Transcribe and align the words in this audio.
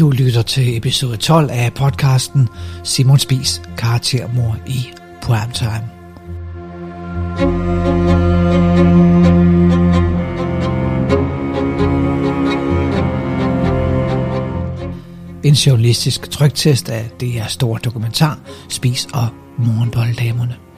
Du 0.00 0.10
lytter 0.10 0.42
til 0.42 0.76
episode 0.76 1.16
12 1.16 1.50
af 1.50 1.74
podcasten 1.74 2.48
Simon 2.84 3.18
Spis 3.18 3.62
karaktermor 3.78 4.56
i 4.66 4.92
Primetime. 5.22 5.90
En 15.44 15.54
journalistisk 15.54 16.30
trygtest 16.30 16.88
af 16.88 17.10
det 17.20 17.28
her 17.28 17.46
store 17.46 17.80
dokumentar 17.84 18.38
Spis 18.68 19.08
og 19.14 19.28
morgenbolddamerne. 19.58 20.69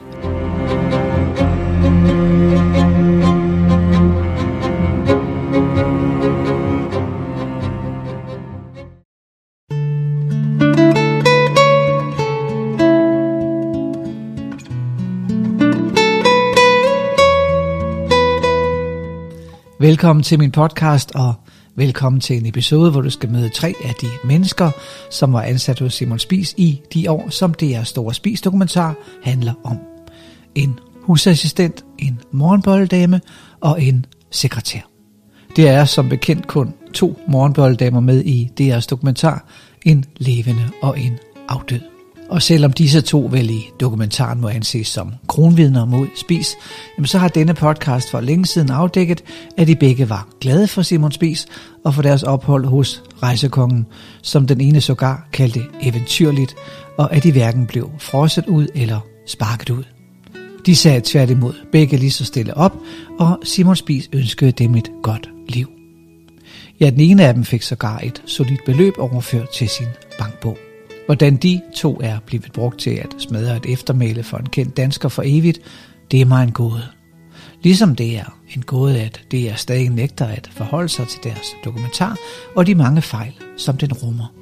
Velkommen 19.93 20.23
til 20.23 20.39
min 20.39 20.51
podcast, 20.51 21.11
og 21.15 21.33
velkommen 21.75 22.21
til 22.21 22.37
en 22.37 22.45
episode, 22.45 22.91
hvor 22.91 23.01
du 23.01 23.09
skal 23.09 23.31
møde 23.31 23.49
tre 23.49 23.73
af 23.83 23.93
de 24.01 24.07
mennesker, 24.23 24.71
som 25.11 25.33
var 25.33 25.41
ansat 25.41 25.79
hos 25.79 25.93
Simon 25.93 26.19
Spis 26.19 26.53
i 26.57 26.81
de 26.93 27.11
år, 27.11 27.29
som 27.29 27.53
det 27.53 27.87
store 27.87 28.13
Spis-dokumentar 28.13 28.95
handler 29.23 29.53
om. 29.63 29.77
En 30.55 30.79
husassistent, 31.01 31.85
en 31.99 32.19
morgenbolddame 32.31 33.21
og 33.61 33.83
en 33.83 34.05
sekretær. 34.31 34.81
Det 35.55 35.67
er 35.67 35.85
som 35.85 36.09
bekendt 36.09 36.47
kun 36.47 36.73
to 36.93 37.19
morgenbolddamer 37.27 37.99
med 37.99 38.23
i 38.23 38.51
DR's 38.61 38.87
dokumentar, 38.89 39.45
en 39.85 40.05
levende 40.17 40.69
og 40.81 40.99
en 40.99 41.17
afdød. 41.49 41.92
Og 42.29 42.41
selvom 42.41 42.73
disse 42.73 43.01
to 43.01 43.29
vel 43.31 43.49
i 43.49 43.69
dokumentaren 43.79 44.41
må 44.41 44.49
anses 44.49 44.87
som 44.87 45.13
kronvidner 45.27 45.85
mod 45.85 46.07
Spis, 46.15 46.55
jamen 46.97 47.07
så 47.07 47.17
har 47.17 47.27
denne 47.27 47.53
podcast 47.53 48.11
for 48.11 48.21
længe 48.21 48.45
siden 48.45 48.69
afdækket, 48.69 49.23
at 49.57 49.67
de 49.67 49.75
begge 49.75 50.09
var 50.09 50.27
glade 50.41 50.67
for 50.67 50.81
Simon 50.81 51.11
Spis 51.11 51.45
og 51.85 51.93
for 51.93 52.01
deres 52.01 52.23
ophold 52.23 52.65
hos 52.65 53.03
rejsekongen, 53.23 53.85
som 54.21 54.47
den 54.47 54.61
ene 54.61 54.81
sågar 54.81 55.27
kaldte 55.33 55.61
eventyrligt, 55.81 56.55
og 56.97 57.13
at 57.13 57.23
de 57.23 57.31
hverken 57.31 57.67
blev 57.67 57.89
frosset 57.99 58.47
ud 58.47 58.67
eller 58.75 58.99
sparket 59.27 59.69
ud. 59.69 59.83
De 60.65 60.75
sagde 60.75 61.01
tværtimod 61.03 61.53
begge 61.71 61.97
lige 61.97 62.11
så 62.11 62.25
stille 62.25 62.57
op, 62.57 62.77
og 63.19 63.39
Simon 63.43 63.75
Spis 63.75 64.09
ønskede 64.13 64.51
dem 64.51 64.75
et 64.75 64.91
godt 65.03 65.29
liv. 65.47 65.69
Ja, 66.79 66.89
den 66.89 66.99
ene 66.99 67.25
af 67.25 67.33
dem 67.33 67.43
fik 67.43 67.61
sågar 67.61 67.99
et 67.99 68.21
solidt 68.25 68.65
beløb 68.65 68.93
overført 68.97 69.49
til 69.49 69.69
sin 69.69 69.87
bankbog. 70.19 70.57
Hvordan 71.05 71.35
de 71.35 71.61
to 71.75 71.99
er 72.03 72.19
blevet 72.25 72.51
brugt 72.53 72.79
til 72.79 72.89
at 72.89 73.15
smadre 73.17 73.57
et 73.57 73.65
eftermæle 73.65 74.23
for 74.23 74.37
en 74.37 74.49
kendt 74.49 74.77
dansker 74.77 75.09
for 75.09 75.23
evigt, 75.25 75.59
det 76.11 76.21
er 76.21 76.25
mig 76.25 76.43
en 76.43 76.51
gåde. 76.51 76.83
Ligesom 77.63 77.95
det 77.95 78.17
er 78.17 78.39
en 78.55 78.61
gåde, 78.61 79.01
at 79.01 79.21
det 79.31 79.49
er 79.49 79.55
stadig 79.55 79.89
nægter 79.89 80.25
at 80.25 80.49
forholde 80.51 80.89
sig 80.89 81.07
til 81.07 81.19
deres 81.23 81.47
dokumentar 81.65 82.17
og 82.55 82.67
de 82.67 82.75
mange 82.75 83.01
fejl, 83.01 83.33
som 83.57 83.77
den 83.77 83.93
rummer. 83.93 84.33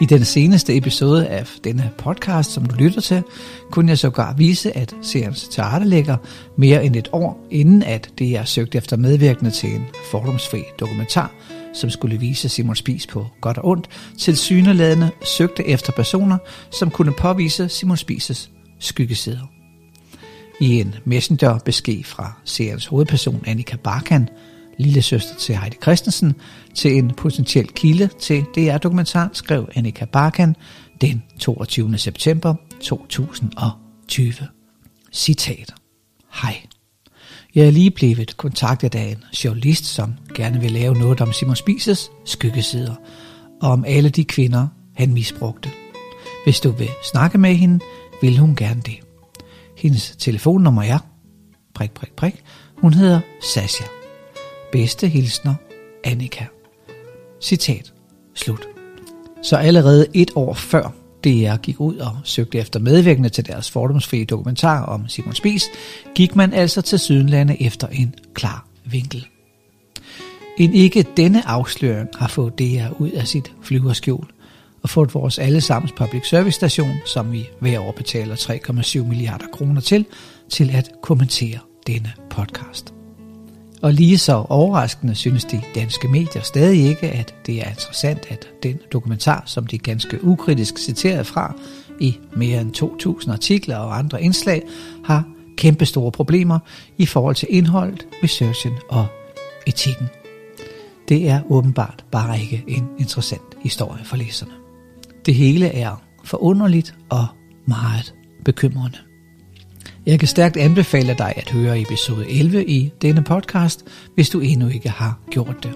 I 0.00 0.04
den 0.04 0.24
seneste 0.24 0.76
episode 0.76 1.26
af 1.26 1.46
denne 1.64 1.90
podcast, 1.98 2.50
som 2.50 2.66
du 2.66 2.74
lytter 2.74 3.00
til, 3.00 3.22
kunne 3.70 3.88
jeg 3.88 3.98
sågar 3.98 4.34
vise, 4.34 4.76
at 4.76 4.94
seriens 5.02 5.48
teaterlægger 5.48 6.16
mere 6.56 6.84
end 6.84 6.96
et 6.96 7.08
år 7.12 7.46
inden, 7.50 7.82
at 7.82 8.10
det 8.18 8.36
er 8.36 8.44
søgt 8.44 8.74
efter 8.74 8.96
medvirkende 8.96 9.50
til 9.50 9.74
en 9.74 9.84
fordomsfri 10.10 10.62
dokumentar, 10.80 11.32
som 11.74 11.90
skulle 11.90 12.18
vise 12.18 12.48
Simon 12.48 12.76
Spis 12.76 13.06
på 13.06 13.26
godt 13.40 13.58
og 13.58 13.68
ondt, 13.68 13.88
til 14.18 14.36
syneladende 14.36 15.10
søgte 15.24 15.66
efter 15.66 15.92
personer, 15.92 16.38
som 16.70 16.90
kunne 16.90 17.12
påvise 17.12 17.68
Simon 17.68 17.96
Spises 17.96 18.50
skyggesider. 18.78 19.50
I 20.60 20.80
en 20.80 20.94
messengerbesked 21.04 22.04
fra 22.04 22.32
seriens 22.44 22.86
hovedperson 22.86 23.44
Annika 23.46 23.76
Barkan, 23.76 24.28
lille 24.80 25.02
søster 25.02 25.34
til 25.36 25.56
Heidi 25.56 25.76
Christensen, 25.82 26.34
til 26.74 26.96
en 26.96 27.10
potentiel 27.10 27.66
kilde 27.66 28.08
til 28.20 28.44
DR-dokumentar, 28.56 29.30
skrev 29.32 29.68
Annika 29.74 30.04
Barkan 30.04 30.56
den 31.00 31.22
22. 31.38 31.98
september 31.98 32.54
2020. 32.80 34.34
Citat. 35.12 35.74
Hej. 36.42 36.62
Jeg 37.54 37.66
er 37.66 37.70
lige 37.70 37.90
blevet 37.90 38.36
kontaktet 38.36 38.94
af 38.94 39.04
en 39.04 39.24
journalist, 39.44 39.84
som 39.84 40.14
gerne 40.34 40.60
vil 40.60 40.70
lave 40.70 40.94
noget 40.94 41.20
om 41.20 41.32
Simon 41.32 41.56
Spises 41.56 42.10
skyggesider, 42.24 42.94
og 43.62 43.70
om 43.70 43.84
alle 43.84 44.10
de 44.10 44.24
kvinder, 44.24 44.66
han 44.96 45.12
misbrugte. 45.12 45.70
Hvis 46.44 46.60
du 46.60 46.70
vil 46.70 46.88
snakke 47.12 47.38
med 47.38 47.54
hende, 47.54 47.80
vil 48.22 48.38
hun 48.38 48.56
gerne 48.56 48.80
det. 48.86 48.98
Hendes 49.76 50.16
telefonnummer 50.18 50.82
er 50.82 50.98
prik, 51.74 51.90
prik, 51.90 52.12
prik. 52.12 52.34
Hun 52.76 52.94
hedder 52.94 53.20
Sasha. 53.54 53.99
Bedste 54.72 55.08
hilsner, 55.08 55.54
Annika. 56.04 56.44
Citat. 57.42 57.92
Slut. 58.34 58.66
Så 59.42 59.56
allerede 59.56 60.06
et 60.14 60.30
år 60.34 60.54
før 60.54 60.94
DR 61.24 61.56
gik 61.56 61.80
ud 61.80 61.96
og 61.96 62.16
søgte 62.24 62.58
efter 62.58 62.80
medvirkende 62.80 63.28
til 63.28 63.46
deres 63.46 63.70
fordomsfrie 63.70 64.24
dokumentar 64.24 64.84
om 64.84 65.08
Simon 65.08 65.34
Spies, 65.34 65.64
gik 66.14 66.36
man 66.36 66.52
altså 66.52 66.82
til 66.82 66.98
Sydenlande 66.98 67.62
efter 67.62 67.86
en 67.88 68.14
klar 68.34 68.66
vinkel. 68.84 69.26
En 70.58 70.74
ikke 70.74 71.06
denne 71.16 71.48
afsløring 71.48 72.08
har 72.14 72.28
fået 72.28 72.58
DR 72.58 73.00
ud 73.00 73.10
af 73.10 73.26
sit 73.26 73.52
flyverskjul 73.62 74.26
og 74.82 74.90
fået 74.90 75.14
vores 75.14 75.38
allesammens 75.38 75.92
public 75.92 76.28
service 76.28 76.56
station, 76.56 76.96
som 77.06 77.32
vi 77.32 77.48
hver 77.60 77.80
år 77.80 77.92
betaler 77.92 78.36
3,7 78.36 79.02
milliarder 79.08 79.46
kroner 79.52 79.80
til, 79.80 80.06
til 80.50 80.70
at 80.70 80.90
kommentere 81.02 81.58
denne 81.86 82.12
podcast. 82.30 82.99
Og 83.82 83.92
lige 83.92 84.18
så 84.18 84.32
overraskende 84.48 85.14
synes 85.14 85.44
de 85.44 85.60
danske 85.74 86.08
medier 86.08 86.42
stadig 86.42 86.84
ikke, 86.84 87.10
at 87.10 87.34
det 87.46 87.58
er 87.66 87.70
interessant, 87.70 88.26
at 88.28 88.48
den 88.62 88.78
dokumentar, 88.92 89.42
som 89.46 89.66
de 89.66 89.78
ganske 89.78 90.24
ukritisk 90.24 90.78
citerede 90.78 91.24
fra 91.24 91.54
i 92.00 92.18
mere 92.36 92.60
end 92.60 92.76
2.000 93.22 93.32
artikler 93.32 93.76
og 93.76 93.98
andre 93.98 94.22
indslag, 94.22 94.62
har 95.04 95.24
kæmpe 95.56 95.86
store 95.86 96.12
problemer 96.12 96.58
i 96.98 97.06
forhold 97.06 97.34
til 97.34 97.48
indholdet, 97.50 98.06
researchen 98.22 98.72
og 98.88 99.06
etikken. 99.66 100.08
Det 101.08 101.28
er 101.28 101.40
åbenbart 101.50 102.04
bare 102.12 102.40
ikke 102.40 102.64
en 102.68 102.88
interessant 102.98 103.56
historie 103.62 104.04
for 104.04 104.16
læserne. 104.16 104.52
Det 105.26 105.34
hele 105.34 105.66
er 105.66 106.02
forunderligt 106.24 106.94
og 107.08 107.26
meget 107.66 108.14
bekymrende. 108.44 109.09
Jeg 110.06 110.18
kan 110.18 110.28
stærkt 110.28 110.56
anbefale 110.56 111.14
dig 111.18 111.32
at 111.36 111.50
høre 111.50 111.80
episode 111.80 112.30
11 112.30 112.66
i 112.66 112.92
denne 113.02 113.22
podcast, 113.22 113.84
hvis 114.14 114.30
du 114.30 114.40
endnu 114.40 114.68
ikke 114.68 114.88
har 114.88 115.18
gjort 115.30 115.56
det. 115.62 115.72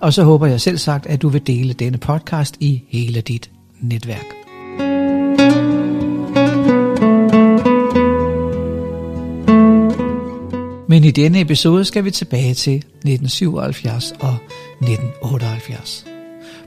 Og 0.00 0.12
så 0.12 0.24
håber 0.24 0.46
jeg 0.46 0.60
selv 0.60 0.78
sagt, 0.78 1.06
at 1.06 1.22
du 1.22 1.28
vil 1.28 1.46
dele 1.46 1.72
denne 1.72 1.98
podcast 1.98 2.56
i 2.60 2.82
hele 2.88 3.20
dit 3.20 3.50
netværk. 3.80 4.26
Men 10.88 11.04
i 11.04 11.10
denne 11.10 11.40
episode 11.40 11.84
skal 11.84 12.04
vi 12.04 12.10
tilbage 12.10 12.54
til 12.54 12.76
1977 12.76 14.12
og 14.20 14.36
1978. 14.80 16.06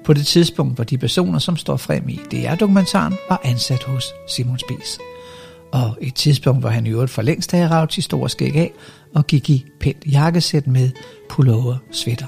På 0.05 0.13
det 0.13 0.25
tidspunkt, 0.25 0.75
hvor 0.75 0.83
de 0.83 0.97
personer, 0.97 1.39
som 1.39 1.57
står 1.57 1.77
frem 1.77 2.09
i 2.09 2.19
DR-dokumentaren, 2.31 3.13
var 3.29 3.41
ansat 3.43 3.83
hos 3.83 4.05
Simon 4.27 4.59
Spies 4.59 4.99
og 5.71 5.97
et 6.01 6.15
tidspunkt, 6.15 6.61
hvor 6.61 6.69
han 6.69 6.87
i 6.87 6.89
øvrigt 6.89 7.11
for 7.11 7.21
længst 7.21 7.51
havde 7.51 7.69
ravet 7.69 7.93
sit 7.93 8.03
store 8.03 8.29
skæg 8.29 8.55
af 8.55 8.71
og 9.15 9.27
gik 9.27 9.49
i 9.49 9.65
pænt 9.79 10.05
jakkesæt 10.11 10.67
med 10.67 10.89
pullover 11.29 11.75
sweater. 11.91 12.27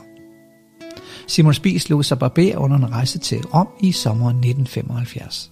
Simon 1.28 1.54
Spies 1.54 1.90
lod 1.90 2.04
sig 2.04 2.20
barber 2.20 2.58
under 2.58 2.78
en 2.78 2.92
rejse 2.92 3.20
til 3.20 3.46
Rom 3.46 3.68
i 3.80 3.92
sommeren 3.92 4.38
1975. 4.38 5.52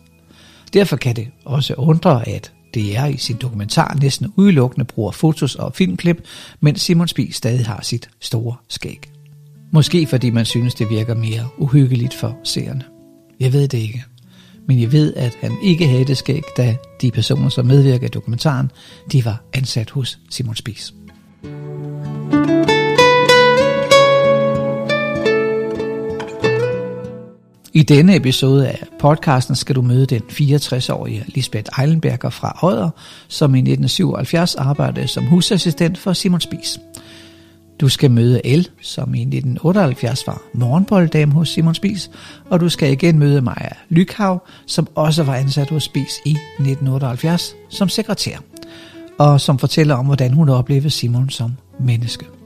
Derfor 0.73 0.95
kan 0.95 1.15
det 1.15 1.27
også 1.45 1.73
undre, 1.73 2.27
at 2.27 2.53
det 2.73 3.13
i 3.13 3.17
sin 3.17 3.35
dokumentar 3.41 3.97
næsten 4.01 4.33
udelukkende 4.35 4.85
bruger 4.85 5.11
fotos 5.11 5.55
og 5.55 5.75
filmklip, 5.75 6.25
mens 6.59 6.81
Simon 6.81 7.07
Spies 7.07 7.35
stadig 7.35 7.65
har 7.65 7.79
sit 7.81 8.09
store 8.21 8.55
skæg. 8.69 9.11
Måske 9.71 10.07
fordi 10.07 10.29
man 10.29 10.45
synes, 10.45 10.75
det 10.75 10.89
virker 10.89 11.15
mere 11.15 11.47
uhyggeligt 11.57 12.13
for 12.13 12.37
seerne. 12.43 12.83
Jeg 13.39 13.53
ved 13.53 13.67
det 13.67 13.77
ikke 13.77 14.05
men 14.67 14.81
jeg 14.81 14.91
ved, 14.91 15.13
at 15.13 15.37
han 15.41 15.57
ikke 15.63 15.87
havde 15.87 16.05
det 16.05 16.17
skæg, 16.17 16.43
da 16.57 16.75
de 17.01 17.11
personer, 17.11 17.49
som 17.49 17.65
medvirker 17.65 18.05
i 18.05 18.09
dokumentaren, 18.09 18.71
de 19.11 19.25
var 19.25 19.43
ansat 19.53 19.89
hos 19.89 20.19
Simon 20.29 20.55
Spies. 20.55 20.93
I 27.73 27.83
denne 27.83 28.15
episode 28.15 28.67
af 28.67 28.83
podcasten 28.99 29.55
skal 29.55 29.75
du 29.75 29.81
møde 29.81 30.05
den 30.05 30.21
64-årige 30.31 31.23
Lisbeth 31.27 31.79
Eilenberger 31.79 32.29
fra 32.29 32.59
Odder, 32.63 32.89
som 33.27 33.55
i 33.55 33.59
1977 33.59 34.55
arbejdede 34.55 35.07
som 35.07 35.25
husassistent 35.25 35.97
for 35.97 36.13
Simon 36.13 36.41
Spies. 36.41 36.79
Du 37.79 37.89
skal 37.89 38.11
møde 38.11 38.41
El, 38.45 38.69
som 38.81 39.15
i 39.15 39.21
1978 39.21 40.27
var 40.27 40.41
morgenbolddame 40.53 41.33
hos 41.33 41.49
Simon 41.49 41.75
Spies, 41.75 42.11
og 42.49 42.59
du 42.59 42.69
skal 42.69 42.91
igen 42.91 43.19
møde 43.19 43.41
Maja 43.41 43.69
Lykhav, 43.89 44.47
som 44.65 44.87
også 44.95 45.23
var 45.23 45.35
ansat 45.35 45.69
hos 45.69 45.83
Spies 45.83 46.19
i 46.25 46.31
1978 46.31 47.55
som 47.69 47.89
sekretær, 47.89 48.37
og 49.17 49.41
som 49.41 49.59
fortæller 49.59 49.95
om, 49.95 50.05
hvordan 50.05 50.33
hun 50.33 50.49
oplevede 50.49 50.89
Simon 50.89 51.29
som 51.29 51.51
menneske. 51.79 52.36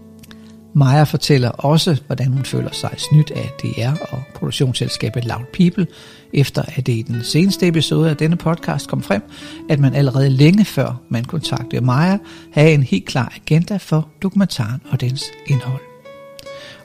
Maja 0.74 1.04
fortæller 1.04 1.50
også, 1.50 2.02
hvordan 2.08 2.28
hun 2.28 2.46
føler 2.46 2.72
sig 2.72 2.94
snydt 2.98 3.32
af 3.32 3.52
DR 3.62 4.14
og 4.14 4.24
produktionsselskabet 4.36 5.26
Loud 5.26 5.46
People, 5.54 5.88
efter 6.34 6.64
at 6.68 6.88
det 6.88 6.94
i 6.94 7.02
den 7.02 7.24
seneste 7.24 7.68
episode 7.68 8.10
af 8.10 8.18
denne 8.18 8.36
podcast 8.36 8.88
kom 8.88 9.04
frem, 9.04 9.22
at 9.70 9.80
man 9.80 9.94
allerede 9.94 10.30
længe 10.30 10.66
før 10.66 11.02
man 11.10 11.26
kontaktede 11.26 11.86
Maja, 11.86 12.18
havde 12.54 12.74
en 12.74 12.84
helt 12.84 13.06
klar 13.06 13.34
agenda 13.36 13.78
for 13.78 14.10
dokumentaren 14.22 14.82
og 14.92 15.02
dens 15.02 15.24
indhold. 15.48 15.82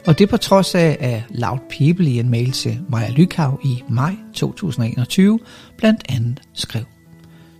Og 0.07 0.19
det 0.19 0.29
på 0.29 0.37
trods 0.37 0.75
af, 0.75 0.97
at 1.01 1.23
Loud 1.31 1.59
People 1.79 2.11
i 2.11 2.19
en 2.19 2.29
mail 2.29 2.53
til 2.53 2.79
Maja 2.89 3.11
Lykhav 3.11 3.61
i 3.65 3.83
maj 3.89 4.17
2021 4.35 5.39
blandt 5.77 6.03
andet 6.09 6.41
skrev, 6.55 6.83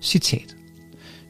citat, 0.03 0.57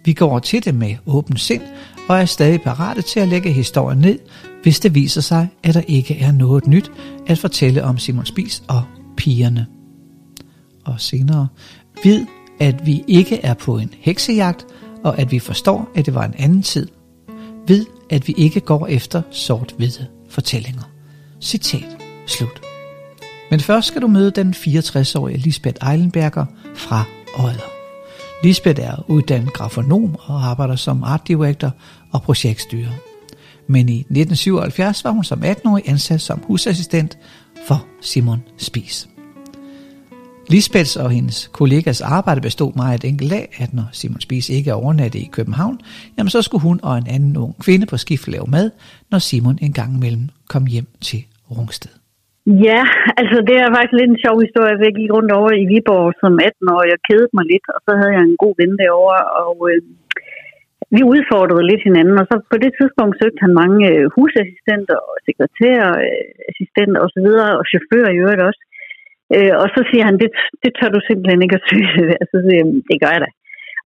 Vi 0.04 0.12
går 0.12 0.38
til 0.38 0.64
det 0.64 0.74
med 0.74 0.96
åben 1.06 1.36
sind 1.36 1.62
og 2.08 2.20
er 2.20 2.24
stadig 2.24 2.62
parate 2.62 3.02
til 3.02 3.20
at 3.20 3.28
lægge 3.28 3.52
historien 3.52 3.98
ned, 3.98 4.18
hvis 4.66 4.80
det 4.80 4.94
viser 4.94 5.20
sig, 5.20 5.48
at 5.62 5.74
der 5.74 5.80
ikke 5.80 6.18
er 6.18 6.32
noget 6.32 6.66
nyt 6.66 6.90
at 7.26 7.38
fortælle 7.38 7.84
om 7.84 7.98
Simon 7.98 8.26
Spis 8.26 8.62
og 8.68 8.82
pigerne. 9.16 9.66
Og 10.84 11.00
senere, 11.00 11.48
vid, 12.04 12.26
at 12.60 12.86
vi 12.86 13.04
ikke 13.08 13.40
er 13.42 13.54
på 13.54 13.78
en 13.78 13.90
heksejagt, 13.98 14.66
og 15.04 15.18
at 15.18 15.32
vi 15.32 15.38
forstår, 15.38 15.88
at 15.94 16.06
det 16.06 16.14
var 16.14 16.24
en 16.24 16.34
anden 16.38 16.62
tid. 16.62 16.88
Vid, 17.66 17.84
at 18.10 18.28
vi 18.28 18.34
ikke 18.36 18.60
går 18.60 18.86
efter 18.86 19.22
sort-hvide 19.30 20.06
fortællinger. 20.28 20.82
Citat 21.40 21.96
slut. 22.26 22.60
Men 23.50 23.60
først 23.60 23.86
skal 23.86 24.02
du 24.02 24.06
møde 24.06 24.30
den 24.30 24.54
64-årige 24.54 25.38
Lisbeth 25.38 25.90
Eilenberger 25.90 26.46
fra 26.74 27.04
Odder. 27.38 27.70
Lisbeth 28.42 28.82
er 28.82 29.04
uddannet 29.08 29.52
grafonom 29.52 30.16
og 30.20 30.44
arbejder 30.44 30.76
som 30.76 31.04
art 31.04 31.28
director 31.28 31.70
og 32.12 32.22
projektstyrer 32.22 32.90
men 33.66 33.88
i 33.88 33.98
1977 33.98 35.04
var 35.04 35.10
hun 35.10 35.24
som 35.24 35.42
18-årig 35.42 35.82
ansat 35.88 36.20
som 36.20 36.38
husassistent 36.38 37.18
for 37.68 37.86
Simon 38.00 38.42
Spies. 38.56 39.08
Lisbeths 40.54 40.96
og 40.96 41.10
hendes 41.10 41.38
kollegas 41.58 42.00
arbejde 42.00 42.40
bestod 42.40 42.72
meget 42.76 43.04
enkelt 43.04 43.32
af, 43.32 43.46
at 43.62 43.70
når 43.78 43.88
Simon 43.92 44.20
Spies 44.20 44.48
ikke 44.56 44.70
er 44.70 44.74
overnattet 44.74 45.20
i 45.26 45.30
København, 45.36 45.76
jamen 46.16 46.30
så 46.30 46.42
skulle 46.42 46.62
hun 46.68 46.80
og 46.82 46.94
en 46.98 47.08
anden 47.14 47.36
ung 47.36 47.54
kvinde 47.64 47.86
på 47.86 47.96
skift 47.96 48.28
lave 48.28 48.48
mad, 48.56 48.70
når 49.10 49.18
Simon 49.18 49.58
en 49.66 49.72
gang 49.72 49.90
imellem 49.98 50.26
kom 50.52 50.64
hjem 50.74 50.88
til 51.08 51.20
Rungsted. 51.50 51.94
Ja, 52.68 52.82
altså 53.20 53.38
det 53.48 53.56
er 53.62 53.68
faktisk 53.74 53.96
lidt 53.98 54.12
en 54.12 54.22
sjov 54.24 54.36
historie. 54.46 54.84
Jeg 54.86 54.94
gik 55.00 55.10
rundt 55.16 55.32
over 55.38 55.50
i 55.62 55.64
Viborg 55.70 56.08
som 56.22 56.32
18 56.48 56.74
år, 56.74 56.82
og 56.96 57.00
kedede 57.08 57.32
mig 57.36 57.44
lidt, 57.52 57.66
og 57.74 57.80
så 57.86 57.92
havde 57.98 58.14
jeg 58.16 58.24
en 58.24 58.40
god 58.44 58.54
ven 58.60 58.74
derovre, 58.82 59.20
og 59.44 59.54
øh, 59.70 59.80
vi 60.94 61.00
udfordrede 61.12 61.68
lidt 61.70 61.82
hinanden, 61.88 62.16
og 62.22 62.26
så 62.30 62.36
på 62.52 62.56
det 62.64 62.72
tidspunkt 62.78 63.14
søgte 63.20 63.42
han 63.44 63.58
mange 63.62 63.80
øh, 63.92 64.04
husassistenter 64.16 64.98
og 65.08 65.14
sekretærer, 65.28 65.90
øh, 66.06 66.28
assistenter 66.50 67.00
osv., 67.06 67.28
og 67.58 67.64
chauffører 67.70 68.10
i 68.12 68.20
øvrigt 68.24 68.46
også. 68.48 68.62
Øh, 69.34 69.54
og 69.62 69.66
så 69.74 69.80
siger 69.90 70.04
han, 70.08 70.16
det, 70.22 70.30
det 70.62 70.70
tør 70.72 70.90
du 70.94 71.00
simpelthen 71.02 71.42
ikke 71.42 71.58
at 71.58 71.66
søge. 71.70 71.90
så 72.32 72.36
siger 72.44 72.58
jeg, 72.60 72.68
det 72.90 72.98
gør 73.02 73.12
jeg 73.14 73.22
da. 73.24 73.30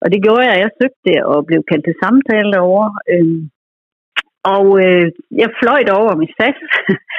Og 0.03 0.07
det 0.13 0.21
gjorde 0.25 0.47
jeg, 0.49 0.57
jeg 0.65 0.71
søgte 0.81 1.03
det 1.09 1.19
og 1.33 1.39
blev 1.49 1.61
kaldt 1.71 1.85
til 1.87 2.01
samtale 2.05 2.51
derovre. 2.57 2.91
Øhm, 3.13 3.41
og 4.55 4.67
øh, 4.85 5.07
jeg 5.43 5.49
fløj 5.61 5.83
over 6.01 6.15
med 6.21 6.29
SAS, 6.37 6.59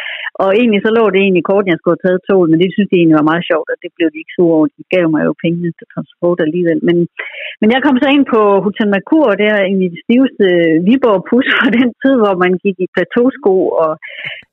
Og 0.44 0.50
egentlig 0.60 0.82
så 0.84 0.92
lå 0.98 1.04
det 1.14 1.20
egentlig 1.22 1.46
kort, 1.52 1.66
at 1.66 1.72
jeg 1.72 1.80
skulle 1.80 1.96
have 1.96 2.06
taget 2.06 2.26
toget, 2.30 2.48
men 2.50 2.60
det 2.62 2.70
synes 2.72 2.90
de 2.90 2.98
egentlig 2.98 3.20
var 3.22 3.30
meget 3.32 3.48
sjovt, 3.50 3.68
og 3.74 3.78
det 3.84 3.92
blev 3.96 4.08
de 4.12 4.22
ikke 4.22 4.36
så 4.38 4.44
over. 4.56 4.66
De 4.78 4.84
gav 4.96 5.06
mig 5.14 5.22
jo 5.28 5.34
pengene 5.44 5.72
til 5.78 5.88
transport 5.94 6.40
alligevel. 6.46 6.80
Men, 6.88 6.98
men 7.62 7.70
jeg 7.74 7.82
kom 7.84 7.98
så 8.04 8.08
ind 8.16 8.26
på 8.34 8.42
Hotel 8.66 8.88
Mercur, 8.94 9.28
det 9.42 9.48
er 9.54 9.60
egentlig 9.62 9.90
det 9.96 10.04
stiveste 10.06 10.46
Viborg 10.88 11.22
pus 11.30 11.48
fra 11.58 11.70
den 11.78 11.90
tid, 12.02 12.16
hvor 12.22 12.36
man 12.44 12.54
gik 12.64 12.78
i 12.86 12.94
plateausko 12.96 13.56
og 13.84 13.94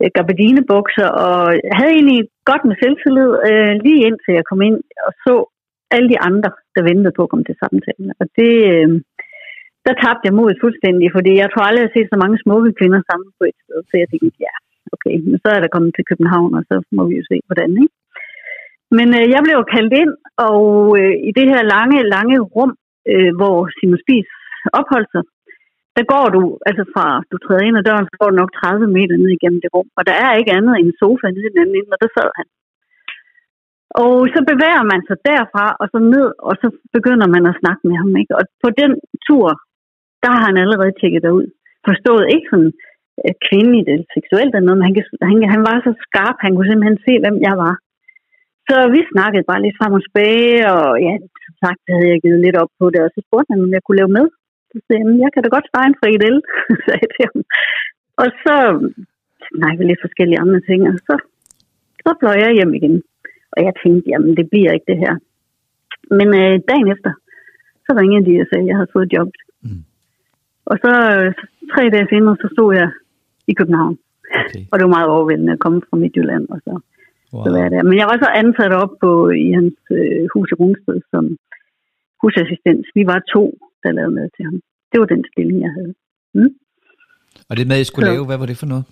øh, 0.00 0.08
gabardinebukser, 0.16 1.08
og 1.26 1.40
havde 1.78 1.92
egentlig 1.98 2.20
godt 2.50 2.62
med 2.68 2.76
selvtillid, 2.82 3.30
øh, 3.48 3.72
lige 3.84 4.04
indtil 4.08 4.32
jeg 4.38 4.48
kom 4.50 4.60
ind 4.68 4.78
og 5.06 5.12
så 5.24 5.34
alle 5.94 6.08
de 6.12 6.18
andre, 6.28 6.50
der 6.76 6.88
ventede 6.90 7.16
på 7.16 7.22
at 7.24 7.30
komme 7.30 7.46
til 7.46 7.60
samtalen. 7.62 8.08
Og 8.20 8.26
det, 8.38 8.52
øh, 8.74 8.88
der 9.86 9.94
tabte 10.02 10.26
jeg 10.28 10.36
modet 10.38 10.62
fuldstændig, 10.64 11.08
fordi 11.16 11.32
jeg 11.42 11.48
tror 11.50 11.64
aldrig, 11.64 11.82
jeg 11.82 11.88
har 11.88 11.96
set 11.96 12.12
så 12.12 12.18
mange 12.22 12.42
smukke 12.44 12.70
kvinder 12.78 13.00
sammen 13.10 13.28
på 13.38 13.42
et 13.50 13.58
sted. 13.64 13.78
Så 13.90 13.94
jeg 14.02 14.08
tænkte, 14.08 14.38
ja, 14.46 14.54
okay, 14.94 15.16
men 15.28 15.36
så 15.42 15.48
er 15.56 15.60
der 15.60 15.74
kommet 15.74 15.92
til 15.94 16.08
København, 16.10 16.50
og 16.58 16.62
så 16.70 16.76
må 16.96 17.02
vi 17.08 17.14
jo 17.20 17.24
se, 17.30 17.36
hvordan, 17.48 17.70
ikke? 17.84 17.96
Men 18.96 19.08
øh, 19.18 19.26
jeg 19.34 19.40
blev 19.46 19.58
kaldt 19.74 19.94
ind, 20.02 20.12
og 20.48 20.62
øh, 21.00 21.14
i 21.28 21.30
det 21.38 21.46
her 21.52 21.62
lange, 21.74 21.98
lange 22.14 22.36
rum, 22.54 22.72
øh, 23.12 23.30
hvor 23.38 23.56
Simon 23.76 24.02
Spies 24.02 24.28
opholdt 24.80 25.10
sig, 25.14 25.24
der 25.96 26.04
går 26.14 26.26
du, 26.36 26.42
altså 26.68 26.84
fra 26.94 27.06
du 27.30 27.36
træder 27.38 27.64
ind 27.66 27.78
ad 27.78 27.86
døren, 27.88 28.08
så 28.08 28.16
går 28.20 28.28
du 28.30 28.36
nok 28.42 28.52
30 28.52 28.86
meter 28.96 29.16
ned 29.16 29.30
igennem 29.34 29.60
det 29.62 29.70
rum, 29.74 29.88
og 29.98 30.02
der 30.08 30.16
er 30.24 30.32
ikke 30.40 30.54
andet 30.58 30.74
end 30.74 30.86
en 30.88 30.98
sofa 31.02 31.26
nede 31.28 31.46
i 31.48 31.52
den 31.52 31.62
anden 31.62 31.76
ende, 31.78 31.94
og 31.94 32.00
der 32.04 32.10
sad 32.16 32.30
han. 32.38 32.46
Og 34.04 34.14
så 34.34 34.40
bevæger 34.50 34.84
man 34.92 35.00
sig 35.08 35.16
derfra, 35.30 35.66
og 35.80 35.86
så 35.92 35.98
ned, 36.14 36.28
og 36.48 36.54
så 36.60 36.68
begynder 36.96 37.28
man 37.34 37.44
at 37.50 37.58
snakke 37.60 37.82
med 37.88 37.96
ham. 38.02 38.12
Ikke? 38.20 38.32
Og 38.38 38.44
på 38.64 38.68
den 38.80 38.92
tur, 39.26 39.48
der 40.22 40.30
har 40.34 40.42
han 40.48 40.56
allerede 40.62 40.92
tjekket 41.00 41.24
ud. 41.38 41.46
Forstået 41.88 42.32
ikke 42.34 42.48
sådan, 42.52 42.72
kvindeligt 43.46 43.88
eller 43.92 44.06
seksuelt 44.16 44.52
eller 44.52 44.66
noget, 44.66 44.78
men 44.78 44.86
han, 44.88 44.94
han, 45.28 45.36
han 45.54 45.62
var 45.68 45.76
så 45.86 45.92
skarp, 46.06 46.36
han 46.44 46.52
kunne 46.52 46.68
simpelthen 46.70 46.98
se, 47.06 47.12
hvem 47.22 47.36
jeg 47.48 47.54
var. 47.64 47.74
Så 48.68 48.76
vi 48.94 49.00
snakkede 49.12 49.48
bare 49.50 49.62
lidt 49.62 49.78
frem 49.80 49.96
og 49.98 50.02
tilbage, 50.04 50.58
og 50.76 50.86
ja, 51.06 51.14
som 51.44 51.54
sagt 51.64 51.82
havde 51.92 52.08
jeg 52.12 52.22
givet 52.24 52.44
lidt 52.44 52.56
op 52.62 52.72
på 52.80 52.86
det, 52.92 53.00
og 53.06 53.10
så 53.14 53.20
spurgte 53.26 53.50
han, 53.52 53.64
om 53.66 53.74
jeg 53.76 53.84
kunne 53.84 54.00
lave 54.00 54.16
med. 54.18 54.26
Så 54.70 54.76
sagde 54.86 55.02
jeg, 55.02 55.20
jeg 55.24 55.30
kan 55.32 55.42
da 55.42 55.48
godt 55.56 55.70
stege 55.70 55.88
en 55.88 55.98
frikadel, 56.00 56.36
sagde 56.84 57.02
jeg 57.04 57.10
til 57.14 57.24
ham. 57.30 57.40
Og 58.22 58.28
så 58.42 58.56
snakkede 59.50 59.80
vi 59.80 59.84
lidt 59.88 60.04
forskellige 60.06 60.42
andre 60.44 60.60
ting, 60.68 60.80
og 60.90 60.94
så, 61.06 61.14
så 62.04 62.10
fløj 62.20 62.36
jeg 62.44 62.56
hjem 62.58 62.72
igen. 62.78 62.96
Og 63.54 63.58
jeg 63.66 63.72
tænkte, 63.82 64.10
jamen 64.12 64.32
det 64.38 64.46
bliver 64.52 64.72
ikke 64.72 64.90
det 64.92 64.98
her. 65.04 65.14
Men 66.18 66.28
øh, 66.40 66.54
dagen 66.70 66.88
efter, 66.94 67.12
så 67.84 67.90
ringede 68.00 68.26
de 68.28 68.42
og 68.42 68.46
sagde, 68.48 68.64
at 68.64 68.70
jeg 68.70 68.76
havde 68.78 68.94
fået 68.96 69.12
job. 69.16 69.30
Mm. 69.64 69.82
Og 70.70 70.76
så 70.84 70.92
øh, 71.14 71.28
tre 71.72 71.82
dage 71.94 72.10
senere, 72.10 72.36
så 72.42 72.48
stod 72.54 72.70
jeg 72.80 72.88
i 73.50 73.52
København. 73.58 73.96
Okay. 74.40 74.62
og 74.70 74.74
det 74.76 74.84
var 74.86 74.96
meget 74.96 75.08
overvældende 75.16 75.52
at 75.56 75.62
komme 75.64 75.80
fra 75.88 75.96
Midtjylland. 76.02 76.44
Og 76.54 76.58
så, 76.66 76.72
wow. 77.34 77.44
så 77.44 77.48
var 77.56 77.68
der. 77.74 77.82
Men 77.88 77.96
jeg 78.00 78.06
var 78.10 78.18
så 78.24 78.30
ansat 78.42 78.72
op 78.82 78.92
på, 79.04 79.10
i 79.44 79.48
hans 79.58 79.78
øh, 79.98 80.22
hus 80.34 80.48
i 80.52 80.54
Rungsted 80.60 80.98
som 81.12 81.24
husassistent. 82.22 82.84
Vi 82.98 83.02
var 83.12 83.18
to, 83.34 83.44
der 83.82 83.90
lavede 83.96 84.14
med 84.18 84.26
til 84.36 84.44
ham. 84.48 84.56
Det 84.90 84.96
var 85.00 85.08
den 85.14 85.22
stilling, 85.30 85.58
jeg 85.66 85.72
havde. 85.78 85.94
Mm. 86.38 86.52
Og 87.48 87.52
det 87.56 87.66
med, 87.70 87.80
I 87.80 87.84
skulle 87.88 88.06
så. 88.06 88.12
lave, 88.12 88.26
hvad 88.28 88.38
var 88.42 88.48
det 88.50 88.58
for 88.62 88.70
noget? 88.72 88.84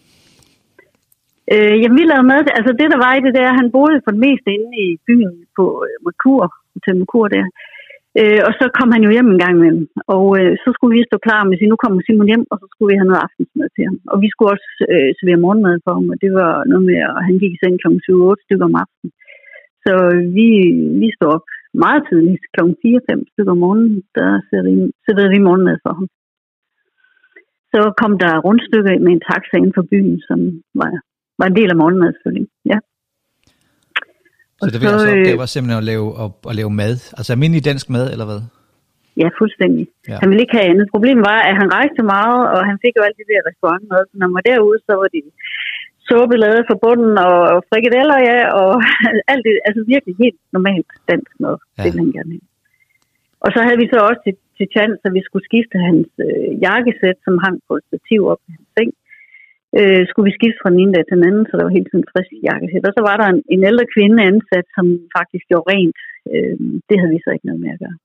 Øh, 1.55 1.77
jamen, 1.81 1.99
vi 1.99 2.05
lavede 2.11 2.29
med, 2.33 2.39
altså 2.59 2.73
det 2.81 2.87
der 2.93 2.99
var 3.07 3.13
i 3.15 3.25
det 3.27 3.35
der, 3.39 3.59
han 3.61 3.69
boede 3.77 3.99
for 4.05 4.11
det 4.15 4.21
meste 4.27 4.49
inde 4.57 4.71
i 4.85 4.87
byen 5.09 5.37
på 5.57 5.65
øh, 5.87 5.97
Merkur, 6.05 6.45
Hotel 6.75 6.97
Merkur 7.01 7.29
der. 7.37 7.47
Øh, 7.47 7.76
Øh, 8.21 8.41
og 8.49 8.53
så 8.61 8.65
kom 8.79 8.89
han 8.95 9.03
jo 9.07 9.11
hjem 9.15 9.31
en 9.31 9.43
gang 9.45 9.55
imellem, 9.57 9.87
og 10.15 10.27
øh, 10.39 10.53
så 10.63 10.69
skulle 10.73 10.95
vi 10.97 11.09
stå 11.11 11.17
klar 11.27 11.41
med 11.43 11.55
at 11.55 11.59
sige, 11.59 11.73
nu 11.73 11.79
kommer 11.83 11.99
Simon 12.01 12.31
hjem, 12.31 12.45
og 12.53 12.57
så 12.61 12.67
skulle 12.69 12.91
vi 12.91 12.99
have 12.99 13.11
noget 13.11 13.25
aftensmad 13.27 13.69
til 13.73 13.85
ham. 13.89 13.99
Og 14.13 14.17
vi 14.23 14.29
skulle 14.31 14.53
også 14.55 14.71
øh, 14.93 15.11
servere 15.17 15.45
morgenmad 15.45 15.77
for 15.85 15.93
ham, 15.99 16.07
og 16.13 16.17
det 16.25 16.31
var 16.41 16.53
noget 16.71 16.85
med, 16.91 16.99
at 17.09 17.21
han 17.29 17.37
gik 17.43 17.53
i 17.55 17.61
seng 17.61 17.77
kl. 17.83 17.89
7-8 17.89 18.45
stykker 18.45 18.67
om 18.71 18.81
aftenen. 18.83 19.13
Så 19.85 19.95
vi, 20.37 20.49
vi 21.03 21.09
stod 21.17 21.29
op 21.37 21.47
meget 21.85 22.03
tidligt, 22.09 22.45
kl. 22.55 22.61
4-5 22.63 23.33
stykker 23.33 23.53
om 23.57 23.63
morgenen, 23.65 23.95
der 24.19 24.29
serverede 25.05 25.35
vi 25.35 25.47
morgenmad 25.49 25.77
for 25.85 25.93
ham. 25.99 26.07
Så 27.73 27.81
kom 28.01 28.13
der 28.25 28.33
rundstykker 28.47 28.93
med 29.05 29.13
en 29.13 29.27
taxa 29.31 29.55
inden 29.57 29.77
for 29.79 29.85
byen, 29.93 30.17
som 30.29 30.39
var, 30.81 30.93
var 31.41 31.47
en 31.49 31.59
del 31.59 31.71
af 31.73 31.81
morgenmad 31.83 32.11
selvfølgelig. 32.13 32.49
Ja. 32.73 32.79
Så 34.61 34.67
det 34.73 34.79
var 34.81 34.89
jeres 34.89 35.13
opgave 35.15 35.39
var 35.45 35.51
simpelthen 35.55 35.81
at 35.83 35.89
lave, 35.93 36.07
at, 36.23 36.31
at 36.51 36.55
lave 36.61 36.71
mad? 36.83 36.95
Altså 37.19 37.31
almindelig 37.35 37.63
dansk 37.71 37.87
mad, 37.97 38.07
eller 38.15 38.27
hvad? 38.31 38.41
Ja, 39.23 39.29
fuldstændig. 39.41 39.85
Ja. 40.11 40.17
Han 40.23 40.29
ville 40.31 40.43
ikke 40.45 40.57
have 40.59 40.71
andet. 40.73 40.87
Problemet 40.95 41.23
var, 41.33 41.41
at 41.51 41.55
han 41.61 41.69
rejste 41.79 42.03
meget, 42.17 42.43
og 42.55 42.61
han 42.71 42.77
fik 42.85 42.95
jo 42.99 43.03
alt 43.07 43.19
det 43.21 43.29
der 43.33 43.49
restaurantmad. 43.51 44.01
Så 44.11 44.15
når 44.19 44.27
man 44.29 44.37
var 44.39 44.47
derude, 44.51 44.79
så 44.87 44.93
var 45.01 45.09
de 45.17 45.21
suppe 46.09 46.37
lavet 46.45 46.63
fra 46.69 46.81
bunden, 46.85 47.15
og 47.29 47.37
frikadeller, 47.71 48.19
ja, 48.31 48.39
og 48.61 48.71
alt 49.33 49.45
det, 49.47 49.55
altså 49.69 49.81
virkelig 49.95 50.15
helt 50.25 50.41
normalt 50.57 50.91
dansk 51.11 51.33
mad. 51.45 51.57
Ja. 51.59 51.83
Det 51.83 51.89
ville 51.93 52.05
han 52.07 52.17
gerne 52.19 52.33
have. 52.37 52.47
Og 53.45 53.49
så 53.55 53.61
havde 53.67 53.81
vi 53.83 53.87
så 53.93 53.99
også 54.09 54.21
til, 54.27 54.35
til 54.59 54.67
chance, 54.77 55.03
at 55.09 55.15
vi 55.19 55.23
skulle 55.27 55.47
skifte 55.51 55.77
hans 55.89 56.09
øh, 56.27 56.51
jakkesæt, 56.67 57.19
som 57.27 57.35
hang 57.45 57.57
på 57.69 57.73
et 57.79 57.85
stativ 57.91 58.21
op 58.33 58.43
i 58.49 58.51
hans 58.57 58.69
seng. 58.77 58.91
Øh, 59.79 60.03
skulle 60.09 60.29
vi 60.29 60.39
skifte 60.39 60.61
fra 60.61 60.73
den 60.73 60.81
ene 60.83 60.95
dag 60.95 61.05
til 61.07 61.17
den 61.19 61.29
anden, 61.29 61.45
så 61.47 61.53
der 61.57 61.65
var 61.65 61.77
hele 61.77 61.89
tiden 61.89 62.11
frisk 62.13 62.31
jakkesæt. 62.49 62.89
Og 62.89 62.95
så 62.97 63.03
var 63.09 63.17
der 63.21 63.27
en, 63.35 63.41
en 63.55 63.63
ældre 63.71 63.87
kvinde 63.95 64.19
ansat, 64.31 64.67
som 64.77 64.87
faktisk 65.17 65.45
gjorde 65.51 65.69
rent. 65.73 65.99
Øh, 66.33 66.57
det 66.89 66.97
havde 66.99 67.15
vi 67.15 67.21
så 67.25 67.31
ikke 67.33 67.49
noget 67.49 67.63
med 67.65 67.73
at 67.75 67.83
gøre. 67.85 67.99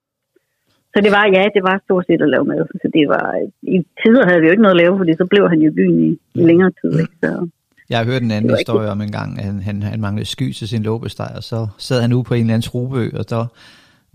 Så 0.93 0.99
det 1.05 1.11
var, 1.17 1.25
ja, 1.37 1.43
det 1.55 1.63
var 1.69 1.75
stort 1.85 2.05
set 2.07 2.21
at 2.25 2.33
lave 2.33 2.45
mad. 2.51 2.61
Så 2.83 2.87
det 2.97 3.05
var, 3.13 3.25
i 3.75 3.77
tider 4.01 4.23
havde 4.27 4.39
vi 4.41 4.47
jo 4.47 4.53
ikke 4.53 4.65
noget 4.65 4.77
at 4.77 4.81
lave, 4.83 4.97
fordi 5.01 5.13
så 5.21 5.25
blev 5.31 5.43
han 5.51 5.59
jo 5.63 5.67
i 5.71 5.77
byen 5.79 5.99
i, 6.09 6.11
i 6.39 6.41
længere 6.49 6.71
tid. 6.81 6.93
Ikke? 7.03 7.15
Så, 7.23 7.31
jeg 7.91 7.97
har 7.99 8.05
hørt 8.11 8.21
en 8.21 8.31
anden 8.31 8.55
historie 8.57 8.89
om 8.95 9.01
en 9.01 9.11
gang, 9.19 9.29
at 9.39 9.45
han, 9.49 9.59
han, 9.67 9.77
han 9.83 10.01
manglede 10.01 10.25
sky 10.35 10.47
til 10.51 10.67
sin 10.67 10.83
låbesteg, 10.83 11.31
og 11.39 11.43
så 11.51 11.59
sad 11.77 12.01
han 12.01 12.13
ude 12.13 12.23
på 12.23 12.33
en 12.33 12.41
eller 12.41 12.53
anden 12.53 12.69
trubø, 12.69 13.03
og 13.19 13.29
der 13.29 13.43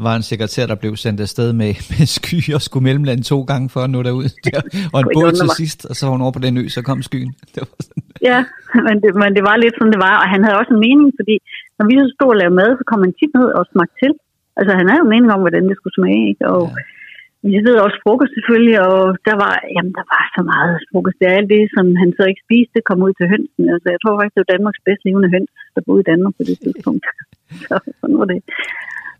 var 0.04 0.14
en 0.16 0.26
sekretær, 0.32 0.64
der 0.66 0.76
blev 0.82 0.92
sendt 1.04 1.20
afsted 1.26 1.48
med, 1.62 1.72
med 1.92 2.06
sky 2.18 2.38
og 2.56 2.62
skulle 2.66 2.86
mellemlande 2.88 3.24
to 3.32 3.38
gange 3.50 3.66
for 3.74 3.80
at 3.86 3.90
nå 3.90 4.00
derud. 4.08 4.28
Der, 4.44 4.60
og 4.94 4.98
en 5.00 5.08
båd 5.14 5.32
til 5.40 5.48
sidst, 5.60 5.80
og 5.90 5.94
så 5.96 6.02
var 6.06 6.12
hun 6.16 6.24
over 6.26 6.34
på 6.36 6.44
den 6.46 6.54
ø, 6.62 6.64
så 6.76 6.80
kom 6.88 7.00
skyen. 7.08 7.32
Det 7.54 7.60
var 7.64 7.76
sådan. 7.86 8.02
Ja, 8.30 8.38
men 8.86 8.94
det, 9.02 9.10
men 9.22 9.30
det 9.36 9.44
var 9.48 9.56
lidt 9.56 9.74
sådan, 9.76 9.94
det 9.96 10.02
var. 10.08 10.14
Og 10.22 10.28
han 10.34 10.40
havde 10.44 10.58
også 10.60 10.72
en 10.74 10.84
mening, 10.88 11.08
fordi 11.18 11.36
når 11.78 11.84
vi 11.88 11.94
så 11.94 12.08
stod 12.16 12.30
og 12.34 12.38
lavede 12.40 12.58
mad, 12.60 12.70
så 12.78 12.84
kom 12.90 13.00
han 13.04 13.12
tit 13.20 13.32
ned 13.38 13.48
og 13.58 13.62
smagte 13.72 13.96
til. 14.02 14.12
Altså 14.58 14.72
han 14.78 14.86
havde 14.88 15.02
jo 15.04 15.12
mening 15.14 15.30
om, 15.34 15.42
hvordan 15.44 15.64
det 15.68 15.76
skulle 15.76 15.96
smage. 15.98 16.24
Ikke? 16.32 16.44
Og 16.54 16.62
ja. 16.70 17.50
vi 17.52 17.58
ved 17.66 17.76
også 17.86 17.98
frokost 18.04 18.32
selvfølgelig, 18.36 18.78
og 18.88 19.00
der 19.28 19.36
var, 19.44 19.52
jamen, 19.74 19.92
der 19.98 20.06
var 20.14 20.22
så 20.36 20.42
meget 20.52 20.72
frokost. 20.90 21.18
Det 21.20 21.26
er 21.28 21.38
alt 21.38 21.50
det, 21.54 21.62
som 21.76 21.86
han 22.02 22.10
så 22.18 22.22
ikke 22.30 22.44
spiste, 22.46 22.86
kom 22.88 22.98
ud 23.06 23.12
til 23.16 23.30
hønsen. 23.32 23.64
Altså 23.74 23.86
jeg 23.94 24.00
tror 24.00 24.14
faktisk, 24.16 24.34
det 24.34 24.42
var 24.44 24.54
Danmarks 24.54 24.82
bedst 24.86 25.02
levende 25.06 25.32
høns, 25.34 25.52
der 25.74 25.86
boede 25.86 26.02
i 26.04 26.08
Danmark 26.10 26.34
på 26.38 26.44
det 26.48 26.56
tidspunkt. 26.64 27.04
så 27.68 27.76
sådan 28.00 28.18
var 28.20 28.28
det. 28.32 28.40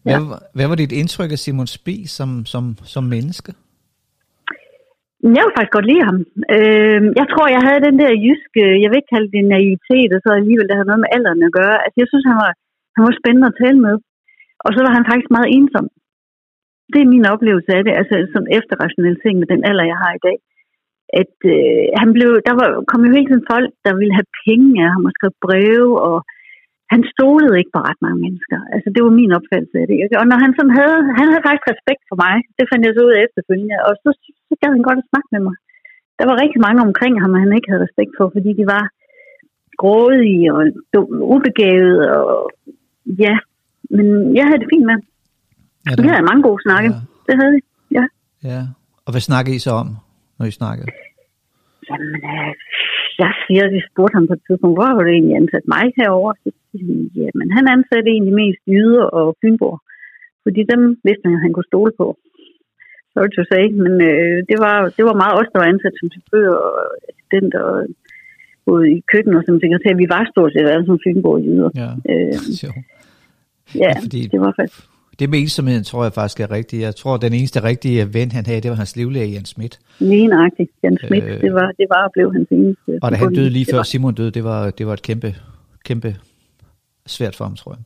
Ja. 0.06 0.18
Hvad, 0.18 0.38
hvad 0.56 0.66
var 0.70 0.76
dit 0.82 0.94
indtryk 1.00 1.30
af 1.32 1.40
Simon 1.44 1.68
Spi 1.76 1.96
som, 2.16 2.30
som, 2.52 2.64
som 2.94 3.04
menneske? 3.14 3.52
Jeg 5.36 5.42
vil 5.44 5.56
faktisk 5.56 5.76
godt 5.76 5.90
lide 5.92 6.06
ham. 6.08 6.18
Øh, 6.56 7.00
jeg 7.20 7.26
tror, 7.32 7.46
jeg 7.56 7.62
havde 7.66 7.86
den 7.88 7.96
der 8.02 8.20
jyske, 8.26 8.62
jeg 8.82 8.88
vil 8.88 9.00
ikke 9.00 9.14
kalde 9.14 9.30
det 9.34 9.52
naivitet, 9.54 10.10
og 10.16 10.20
så 10.22 10.30
alligevel, 10.40 10.68
det 10.68 10.76
havde 10.76 10.90
noget 10.90 11.04
med 11.04 11.14
alderen 11.16 11.46
at 11.48 11.56
gøre. 11.60 11.76
Altså, 11.84 11.96
jeg 12.02 12.08
synes, 12.10 12.26
han 12.30 12.38
var, 12.44 12.52
han 12.96 13.02
var 13.06 13.14
spændende 13.20 13.50
at 13.50 13.58
tale 13.62 13.80
med. 13.86 13.96
Og 14.66 14.70
så 14.75 14.80
var 14.84 14.92
han 14.96 15.08
faktisk 15.10 15.30
meget 15.36 15.52
ensom. 15.56 15.86
Det 16.92 17.00
er 17.02 17.12
min 17.14 17.30
oplevelse 17.34 17.70
af 17.78 17.82
det, 17.84 17.92
altså 18.00 18.14
sådan 18.32 18.54
efterrationalisering 18.58 19.38
med 19.38 19.48
den 19.52 19.62
alder, 19.68 19.84
jeg 19.92 19.98
har 20.04 20.12
i 20.14 20.25
dag. 20.28 20.36
At 21.20 21.36
øh, 21.54 21.84
han 22.00 22.10
blev, 22.16 22.30
der 22.48 22.54
var, 22.60 22.68
kom 22.90 23.04
jo 23.04 23.16
hele 23.16 23.28
tiden 23.28 23.48
folk, 23.52 23.70
der 23.86 23.92
ville 24.00 24.14
have 24.18 24.28
penge 24.46 24.68
af 24.84 24.88
ham 24.94 25.08
og 25.08 25.12
skrev 25.16 25.32
breve, 25.46 25.92
og 26.08 26.16
han 26.93 27.00
stolede 27.12 27.59
ikke 27.61 27.75
på 27.75 27.81
ret 27.88 28.00
mange 28.07 28.21
mennesker. 28.26 28.59
Altså, 28.75 28.88
det 28.95 29.00
var 29.07 29.12
min 29.21 29.37
opfattelse 29.38 29.76
af 29.83 29.87
det. 29.88 30.19
Og 30.23 30.26
når 30.31 30.38
han 30.45 30.52
sådan 30.57 30.75
havde, 30.81 30.99
han 31.19 31.26
havde 31.31 31.47
faktisk 31.47 31.71
respekt 31.73 32.02
for 32.11 32.16
mig, 32.25 32.35
det 32.59 32.64
fandt 32.71 32.85
jeg 32.87 32.95
så 32.95 33.02
ud 33.07 33.14
af 33.16 33.23
efterfølgende, 33.26 33.76
og 33.88 33.93
så, 34.02 34.09
så 34.49 34.55
gad 34.61 34.71
han 34.76 34.87
godt 34.88 35.02
at 35.02 35.11
snakke 35.11 35.31
med 35.35 35.43
mig. 35.49 35.57
Der 36.19 36.26
var 36.31 36.43
rigtig 36.43 36.61
mange 36.66 36.81
omkring 36.88 37.14
ham, 37.23 37.33
han 37.43 37.57
ikke 37.57 37.71
havde 37.71 37.85
respekt 37.87 38.12
for, 38.19 38.26
fordi 38.37 38.50
de 38.61 38.66
var 38.75 38.85
grådige 39.83 40.47
og 40.55 40.62
ubegavet, 41.35 41.99
og 42.16 42.50
ja, 43.25 43.35
men 43.97 44.07
jeg 44.37 44.45
havde 44.47 44.61
det 44.62 44.73
fint 44.75 44.87
med. 44.90 44.99
Ja, 45.87 45.90
det... 45.95 46.02
Vi 46.05 46.09
havde 46.12 46.28
mange 46.31 46.43
gode 46.49 46.61
snakke. 46.66 46.88
Ja. 46.95 47.00
Det 47.28 47.35
havde 47.40 47.52
vi, 47.57 47.61
ja. 47.99 48.05
Ja, 48.50 48.61
og 49.05 49.11
hvad 49.12 49.23
snakkede 49.31 49.57
I 49.57 49.64
så 49.66 49.73
om, 49.83 49.88
når 50.38 50.47
I 50.47 50.55
snakkede? 50.61 50.88
Jamen, 51.88 52.14
øh, 52.35 52.52
jeg 53.25 53.32
siger, 53.44 53.62
at 53.66 53.75
vi 53.76 53.80
spurgte 53.90 54.16
ham 54.18 54.26
på 54.28 54.35
et 54.37 54.42
tidspunkt, 54.46 54.76
hvor 54.76 54.87
har 54.88 54.96
du 54.99 55.11
egentlig 55.16 55.37
ansat 55.42 55.66
mig 55.75 55.85
herovre? 55.99 56.35
Så 56.42 56.49
siger 56.70 57.08
jamen 57.23 57.49
han 57.56 57.64
ansatte 57.75 58.08
egentlig 58.11 58.37
mest 58.42 58.62
jyder 58.75 59.06
og 59.18 59.26
fynborg, 59.40 59.78
fordi 60.44 60.61
dem 60.73 60.82
vidste 61.06 61.26
han, 61.26 61.38
at 61.38 61.44
han 61.44 61.52
kunne 61.52 61.70
stole 61.73 61.92
på. 62.00 62.06
Sorry 63.12 63.30
to 63.37 63.42
say, 63.52 63.64
men 63.82 63.94
øh, 64.11 64.38
det, 64.50 64.58
var, 64.64 64.76
det 64.96 65.04
var 65.08 65.16
meget 65.23 65.35
os, 65.40 65.50
der 65.52 65.58
var 65.61 65.68
ansat 65.73 65.94
som 65.96 66.12
chauffør 66.14 66.50
og 66.66 66.76
assistent 67.08 67.52
og 67.64 67.73
både 68.68 68.85
i 68.96 68.99
køkken 69.12 69.35
og 69.38 69.42
som 69.46 69.61
sekretær. 69.64 69.92
Vi 70.02 70.08
var 70.14 70.23
stort 70.32 70.52
set 70.52 70.73
alle 70.73 70.87
som 70.87 71.02
fynborg 71.04 71.38
jyder. 71.46 71.70
Ja, 71.82 71.90
øh, 72.12 72.37
ja, 72.64 72.70
ja, 73.85 73.92
fordi 74.04 74.20
det 74.32 74.40
var 74.44 74.52
faktisk 74.61 74.82
det 75.18 75.30
med 75.30 75.38
ensomheden 75.38 75.85
tror 75.85 76.02
jeg 76.02 76.12
faktisk 76.12 76.40
er 76.40 76.50
rigtigt. 76.50 76.82
Jeg 76.82 76.94
tror, 76.96 77.16
den 77.16 77.32
eneste 77.32 77.62
rigtige 77.62 78.14
ven, 78.14 78.32
han 78.32 78.46
havde, 78.46 78.61
det 78.61 78.70
var 78.70 78.76
hans 78.76 78.96
livlæge, 78.96 79.26
Jan 79.26 79.44
Schmidt. 79.44 79.78
Lige 79.99 80.26
nøjagtigt. 80.26 80.70
Jan 80.82 80.99
Schmidt, 80.99 81.25
øh, 81.25 81.40
det, 81.40 81.52
var, 81.54 81.73
det 81.80 81.87
var 81.88 82.04
og 82.04 82.12
blev 82.12 82.32
hans 82.32 82.49
eneste. 82.50 82.99
Og 83.02 83.11
da 83.11 83.16
han 83.16 83.35
døde 83.35 83.50
lige 83.50 83.66
før 83.70 83.82
Simon 83.82 84.14
døde, 84.14 84.30
det 84.30 84.44
var, 84.44 84.70
det 84.70 84.87
var 84.87 84.92
et 84.92 85.02
kæmpe, 85.02 85.35
kæmpe 85.85 86.16
svært 87.06 87.37
for 87.37 87.44
ham, 87.44 87.56
tror 87.56 87.73
jeg. 87.73 87.82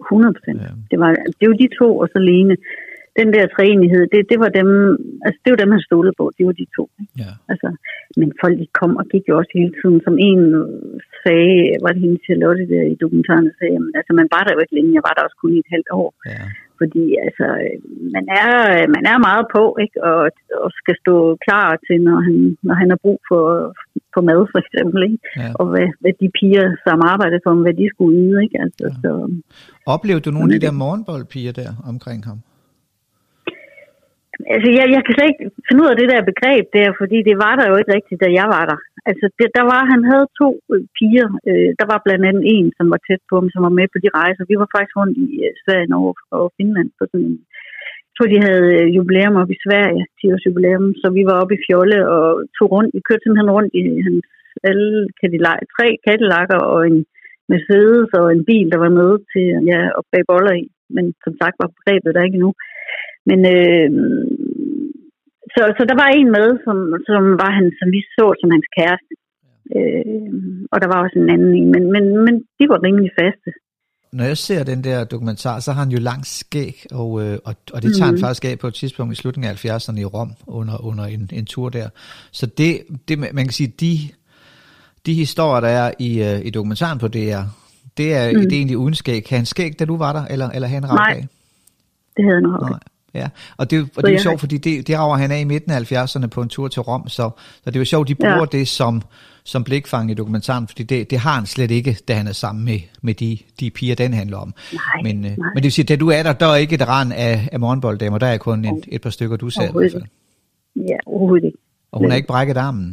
100 0.00 0.34
procent. 0.38 0.60
Ja. 0.62 0.70
Det, 0.90 0.98
var, 1.02 1.10
det 1.40 1.46
var 1.48 1.56
de 1.62 1.68
to, 1.80 1.88
og 2.02 2.08
så 2.12 2.18
Lene 2.18 2.56
den 3.18 3.28
der 3.36 3.44
træenighed, 3.56 4.02
det, 4.12 4.20
det 4.30 4.38
var 4.44 4.50
dem, 4.58 4.68
altså 5.26 5.38
det 5.44 5.50
var 5.52 5.60
dem, 5.62 5.74
han 5.74 5.86
stolede 5.88 6.14
på, 6.20 6.24
det 6.36 6.44
var 6.48 6.56
de 6.60 6.66
to. 6.76 6.84
Ja. 7.22 7.32
Altså, 7.52 7.68
men 8.20 8.28
folk 8.42 8.56
de 8.62 8.66
kom 8.80 8.92
og 9.00 9.06
gik 9.12 9.24
jo 9.28 9.34
også 9.40 9.52
hele 9.60 9.72
tiden, 9.80 9.98
som 10.06 10.14
en 10.28 10.42
sagde, 11.22 11.58
var 11.84 11.90
det 11.92 12.00
hende 12.04 12.18
til 12.26 12.36
Lotte 12.42 12.64
der 12.72 12.84
i 12.92 12.96
dokumentaren, 13.02 13.50
sagde, 13.58 13.74
jamen, 13.76 13.92
altså 13.98 14.12
man 14.20 14.28
var 14.34 14.42
der 14.44 14.52
jo 14.54 14.60
ikke 14.62 14.76
længe, 14.76 14.96
jeg 14.96 15.06
var 15.08 15.14
der 15.14 15.26
også 15.26 15.38
kun 15.40 15.54
i 15.54 15.62
et 15.64 15.72
halvt 15.74 15.90
år. 16.02 16.10
Ja. 16.34 16.44
Fordi 16.80 17.04
altså, 17.26 17.46
man 18.16 18.24
er, 18.42 18.52
man 18.96 19.04
er 19.12 19.18
meget 19.28 19.46
på, 19.56 19.64
ikke? 19.84 19.96
Og, 20.10 20.20
og 20.62 20.68
skal 20.80 20.96
stå 21.04 21.16
klar 21.46 21.68
til, 21.86 21.96
når 22.08 22.18
han, 22.26 22.36
når 22.66 22.74
han 22.80 22.88
har 22.92 23.00
brug 23.04 23.20
for, 23.30 23.44
for 24.14 24.22
mad, 24.28 24.40
for 24.52 24.60
eksempel. 24.64 25.00
Ikke? 25.08 25.18
Ja. 25.40 25.50
Og 25.58 25.64
hvad, 25.72 25.88
hvad 26.02 26.14
de 26.20 26.28
piger, 26.38 26.66
som 26.84 26.98
arbejder 27.12 27.38
for 27.44 27.54
hvad 27.66 27.76
de 27.80 27.86
skulle 27.92 28.14
yde. 28.24 28.36
Ikke? 28.44 28.56
Altså, 28.64 28.86
ja. 28.90 29.00
så, 29.02 29.10
Oplevede 29.94 30.24
du 30.26 30.30
nogle 30.30 30.48
af 30.48 30.60
de 30.60 30.66
der 30.66 30.72
morgenboldpiger 30.82 31.52
der 31.60 31.70
omkring 31.92 32.20
ham? 32.28 32.38
Altså, 34.54 34.68
jeg, 34.78 34.84
jeg 34.94 35.02
kan 35.02 35.14
slet 35.14 35.30
ikke 35.30 35.46
finde 35.66 35.82
ud 35.82 35.92
af 35.92 35.98
det 35.98 36.08
der 36.12 36.30
begreb 36.30 36.64
der, 36.76 36.88
fordi 37.00 37.18
det 37.28 37.36
var 37.44 37.54
der 37.56 37.66
jo 37.70 37.76
ikke 37.80 37.94
rigtigt, 37.96 38.22
da 38.24 38.28
jeg 38.40 38.46
var 38.56 38.64
der. 38.70 38.78
Altså, 39.10 39.26
det, 39.38 39.48
der 39.58 39.64
var, 39.72 39.82
han 39.92 40.02
havde 40.10 40.26
to 40.40 40.48
øh, 40.72 40.84
piger. 40.96 41.28
Øh, 41.48 41.70
der 41.80 41.86
var 41.92 41.98
blandt 42.06 42.24
andet 42.28 42.44
en, 42.54 42.66
som 42.78 42.86
var 42.92 43.00
tæt 43.06 43.22
på 43.28 43.34
ham, 43.38 43.48
som 43.54 43.62
var 43.66 43.74
med 43.78 43.86
på 43.90 43.98
de 44.04 44.10
rejser. 44.20 44.50
Vi 44.50 44.56
var 44.62 44.68
faktisk 44.74 44.96
rundt 45.00 45.16
i 45.26 45.28
øh, 45.46 45.52
Sverige, 45.62 45.90
Norge 45.94 46.14
og 46.38 46.44
Finland 46.58 46.88
på 46.98 47.04
sådan 47.10 47.28
en 47.30 47.38
jeg 48.14 48.18
tror, 48.18 48.34
de 48.34 48.46
havde 48.48 48.68
øh, 48.78 48.86
jubilæum 48.96 49.36
op 49.42 49.50
i 49.56 49.62
Sverige, 49.64 50.02
10 50.20 50.32
års 50.32 50.46
jubilæum, 50.46 50.86
så 51.00 51.06
vi 51.18 51.22
var 51.28 51.36
oppe 51.42 51.54
i 51.56 51.62
Fjolle 51.66 51.98
og 52.14 52.26
tog 52.56 52.68
rundt. 52.74 52.94
Vi 52.96 53.06
kørte 53.08 53.22
simpelthen 53.22 53.54
rundt 53.56 53.72
i 53.80 53.82
hans 54.06 54.26
alle 54.68 54.90
Cadillac, 55.20 55.58
tre 55.74 55.86
Cadillac'er 56.06 56.60
og 56.72 56.80
en 56.90 56.98
Mercedes 57.52 58.10
og 58.20 58.26
en 58.34 58.44
bil, 58.50 58.66
der 58.72 58.78
var 58.84 58.92
med 59.00 59.12
til 59.32 59.46
ja, 59.72 59.80
at 59.98 60.02
bage 60.10 60.28
boller 60.30 60.54
i. 60.62 60.64
Men 60.96 61.04
som 61.24 61.34
sagt 61.40 61.56
var 61.62 61.68
begrebet 61.76 62.14
der 62.14 62.28
ikke 62.28 62.42
nu. 62.44 62.50
Men 63.28 63.38
øh, 63.54 63.88
så, 65.54 65.62
så 65.76 65.82
der 65.90 65.96
var 66.02 66.08
en 66.18 66.30
med, 66.36 66.48
som, 66.64 66.76
som 67.08 67.22
var 67.42 67.50
han, 67.58 67.66
som 67.78 67.88
vi 67.94 68.00
så 68.16 68.26
som 68.40 68.48
hans 68.54 68.68
kæreste. 68.76 69.14
Øh, 69.76 70.32
og 70.72 70.76
der 70.82 70.88
var 70.92 70.98
også 71.04 71.16
en 71.22 71.30
anden 71.34 71.52
en, 71.60 71.68
men, 71.74 71.84
men, 71.94 72.04
men 72.26 72.34
de 72.58 72.64
var 72.72 72.78
rimelig 72.86 73.10
faste. 73.20 73.50
Når 74.18 74.24
jeg 74.24 74.36
ser 74.36 74.64
den 74.64 74.84
der 74.84 75.04
dokumentar, 75.04 75.60
så 75.60 75.72
har 75.72 75.82
han 75.84 75.92
jo 75.92 76.00
langt 76.00 76.26
skæg, 76.26 76.86
og, 76.92 77.10
øh, 77.22 77.38
og, 77.44 77.54
og 77.74 77.82
det 77.82 77.90
tager 77.96 78.10
mm. 78.10 78.16
han 78.16 78.24
faktisk 78.24 78.44
af 78.44 78.58
på 78.58 78.66
et 78.66 78.74
tidspunkt 78.74 79.12
i 79.12 79.16
slutningen 79.16 79.50
af 79.50 79.64
70'erne 79.64 80.00
i 80.00 80.04
Rom, 80.04 80.30
under, 80.46 80.84
under 80.84 81.04
en, 81.04 81.30
en 81.32 81.46
tur 81.46 81.68
der. 81.68 81.88
Så 82.32 82.46
det, 82.46 82.70
det, 83.08 83.18
man 83.18 83.44
kan 83.44 83.52
sige, 83.60 83.72
de, 83.80 83.98
de 85.06 85.14
historier, 85.14 85.60
der 85.60 85.68
er 85.68 85.90
i, 85.98 86.10
øh, 86.22 86.46
i 86.46 86.50
dokumentaren 86.50 86.98
på 86.98 87.08
DR, 87.08 87.44
det 87.96 88.14
er, 88.14 88.32
mm. 88.32 88.40
det 88.40 88.52
er 88.52 88.56
egentlig 88.56 88.78
uden 88.78 88.94
skæg. 88.94 89.24
Kan 89.24 89.36
han 89.36 89.46
skæg, 89.46 89.78
da 89.78 89.84
du 89.84 89.96
var 89.96 90.12
der, 90.12 90.24
eller, 90.24 90.48
eller 90.50 90.68
han 90.68 90.82
Nej, 90.82 91.14
af? 91.16 91.28
det 92.16 92.24
havde 92.24 92.34
han 92.34 92.42
nok. 92.42 92.60
Nej. 92.60 92.80
Ja, 93.14 93.28
og 93.56 93.70
det, 93.70 93.88
og 93.96 94.02
det 94.02 94.08
er 94.08 94.12
jo 94.12 94.22
sjovt, 94.22 94.40
fordi 94.40 94.58
det, 94.58 94.88
det 94.88 94.98
rager 94.98 95.16
han 95.16 95.30
af 95.30 95.40
i 95.40 95.44
midten 95.44 95.72
af 95.72 95.92
70'erne 95.92 96.26
på 96.26 96.42
en 96.42 96.48
tur 96.48 96.68
til 96.68 96.82
Rom, 96.82 97.08
så, 97.08 97.30
så 97.64 97.70
det 97.70 97.76
er 97.76 97.80
jo 97.80 97.84
sjovt, 97.84 98.08
de 98.08 98.14
bruger 98.14 98.46
ja. 98.52 98.58
det 98.58 98.68
som, 98.68 99.02
som 99.44 99.64
blikfang 99.64 100.10
i 100.10 100.14
dokumentaren, 100.14 100.68
fordi 100.68 100.82
det, 100.82 101.10
det 101.10 101.18
har 101.18 101.34
han 101.34 101.46
slet 101.46 101.70
ikke, 101.70 101.96
da 102.08 102.12
han 102.14 102.26
er 102.26 102.32
sammen 102.32 102.64
med, 102.64 102.78
med 103.02 103.14
de, 103.14 103.38
de 103.60 103.70
piger, 103.70 103.94
den 103.94 104.12
handler 104.12 104.38
om. 104.38 104.54
Nej, 104.72 105.02
men, 105.02 105.16
øh, 105.24 105.30
nej. 105.30 105.50
men 105.54 105.56
det 105.56 105.64
vil 105.64 105.72
sige, 105.72 105.84
da 105.84 105.96
du 105.96 106.08
er 106.08 106.22
der, 106.22 106.32
der 106.32 106.46
er 106.46 106.56
ikke 106.56 106.74
et 106.74 106.88
rand 106.88 107.12
af, 107.12 107.48
af 107.52 107.60
morgenbolddamer, 107.60 108.18
der 108.18 108.26
er 108.26 108.38
kun 108.38 108.64
et, 108.64 108.84
et 108.88 109.00
par 109.02 109.10
stykker, 109.10 109.36
du 109.36 109.50
ser 109.50 109.68
i 109.68 109.72
hvert 109.72 109.92
fald. 109.92 110.02
Ja, 110.76 110.98
overhovedet 111.06 111.44
ikke. 111.44 111.58
Og 111.92 111.98
hun 112.00 112.10
har 112.10 112.16
ikke 112.16 112.32
brækket 112.34 112.56
armen? 112.56 112.90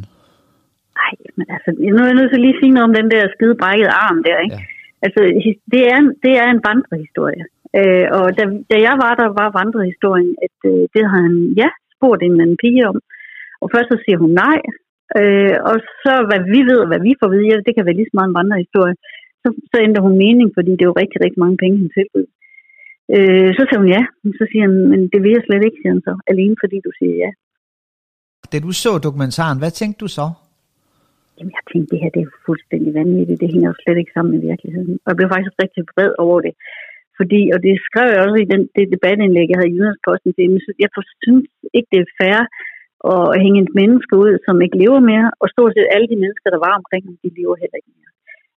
Nej, 1.00 1.14
men 1.36 1.46
altså, 1.54 1.70
nu 1.96 1.98
er 2.02 2.08
jeg 2.10 2.18
nødt 2.20 2.30
til 2.32 2.40
lige 2.44 2.54
at 2.54 2.60
sige 2.62 2.72
noget 2.76 2.88
om 2.88 2.94
den 3.00 3.08
der 3.14 3.22
skide 3.34 3.54
brækkede 3.62 3.92
arm 4.06 4.18
der, 4.26 4.36
ikke? 4.44 4.56
Ja. 4.56 4.62
Altså, 5.04 5.20
det 5.72 5.82
er, 5.92 6.00
det 6.24 6.32
er 6.42 6.48
en 6.54 6.60
vandrehistorie. 6.68 7.44
Øh, 7.78 8.06
og 8.18 8.26
da, 8.38 8.42
da 8.70 8.76
jeg 8.88 8.94
var 9.04 9.12
der, 9.20 9.28
var 9.40 9.56
vandrehistorien, 9.58 10.32
at 10.46 10.56
øh, 10.70 10.82
det 10.94 11.02
har 11.10 11.20
han, 11.26 11.36
ja, 11.62 11.68
spurgt 11.94 12.22
en 12.22 12.42
anden 12.44 12.62
pige 12.64 12.88
om. 12.90 12.96
Og 13.62 13.66
først 13.74 13.88
så 13.92 13.96
siger 14.04 14.18
hun 14.22 14.32
nej, 14.44 14.58
øh, 15.20 15.56
og 15.70 15.76
så 16.02 16.12
hvad 16.28 16.40
vi 16.54 16.60
ved, 16.70 16.78
og 16.84 16.88
hvad 16.90 17.02
vi 17.06 17.12
får 17.18 17.28
at 17.28 17.32
vide, 17.34 17.48
ja, 17.50 17.56
det 17.66 17.74
kan 17.74 17.86
være 17.86 17.98
lige 17.98 18.10
så 18.10 18.16
meget 18.16 18.30
en 18.30 18.38
vandrehistorie, 18.38 18.96
så, 19.42 19.48
så 19.70 19.76
ændrer 19.86 20.06
hun 20.06 20.16
mening, 20.24 20.48
fordi 20.56 20.70
det 20.76 20.84
er 20.84 20.90
jo 20.92 21.00
rigtig, 21.02 21.18
rigtig 21.24 21.40
mange 21.44 21.58
penge, 21.62 21.76
han 21.82 21.90
tilbyder. 21.96 22.32
Øh, 23.16 23.50
så 23.56 23.62
siger 23.64 23.80
hun 23.82 23.90
ja, 23.96 24.02
så 24.40 24.44
siger 24.50 24.62
han, 24.66 24.74
men 24.92 25.00
det 25.12 25.20
vil 25.22 25.36
jeg 25.36 25.44
slet 25.46 25.62
ikke, 25.66 25.78
siger 25.80 25.92
han 25.94 26.02
så, 26.08 26.14
alene 26.32 26.56
fordi 26.62 26.76
du 26.86 26.92
siger 26.98 27.14
ja. 27.24 27.30
Da 28.50 28.56
du 28.66 28.72
så 28.84 28.92
dokumentaren, 29.06 29.58
hvad 29.62 29.72
tænkte 29.80 30.00
du 30.04 30.08
så? 30.18 30.26
Jamen, 31.36 31.52
jeg 31.56 31.64
tænkte, 31.72 31.90
det 31.92 32.02
her 32.02 32.10
det 32.16 32.22
er 32.22 32.32
fuldstændig 32.46 32.90
vanvittigt. 33.00 33.40
Det 33.42 33.52
hænger 33.52 33.68
jo 33.70 33.76
slet 33.82 33.98
ikke 33.98 34.14
sammen 34.14 34.32
med 34.34 34.42
virkeligheden. 34.50 34.94
Og 35.04 35.08
jeg 35.10 35.16
blev 35.18 35.28
faktisk 35.34 35.54
rigtig 35.64 35.82
vred 35.92 36.12
over 36.26 36.38
det. 36.46 36.54
Fordi, 37.18 37.40
og 37.54 37.58
det 37.66 37.74
skrev 37.88 38.08
jeg 38.12 38.22
også 38.24 38.38
i 38.42 38.50
den, 38.52 38.62
det 38.76 38.92
debatindlæg, 38.94 39.46
jeg 39.48 39.58
havde 39.58 39.72
i 39.72 39.76
Jyllandsposten 39.76 40.30
til, 40.32 40.50
så 40.64 40.70
jeg 40.84 40.90
synes 41.24 41.46
ikke, 41.76 41.90
det 41.92 42.00
er 42.02 42.14
fair 42.20 42.40
at 43.10 43.40
hænge 43.44 43.60
et 43.62 43.72
menneske 43.80 44.14
ud, 44.24 44.32
som 44.46 44.56
ikke 44.64 44.80
lever 44.82 45.00
mere, 45.12 45.28
og 45.42 45.46
stort 45.54 45.72
set 45.74 45.94
alle 45.94 46.08
de 46.12 46.20
mennesker, 46.22 46.48
der 46.50 46.60
var 46.66 46.74
omkring 46.80 47.02
ham, 47.06 47.16
de 47.24 47.38
lever 47.38 47.56
heller 47.62 47.78
ikke 47.80 47.94
mere. 47.98 48.12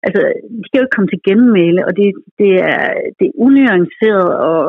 Altså, 0.05 0.21
de 0.57 0.61
skal 0.65 0.77
jo 0.77 0.85
ikke 0.85 0.95
komme 0.95 1.11
til 1.11 1.25
genmæle, 1.27 1.81
og 1.87 1.91
det, 1.99 2.07
det, 2.41 2.51
er, 2.73 2.85
det 3.17 3.25
er 3.27 3.39
unuanceret 3.45 4.29
og 4.49 4.61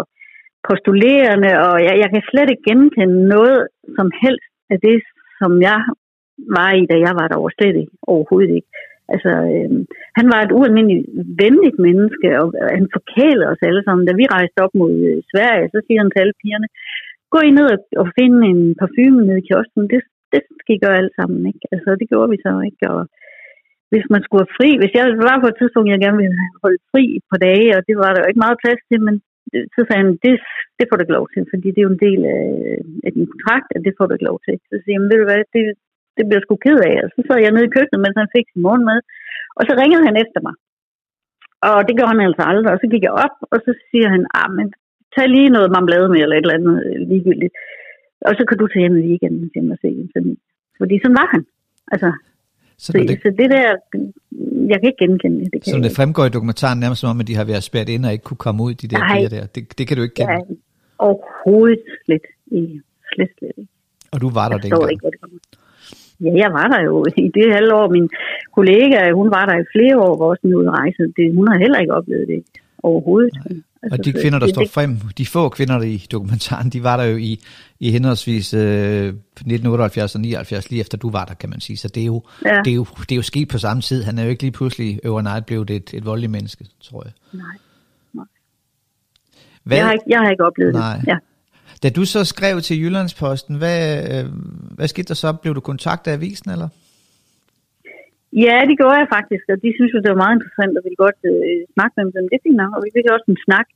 postulerende, 0.68 1.52
og 1.66 1.74
jeg, 1.86 1.94
jeg 2.02 2.08
kan 2.14 2.22
slet 2.30 2.48
ikke 2.50 2.68
genkende 2.70 3.18
noget 3.34 3.58
som 3.96 4.08
helst 4.22 4.52
af 4.72 4.78
det, 4.86 4.98
som 5.40 5.50
jeg 5.68 5.80
var 6.56 6.70
i, 6.80 6.82
da 6.90 6.96
jeg 7.06 7.14
var 7.20 7.26
der 7.28 7.38
slet 7.58 7.76
ikke, 7.82 7.94
overhovedet 8.12 8.52
ikke. 8.58 8.70
Altså, 9.14 9.32
øh, 9.54 9.70
han 10.18 10.26
var 10.32 10.40
et 10.42 10.52
ualmindeligt 10.58 11.06
venligt 11.42 11.78
menneske, 11.86 12.28
og 12.40 12.46
han 12.78 12.86
forkælede 12.96 13.50
os 13.52 13.66
alle 13.68 13.82
sammen. 13.84 14.04
Da 14.06 14.14
vi 14.20 14.34
rejste 14.36 14.58
op 14.64 14.74
mod 14.80 14.94
øh, 15.08 15.18
Sverige, 15.30 15.72
så 15.74 15.78
siger 15.82 15.98
han 16.00 16.10
til 16.10 16.22
alle 16.22 16.38
pigerne, 16.42 16.68
gå 17.32 17.38
I 17.48 17.50
ned 17.58 17.68
og 18.02 18.06
finde 18.18 18.38
en 18.52 18.62
parfume 18.80 19.20
nede 19.26 19.40
i 19.42 19.46
kiosken. 19.48 19.82
Det, 19.92 20.00
det 20.32 20.42
skal 20.60 20.74
I 20.76 20.82
gøre 20.84 20.98
alle 21.00 21.14
sammen, 21.18 21.40
ikke? 21.50 21.64
Altså, 21.74 21.90
det 22.00 22.06
gjorde 22.10 22.30
vi 22.32 22.38
så, 22.46 22.52
ikke? 22.68 22.84
Og 22.94 23.02
hvis 23.92 24.06
man 24.14 24.22
skulle 24.22 24.44
have 24.44 24.56
fri, 24.58 24.70
hvis 24.80 24.94
jeg 24.98 25.04
var 25.30 25.38
på 25.40 25.48
et 25.50 25.58
tidspunkt, 25.58 25.92
jeg 25.92 26.04
gerne 26.04 26.20
ville 26.22 26.38
holde 26.64 26.80
fri 26.92 27.04
på 27.30 27.36
dage, 27.46 27.70
og 27.76 27.82
det 27.88 27.96
var 28.02 28.10
der 28.12 28.20
jo 28.22 28.28
ikke 28.30 28.44
meget 28.44 28.62
plads 28.64 28.82
til, 28.90 29.00
men 29.06 29.14
så 29.74 29.80
sagde 29.84 30.02
han, 30.04 30.12
det, 30.24 30.34
det 30.78 30.84
får 30.86 30.96
du 30.96 31.02
ikke 31.04 31.18
lov 31.18 31.28
til, 31.34 31.42
fordi 31.52 31.66
det 31.70 31.80
er 31.80 31.88
jo 31.88 31.94
en 31.96 32.04
del 32.08 32.20
af, 32.38 32.46
af 33.06 33.10
din 33.16 33.26
kontrakt, 33.32 33.68
at 33.76 33.82
det 33.86 33.92
får 33.96 34.06
du 34.06 34.12
ikke 34.14 34.30
lov 34.30 34.38
til. 34.46 34.54
Så 34.70 34.76
siger 34.82 34.96
han, 34.98 35.08
ved 35.10 35.18
du 35.20 35.26
hvad, 35.28 35.42
det, 35.56 35.64
det 36.16 36.24
bliver 36.28 36.42
sgu 36.42 36.54
ked 36.66 36.78
af. 36.90 36.96
Og 37.04 37.08
så 37.14 37.20
sad 37.26 37.38
jeg 37.44 37.52
nede 37.52 37.68
i 37.68 37.74
køkkenet, 37.76 38.02
mens 38.02 38.20
han 38.22 38.34
fik 38.36 38.46
sin 38.48 38.64
morgenmad, 38.66 39.00
og 39.58 39.62
så 39.66 39.72
ringede 39.80 40.06
han 40.08 40.16
efter 40.24 40.40
mig. 40.46 40.54
Og 41.70 41.78
det 41.86 41.94
gjorde 41.96 42.12
han 42.12 42.26
altså 42.28 42.42
aldrig, 42.50 42.72
og 42.74 42.80
så 42.82 42.86
gik 42.92 43.04
jeg 43.08 43.14
op, 43.24 43.36
og 43.52 43.58
så 43.66 43.70
siger 43.90 44.08
han, 44.14 44.22
ah, 44.40 44.48
men 44.58 44.66
tag 45.14 45.26
lige 45.36 45.54
noget 45.56 45.74
marmelade 45.76 46.08
med, 46.12 46.20
eller 46.20 46.36
et 46.36 46.44
eller 46.44 46.58
andet 46.58 46.76
øh, 46.86 46.96
ligegyldigt. 47.10 47.54
Og 48.28 48.32
så 48.38 48.42
kan 48.48 48.58
du 48.58 48.66
tage 48.66 48.82
hjem 48.84 48.96
i 49.00 49.06
weekenden 49.10 49.46
til 49.52 49.62
mig 49.68 49.78
se 49.82 49.88
en 50.04 50.10
familie. 50.16 50.44
Fordi 50.80 50.94
sådan 51.02 51.18
var 51.20 51.28
han. 51.34 51.42
Altså, 51.92 52.10
så, 52.84 52.92
så, 52.92 52.98
det, 53.08 53.18
så 53.24 53.28
det 53.40 53.48
der, 53.54 53.66
jeg 54.70 54.76
kan 54.80 54.86
ikke 54.90 55.02
genkende 55.04 55.38
det. 55.44 55.52
det 55.52 55.58
kan 55.62 55.70
så 55.72 55.78
det 55.86 55.96
fremgår 55.98 56.24
i 56.26 56.34
dokumentaren 56.36 56.78
nærmest 56.80 57.00
som 57.00 57.10
om, 57.10 57.20
at 57.20 57.28
de 57.30 57.36
har 57.40 57.46
været 57.52 57.62
spærret 57.62 57.88
ind 57.88 58.06
og 58.06 58.12
ikke 58.12 58.26
kunne 58.30 58.42
komme 58.46 58.62
ud, 58.66 58.74
de 58.74 58.88
der 58.88 58.98
Nej, 58.98 59.28
der. 59.30 59.46
Det, 59.54 59.78
det 59.78 59.84
kan 59.88 59.96
du 59.96 60.02
ikke 60.02 60.14
kende? 60.14 60.32
Ja, 60.32 60.40
overhovedet 60.98 61.82
slet 62.04 62.26
ikke. 62.60 62.82
Slet, 63.12 63.30
slet 63.38 63.52
ikke. 63.58 63.72
Og 64.12 64.20
du 64.20 64.28
var 64.38 64.48
der 64.48 64.58
dengang? 64.58 64.90
ikke, 64.92 65.06
det 65.06 65.20
Ja, 66.24 66.30
jeg 66.42 66.50
var 66.58 66.66
der 66.72 66.80
jo 66.88 67.04
i 67.16 67.28
det 67.38 67.46
halve 67.56 67.72
år. 67.74 67.88
Min 67.96 68.08
kollega, 68.56 69.12
hun 69.12 69.28
var 69.36 69.44
der 69.46 69.56
i 69.58 69.66
flere 69.74 69.96
år, 70.06 70.16
hvor 70.16 70.30
også 70.30 70.46
ud 70.46 70.68
rejse. 70.80 71.02
Det, 71.16 71.34
hun 71.38 71.48
har 71.48 71.58
heller 71.58 71.78
ikke 71.78 71.94
oplevet 71.94 72.28
det 72.28 72.40
overhovedet. 72.82 73.34
Nej. 73.34 73.60
Altså, 73.82 73.98
og 73.98 74.04
de 74.04 74.12
kvinder, 74.12 74.38
der 74.38 74.46
det, 74.46 74.54
står 74.54 74.62
det, 74.62 74.70
frem, 74.70 74.96
de 75.18 75.26
få 75.26 75.48
kvinder 75.48 75.78
der 75.78 75.84
i 75.84 76.06
dokumentaren, 76.12 76.70
de 76.70 76.82
var 76.82 76.96
der 76.96 77.04
jo 77.04 77.16
i, 77.16 77.40
i 77.80 77.90
henholdsvis 77.90 78.54
øh, 78.54 79.06
1978 79.08 80.14
og 80.14 80.20
79, 80.20 80.70
lige 80.70 80.80
efter 80.80 80.98
du 80.98 81.10
var 81.10 81.24
der, 81.24 81.34
kan 81.34 81.50
man 81.50 81.60
sige. 81.60 81.76
Så 81.76 81.88
det 81.88 82.00
er, 82.00 82.06
jo, 82.06 82.22
ja. 82.44 82.60
det, 82.64 82.70
er 82.70 82.74
jo, 82.74 82.86
det 83.00 83.12
er 83.12 83.16
jo 83.16 83.22
sket 83.22 83.48
på 83.48 83.58
samme 83.58 83.80
tid. 83.80 84.02
Han 84.02 84.18
er 84.18 84.22
jo 84.22 84.30
ikke 84.30 84.42
lige 84.42 84.52
pludselig 84.52 85.06
overnight 85.06 85.46
blevet 85.46 85.70
et, 85.70 85.94
et 85.94 86.04
voldeligt 86.06 86.32
menneske, 86.32 86.64
tror 86.80 87.02
jeg. 87.04 87.12
Nej, 87.32 87.42
nej. 88.12 88.24
Hvad? 89.64 89.76
Jeg, 89.76 89.86
har 89.86 89.92
ikke, 89.92 90.04
jeg 90.08 90.18
har 90.18 90.30
ikke 90.30 90.44
oplevet 90.44 90.74
nej. 90.74 90.96
det. 90.96 91.06
Ja. 91.08 91.16
Da 91.82 91.88
du 91.98 92.02
så 92.14 92.20
skrev 92.34 92.54
til 92.60 92.80
Jyllandsposten, 92.82 93.54
hvad, 93.62 93.80
øh, 94.12 94.24
hvad 94.76 94.88
skete 94.92 95.08
der 95.12 95.18
så? 95.24 95.28
Blev 95.42 95.52
du 95.54 95.62
kontaktet 95.70 96.10
af 96.10 96.16
avisen, 96.16 96.48
eller? 96.54 96.68
Ja, 98.44 98.56
det 98.68 98.76
gjorde 98.80 98.98
jeg 99.02 99.08
faktisk, 99.16 99.44
og 99.52 99.56
de 99.64 99.70
synes 99.76 99.92
jo, 99.94 99.98
det 100.02 100.12
var 100.12 100.22
meget 100.24 100.36
interessant, 100.36 100.72
og 100.78 100.82
ville 100.86 101.04
godt 101.06 101.20
øh, 101.32 101.58
snakke 101.74 101.94
med 101.96 102.04
dem. 102.16 102.26
Det 102.32 102.40
fik 102.44 102.56
nok, 102.62 102.72
og 102.76 102.82
vi 102.86 102.90
fik 102.96 103.06
også 103.14 103.28
en 103.32 103.42
snak. 103.46 103.68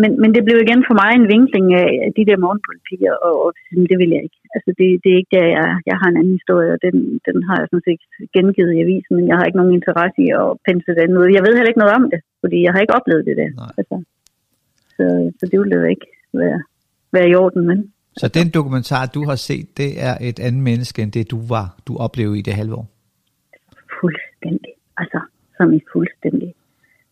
Men, 0.00 0.10
men 0.22 0.30
det 0.34 0.42
blev 0.46 0.58
igen 0.62 0.82
for 0.88 0.96
mig 1.02 1.10
en 1.14 1.30
vinkling 1.34 1.66
af 2.06 2.10
de 2.18 2.26
der 2.28 2.38
morgenpolitier, 2.44 3.14
og, 3.26 3.34
og 3.44 3.50
det 3.90 3.96
vil 4.00 4.10
jeg 4.16 4.22
ikke. 4.26 4.38
Altså, 4.54 4.70
det, 4.78 4.88
det 5.02 5.08
er 5.10 5.18
ikke 5.20 5.36
der, 5.38 5.46
jeg, 5.56 5.68
jeg 5.90 5.96
har 6.00 6.08
en 6.10 6.20
anden 6.20 6.38
historie, 6.38 6.70
og 6.74 6.80
den, 6.86 6.96
den 7.28 7.36
har 7.48 7.56
jeg 7.60 7.68
sådan 7.68 7.88
set 7.88 8.02
gengivet 8.36 8.72
i 8.74 8.82
avisen, 8.84 9.12
men 9.16 9.26
jeg 9.28 9.36
har 9.36 9.44
ikke 9.46 9.60
nogen 9.60 9.78
interesse 9.78 10.18
i 10.26 10.28
at 10.42 10.48
pense 10.66 10.90
den 11.00 11.18
ud. 11.20 11.36
Jeg 11.36 11.44
ved 11.44 11.54
heller 11.54 11.72
ikke 11.72 11.84
noget 11.84 11.98
om 12.00 12.06
det, 12.12 12.20
fordi 12.42 12.58
jeg 12.64 12.72
har 12.72 12.80
ikke 12.82 12.98
oplevet 12.98 13.24
det 13.28 13.36
der. 13.42 13.50
Altså, 13.78 13.96
så, 14.96 15.04
så 15.38 15.44
det 15.50 15.56
ville 15.60 15.74
det 15.74 15.94
ikke 15.94 16.08
være, 16.42 16.58
være 17.12 17.28
i 17.28 17.34
orden, 17.34 17.66
men... 17.66 17.92
Så 18.16 18.28
den 18.28 18.50
dokumentar, 18.50 19.06
du 19.06 19.24
har 19.24 19.34
set, 19.34 19.66
det 19.76 19.90
er 20.08 20.14
et 20.20 20.40
andet 20.40 20.62
menneske, 20.62 21.02
end 21.02 21.12
det 21.12 21.30
du 21.30 21.40
var, 21.48 21.66
du 21.86 21.96
oplevede 21.96 22.38
i 22.38 22.42
det 22.42 22.54
halve 22.54 22.74
år? 22.74 22.86
fuldstændig. 24.00 24.72
Altså, 25.00 25.20
som 25.56 25.66
i 25.78 25.80
fuldstændig. 25.92 26.50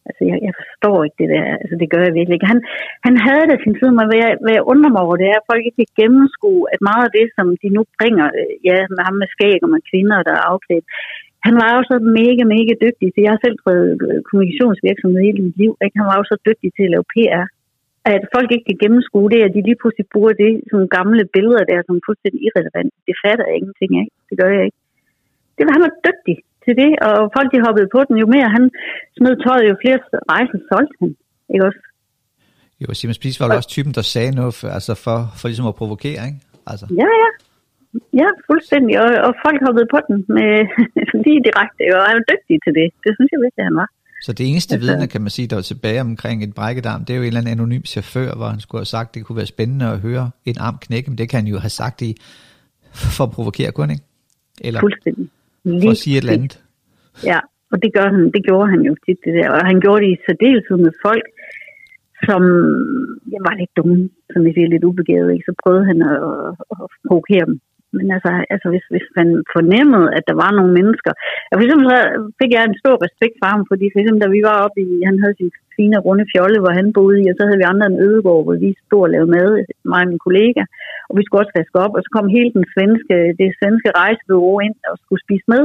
Altså, 0.08 0.22
jeg, 0.30 0.38
jeg 0.46 0.54
forstår 0.61 0.96
ikke 1.04 1.20
det 1.22 1.30
der. 1.34 1.44
Altså, 1.62 1.76
det 1.80 1.88
gør 1.92 2.02
jeg 2.06 2.14
virkelig 2.18 2.37
ikke. 2.37 2.52
Han, 2.54 2.61
han 3.06 3.14
havde 3.26 3.46
det 3.50 3.58
sin 3.64 3.78
tid, 3.80 3.90
men 3.96 4.06
hvad 4.08 4.18
jeg, 4.24 4.30
hvad 4.42 4.54
jeg 4.56 4.68
undrer 4.72 4.92
mig 4.94 5.02
over, 5.06 5.16
det 5.20 5.28
er, 5.28 5.38
at 5.38 5.48
folk 5.50 5.62
ikke 5.64 5.80
kan 5.82 5.96
gennemskue, 6.00 6.62
at 6.72 6.80
meget 6.90 7.04
af 7.08 7.14
det, 7.18 7.26
som 7.37 7.46
de 7.62 7.68
nu 7.76 7.82
bringer, 7.98 8.26
øh, 8.40 8.52
ja, 8.68 8.78
med 8.94 9.02
ham 9.06 9.16
med 9.22 9.28
skæg 9.34 9.58
og 9.64 9.70
med 9.74 9.82
kvinder, 9.90 10.18
der 10.28 10.34
er 10.37 10.48
afklædt, 10.52 10.87
han 11.46 11.54
var 11.62 11.70
jo 11.76 11.82
så 11.90 11.96
mega, 12.20 12.42
mega 12.56 12.72
dygtig. 12.84 13.06
Så 13.11 13.18
jeg 13.24 13.32
har 13.34 13.40
selv 13.44 13.56
drevet 13.62 13.90
øh, 14.08 14.18
kommunikationsvirksomhed 14.28 15.20
hele 15.26 15.40
mit 15.46 15.56
liv. 15.62 15.72
Ikke? 15.84 15.98
Han 16.00 16.08
var 16.11 16.16
jo 16.20 16.24
så 16.32 16.37
dygtig 16.48 16.68
til 16.72 16.84
at 16.87 16.92
lave 16.94 17.11
PR. 17.12 17.44
At 18.14 18.23
folk 18.35 18.49
ikke 18.55 18.66
kan 18.68 18.81
gennemskue 18.85 19.29
det, 19.35 19.40
at 19.47 19.55
de 19.55 19.61
lige 19.68 19.81
pludselig 19.81 20.07
bruger 20.14 20.35
det 20.42 20.53
som 20.71 20.81
gamle 20.97 21.23
billeder 21.37 21.64
der, 21.71 21.79
som 21.88 22.05
fuldstændig 22.09 22.40
irrelevant. 22.47 22.92
Det 23.09 23.14
fatter 23.23 23.44
jeg 23.49 23.57
ingenting 23.61 23.90
af. 24.01 24.07
Det 24.29 24.35
gør 24.40 24.51
jeg 24.57 24.62
ikke. 24.68 24.81
Det 25.57 25.62
var, 25.66 25.73
han 25.77 25.85
var 25.87 25.94
dygtig 26.07 26.37
til 26.64 26.75
det, 26.83 26.90
og 27.07 27.16
folk 27.37 27.49
de 27.55 27.64
hoppede 27.66 27.88
på 27.94 28.01
den. 28.07 28.14
Jo 28.23 28.27
mere 28.35 28.49
han 28.57 28.64
smed 29.16 29.35
tøjet, 29.44 29.64
jo 29.71 29.75
flere 29.83 29.99
rejser 30.35 30.59
solgte 30.71 30.97
han. 31.03 31.11
Ikke 31.53 31.64
også? 31.68 31.83
Jo, 32.83 32.87
Simon 32.99 33.18
Spies 33.18 33.40
var 33.40 33.47
jo 33.47 33.57
også 33.61 33.73
typen, 33.77 33.92
der 33.99 34.05
sagde 34.14 34.33
noget 34.40 34.55
for, 34.59 34.68
altså 34.79 34.92
for, 35.05 35.18
for 35.38 35.47
ligesom 35.49 35.71
at 35.73 35.79
provokere, 35.81 36.21
ikke? 36.29 36.40
Altså. 36.71 36.87
Ja, 37.03 37.11
ja. 37.23 37.31
Ja, 38.21 38.29
fuldstændig. 38.49 38.94
Og, 39.05 39.11
og 39.27 39.33
folk 39.44 39.59
hoppede 39.66 39.87
på 39.94 39.99
den 40.09 40.16
med 40.37 40.53
lige 41.25 41.40
direkte, 41.49 41.83
og 41.97 42.03
han 42.09 42.16
var 42.18 42.27
dygtig 42.33 42.57
til 42.64 42.73
det. 42.79 42.87
Det 43.05 43.11
synes 43.16 43.31
jeg 43.33 43.40
virkelig, 43.44 43.64
han 43.71 43.79
var. 43.83 43.88
Så 44.20 44.33
det 44.33 44.50
eneste 44.50 44.74
altså, 44.74 44.90
vidne, 44.90 45.07
kan 45.07 45.20
man 45.20 45.31
sige, 45.31 45.48
der 45.48 45.57
var 45.57 45.62
tilbage 45.62 46.00
omkring 46.00 46.44
et 46.44 46.54
brækkedarm, 46.54 47.04
det 47.04 47.12
er 47.12 47.16
jo 47.16 47.22
en 47.22 47.26
eller 47.26 47.40
anden 47.40 47.52
anonym 47.52 47.85
chauffør, 47.85 48.35
hvor 48.35 48.48
han 48.54 48.61
skulle 48.61 48.81
have 48.81 48.92
sagt, 48.96 49.14
det 49.14 49.24
kunne 49.24 49.37
være 49.37 49.46
spændende 49.46 49.87
at 49.87 49.98
høre 50.00 50.31
en 50.44 50.57
arm 50.61 50.76
knække, 50.81 51.11
men 51.11 51.18
det 51.18 51.28
kan 51.28 51.38
han 51.40 51.48
jo 51.52 51.59
have 51.59 51.70
sagt 51.83 52.02
i, 52.02 52.11
for 53.16 53.24
at 53.24 53.31
provokere, 53.31 53.72
kun 53.72 53.90
ikke? 53.90 54.02
Eller, 54.61 54.81
Fuldstændig. 54.81 55.28
Lige 55.64 55.83
for 55.83 55.90
at 55.90 55.96
sige 55.96 56.16
et 56.16 56.22
eller 56.22 56.33
andet. 56.33 56.62
Ja, 57.24 57.38
og 57.72 57.76
det, 57.83 57.90
gør 57.96 58.07
han, 58.14 58.22
det 58.35 58.42
gjorde 58.48 58.68
han 58.74 58.81
jo 58.88 58.92
tit, 59.04 59.18
det 59.24 59.35
der. 59.38 59.48
Og 59.50 59.61
han 59.70 59.81
gjorde 59.81 60.00
det 60.04 60.11
i 60.12 60.22
særdeleshed 60.26 60.76
med 60.87 60.92
folk, 61.07 61.26
som 62.26 62.42
jeg 63.35 63.40
var 63.46 63.54
lidt 63.61 63.72
dumme, 63.76 64.11
som 64.33 64.40
jeg 64.46 64.52
siger, 64.54 64.68
lidt 64.68 64.85
ubegavet. 64.90 65.33
Ikke? 65.35 65.44
Så 65.48 65.54
prøvede 65.62 65.85
han 65.90 65.98
at, 66.12 66.18
at 66.74 66.85
provokere 67.09 67.44
dem. 67.50 67.57
Men 67.96 68.07
altså, 68.14 68.31
altså 68.55 68.68
hvis, 68.72 68.87
hvis 68.94 69.09
man 69.18 69.29
fornemmede, 69.57 70.07
at 70.16 70.24
der 70.31 70.37
var 70.44 70.51
nogle 70.59 70.72
mennesker... 70.79 71.12
Jeg 71.48 71.57
for 71.57 71.64
eksempel 71.66 71.87
så 71.92 71.98
fik 72.40 72.51
jeg 72.55 72.62
en 72.64 72.81
stor 72.83 72.96
respekt 73.07 73.37
for 73.40 73.48
ham, 73.53 73.62
fordi 73.70 73.85
for 73.90 73.98
eksempel 74.01 74.22
da 74.24 74.29
vi 74.37 74.42
var 74.48 74.57
oppe 74.64 74.79
i... 74.87 74.90
Han 75.09 75.16
havde 75.22 75.37
sin 75.38 75.51
fine 75.77 75.98
runde 76.07 76.27
fjolle, 76.33 76.59
hvor 76.62 76.72
han 76.79 76.88
boede 76.98 77.18
i, 77.22 77.24
og 77.31 77.37
så 77.37 77.42
havde 77.44 77.61
vi 77.61 77.70
andre 77.72 77.87
en 77.88 78.03
ødegård, 78.09 78.42
hvor 78.44 78.57
vi 78.64 78.70
stod 78.87 79.03
og 79.07 79.12
lavede 79.14 79.33
mad, 79.37 79.51
mig 79.92 80.03
og 80.05 80.11
min 80.12 80.24
kollega. 80.27 80.62
Og 81.09 81.12
vi 81.18 81.22
skulle 81.24 81.42
også 81.42 81.57
vaske 81.59 81.79
op, 81.85 81.92
og 81.96 82.01
så 82.03 82.11
kom 82.16 82.35
hele 82.37 82.51
den 82.57 82.64
svenske, 82.74 83.16
det 83.40 83.48
svenske 83.59 83.90
rejsebureau 84.01 84.57
ind 84.66 84.77
og 84.90 84.96
skulle 85.03 85.24
spise 85.27 85.46
med. 85.55 85.62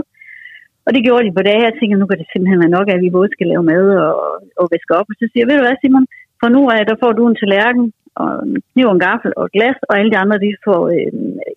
Og 0.85 0.89
det 0.95 1.05
gjorde 1.05 1.25
de 1.25 1.37
på 1.37 1.43
dage. 1.49 1.67
Jeg 1.67 1.75
tænkte, 1.75 2.01
nu 2.01 2.07
kan 2.09 2.19
det 2.19 2.27
simpelthen 2.29 2.63
være 2.63 2.77
nok, 2.77 2.87
at 2.89 3.03
vi 3.05 3.15
både 3.17 3.29
skal 3.31 3.47
lave 3.51 3.63
mad 3.71 3.85
og, 4.05 4.13
og 4.61 4.65
vaske 4.73 4.93
op. 4.99 5.07
Og 5.11 5.15
så 5.19 5.25
siger 5.27 5.41
jeg, 5.41 5.49
ved 5.49 5.57
du 5.57 5.65
hvad 5.65 5.79
Simon, 5.81 6.05
for 6.39 6.47
nu 6.55 6.61
af, 6.75 6.81
der 6.89 7.01
får 7.03 7.11
du 7.15 7.23
en 7.27 7.39
tallerken, 7.41 7.85
og 8.21 8.29
en 8.47 8.55
kniv 8.71 8.85
og 8.89 8.95
en 8.95 9.05
gaffel 9.07 9.31
og 9.37 9.43
et 9.45 9.53
glas, 9.55 9.79
og 9.89 9.93
alle 9.99 10.11
de 10.13 10.21
andre, 10.23 10.37
de 10.45 10.49
får 10.67 10.81
øh, 10.95 11.11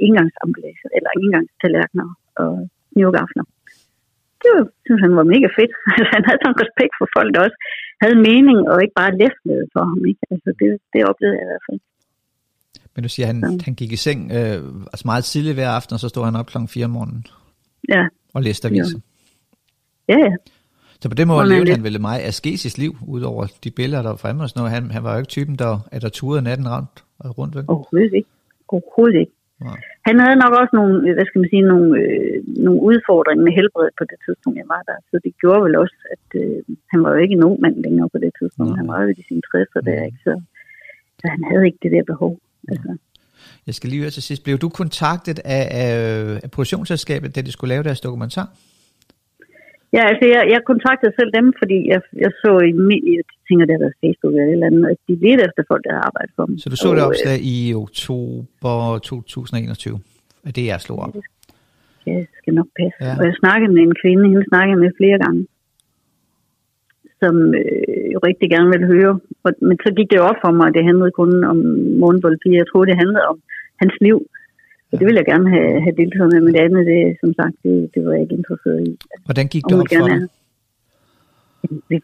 indgangsemballage, 0.06 0.86
eller 0.96 1.10
indgangstallerkener 1.22 2.08
og 2.42 2.52
kniv 2.92 3.06
og 3.10 3.14
gafler. 3.18 3.44
Det 4.42 4.48
var, 4.54 4.64
synes 4.86 5.00
han 5.06 5.14
var 5.20 5.26
mega 5.34 5.48
fedt. 5.58 5.72
Altså, 5.98 6.10
han 6.16 6.24
havde 6.26 6.40
sådan 6.42 6.62
respekt 6.64 6.94
for 7.00 7.08
folk, 7.16 7.30
der 7.34 7.40
også 7.46 7.58
havde 8.02 8.18
mening, 8.30 8.58
og 8.70 8.76
ikke 8.84 8.96
bare 9.02 9.18
læflede 9.22 9.64
for 9.74 9.82
ham. 9.90 10.00
Ikke? 10.10 10.22
Altså, 10.32 10.50
det, 10.60 10.68
det 10.92 11.00
oplevede 11.10 11.36
jeg 11.38 11.46
i 11.46 11.50
hvert 11.52 11.66
fald. 11.68 11.80
Men 12.94 13.02
du 13.06 13.10
siger, 13.14 13.26
han, 13.32 13.38
ja. 13.44 13.64
han 13.66 13.74
gik 13.80 13.92
i 13.92 14.00
seng 14.06 14.20
øh, 14.38 14.60
altså 14.92 15.04
meget 15.10 15.24
tidligt 15.24 15.56
hver 15.58 15.70
aften, 15.78 15.94
og 15.94 16.00
så 16.00 16.08
stod 16.08 16.24
han 16.24 16.36
op 16.40 16.46
klokken 16.52 16.68
4 16.68 16.84
om 16.84 16.90
morgenen. 16.90 17.22
Ja. 17.94 18.02
Og 18.34 18.42
læste 18.42 18.68
aviser. 18.68 18.98
Ja, 20.08 20.18
ja. 20.26 20.32
Så 21.06 21.10
på 21.14 21.20
den 21.22 21.28
måde 21.32 21.48
levede 21.54 21.70
han 21.76 21.84
vel 21.88 22.00
meget 22.10 22.22
asketisk 22.30 22.76
liv, 22.84 22.92
udover 23.16 23.44
de 23.64 23.70
billeder, 23.78 24.02
der 24.02 24.12
var 24.14 24.20
fremme 24.24 24.40
og 24.44 24.48
sådan 24.48 24.60
noget. 24.60 24.72
Han, 24.76 24.84
han 24.96 25.02
var 25.06 25.12
jo 25.14 25.18
ikke 25.22 25.34
typen, 25.36 25.54
der, 25.62 25.72
at 25.94 26.00
der 26.04 26.12
turede 26.20 26.42
natten 26.48 26.66
rundt, 26.74 26.94
rundt 27.38 27.52
vel? 27.56 27.64
Overhovedet 27.74 28.14
ikke. 28.20 28.30
Overhovedet 28.74 29.18
ikke. 29.22 29.34
Ja. 29.64 29.72
Han 30.08 30.16
havde 30.22 30.36
nok 30.44 30.52
også 30.60 30.72
nogle, 30.80 30.94
hvad 31.16 31.26
skal 31.26 31.38
man 31.42 31.50
sige, 31.52 31.64
nogle, 31.72 31.88
øh, 32.02 32.36
nogle 32.66 32.80
udfordringer 32.88 33.44
med 33.46 33.54
helbredet 33.58 33.94
på 34.00 34.04
det 34.10 34.18
tidspunkt, 34.24 34.56
jeg 34.62 34.68
var 34.74 34.82
der. 34.90 34.98
Så 35.10 35.16
det 35.24 35.32
gjorde 35.42 35.62
vel 35.66 35.74
også, 35.82 35.96
at 36.14 36.26
øh, 36.42 36.58
han 36.92 36.98
var 37.04 37.10
jo 37.14 37.18
ikke 37.24 37.36
en 37.38 37.44
ung 37.48 37.56
mand 37.64 37.76
længere 37.86 38.08
på 38.14 38.18
det 38.24 38.32
tidspunkt. 38.38 38.72
Ja. 38.72 38.76
Han 38.80 38.88
var 38.92 38.98
jo 39.02 39.08
i 39.20 39.24
sine 39.28 39.42
60'er 39.52 39.82
der, 39.88 40.00
ikke? 40.08 40.20
Så, 40.26 40.32
så 41.20 41.24
han 41.34 41.42
havde 41.50 41.64
ikke 41.68 41.80
det 41.84 41.92
der 41.94 42.04
behov. 42.12 42.32
Altså. 42.72 42.90
Jeg 43.66 43.74
skal 43.78 43.88
lige 43.90 44.02
høre 44.04 44.14
til 44.16 44.26
sidst. 44.28 44.42
Blev 44.46 44.56
du 44.64 44.68
kontaktet 44.80 45.38
af, 45.56 45.64
af, 45.82 45.90
af 46.44 46.48
produktionsselskabet, 46.54 47.28
da 47.36 47.40
de 47.46 47.52
skulle 47.52 47.72
lave 47.74 47.84
deres 47.88 48.00
dokumentar? 48.06 48.48
Ja, 49.96 50.02
altså 50.10 50.24
jeg, 50.34 50.42
jeg 50.54 50.60
kontaktede 50.70 51.12
selv 51.18 51.30
dem, 51.38 51.46
fordi 51.60 51.78
jeg, 51.92 52.00
jeg 52.24 52.32
så 52.42 52.52
i 52.70 52.72
jeg 53.16 53.24
tænker, 53.48 53.64
det 53.66 53.74
har 53.76 53.92
Facebook 54.02 54.34
eller 54.34 54.48
et 54.48 54.52
eller 54.52 54.70
andet, 54.70 54.84
at 54.92 54.98
de 55.08 55.14
lidt 55.26 55.40
efter 55.48 55.62
folk, 55.70 55.82
der 55.86 55.92
har 55.96 56.04
arbejdet 56.08 56.32
for 56.36 56.44
dem. 56.48 56.54
Så 56.62 56.66
du 56.72 56.76
så 56.76 56.88
det 56.96 57.04
opslag 57.10 57.38
øh, 57.40 57.52
i 57.54 57.56
oktober 57.84 58.76
2021? 58.98 60.00
Er 60.48 60.52
det 60.56 60.64
jeg 60.72 60.80
slog 60.86 60.98
op? 61.04 61.14
Ja, 62.06 62.16
det 62.30 62.36
skal 62.40 62.54
nok 62.60 62.70
passe. 62.80 62.98
Ja. 63.06 63.12
Og 63.18 63.24
jeg 63.28 63.34
snakkede 63.42 63.72
med 63.76 63.82
en 63.88 63.96
kvinde, 64.02 64.24
hende 64.30 64.50
snakkede 64.52 64.78
med 64.84 64.90
flere 65.00 65.18
gange, 65.24 65.42
som 67.20 67.34
øh, 67.60 68.04
jo 68.14 68.18
rigtig 68.28 68.48
gerne 68.54 68.70
ville 68.74 68.88
høre. 68.94 69.12
Og, 69.44 69.50
men 69.68 69.76
så 69.84 69.90
gik 69.98 70.08
det 70.12 70.20
op 70.28 70.38
for 70.44 70.52
mig, 70.58 70.66
at 70.68 70.74
det 70.76 70.88
handlede 70.90 71.12
kun 71.20 71.30
om 71.52 71.58
morgenboldpiger. 72.02 72.60
Jeg 72.60 72.68
troede, 72.68 72.88
det 72.90 73.02
handlede 73.02 73.26
om 73.32 73.38
hans 73.82 73.96
liv. 74.06 74.18
Så 74.88 74.92
det 74.98 75.04
ville 75.06 75.20
jeg 75.20 75.28
gerne 75.32 75.48
have, 75.56 75.72
have 75.84 75.96
deltaget 76.00 76.28
med, 76.32 76.40
men 76.44 76.52
det 76.54 76.62
andet, 76.66 76.82
det, 76.92 77.00
som 77.22 77.30
sagt, 77.40 77.56
det, 77.64 77.74
det 77.94 78.00
var 78.04 78.12
jeg 78.12 78.22
ikke 78.24 78.38
interesseret 78.40 78.80
i. 78.88 78.90
Hvordan 79.26 79.46
gik 79.52 79.64
det 79.68 79.76
op 79.80 79.88
for 80.00 80.08
dig? 80.08 80.18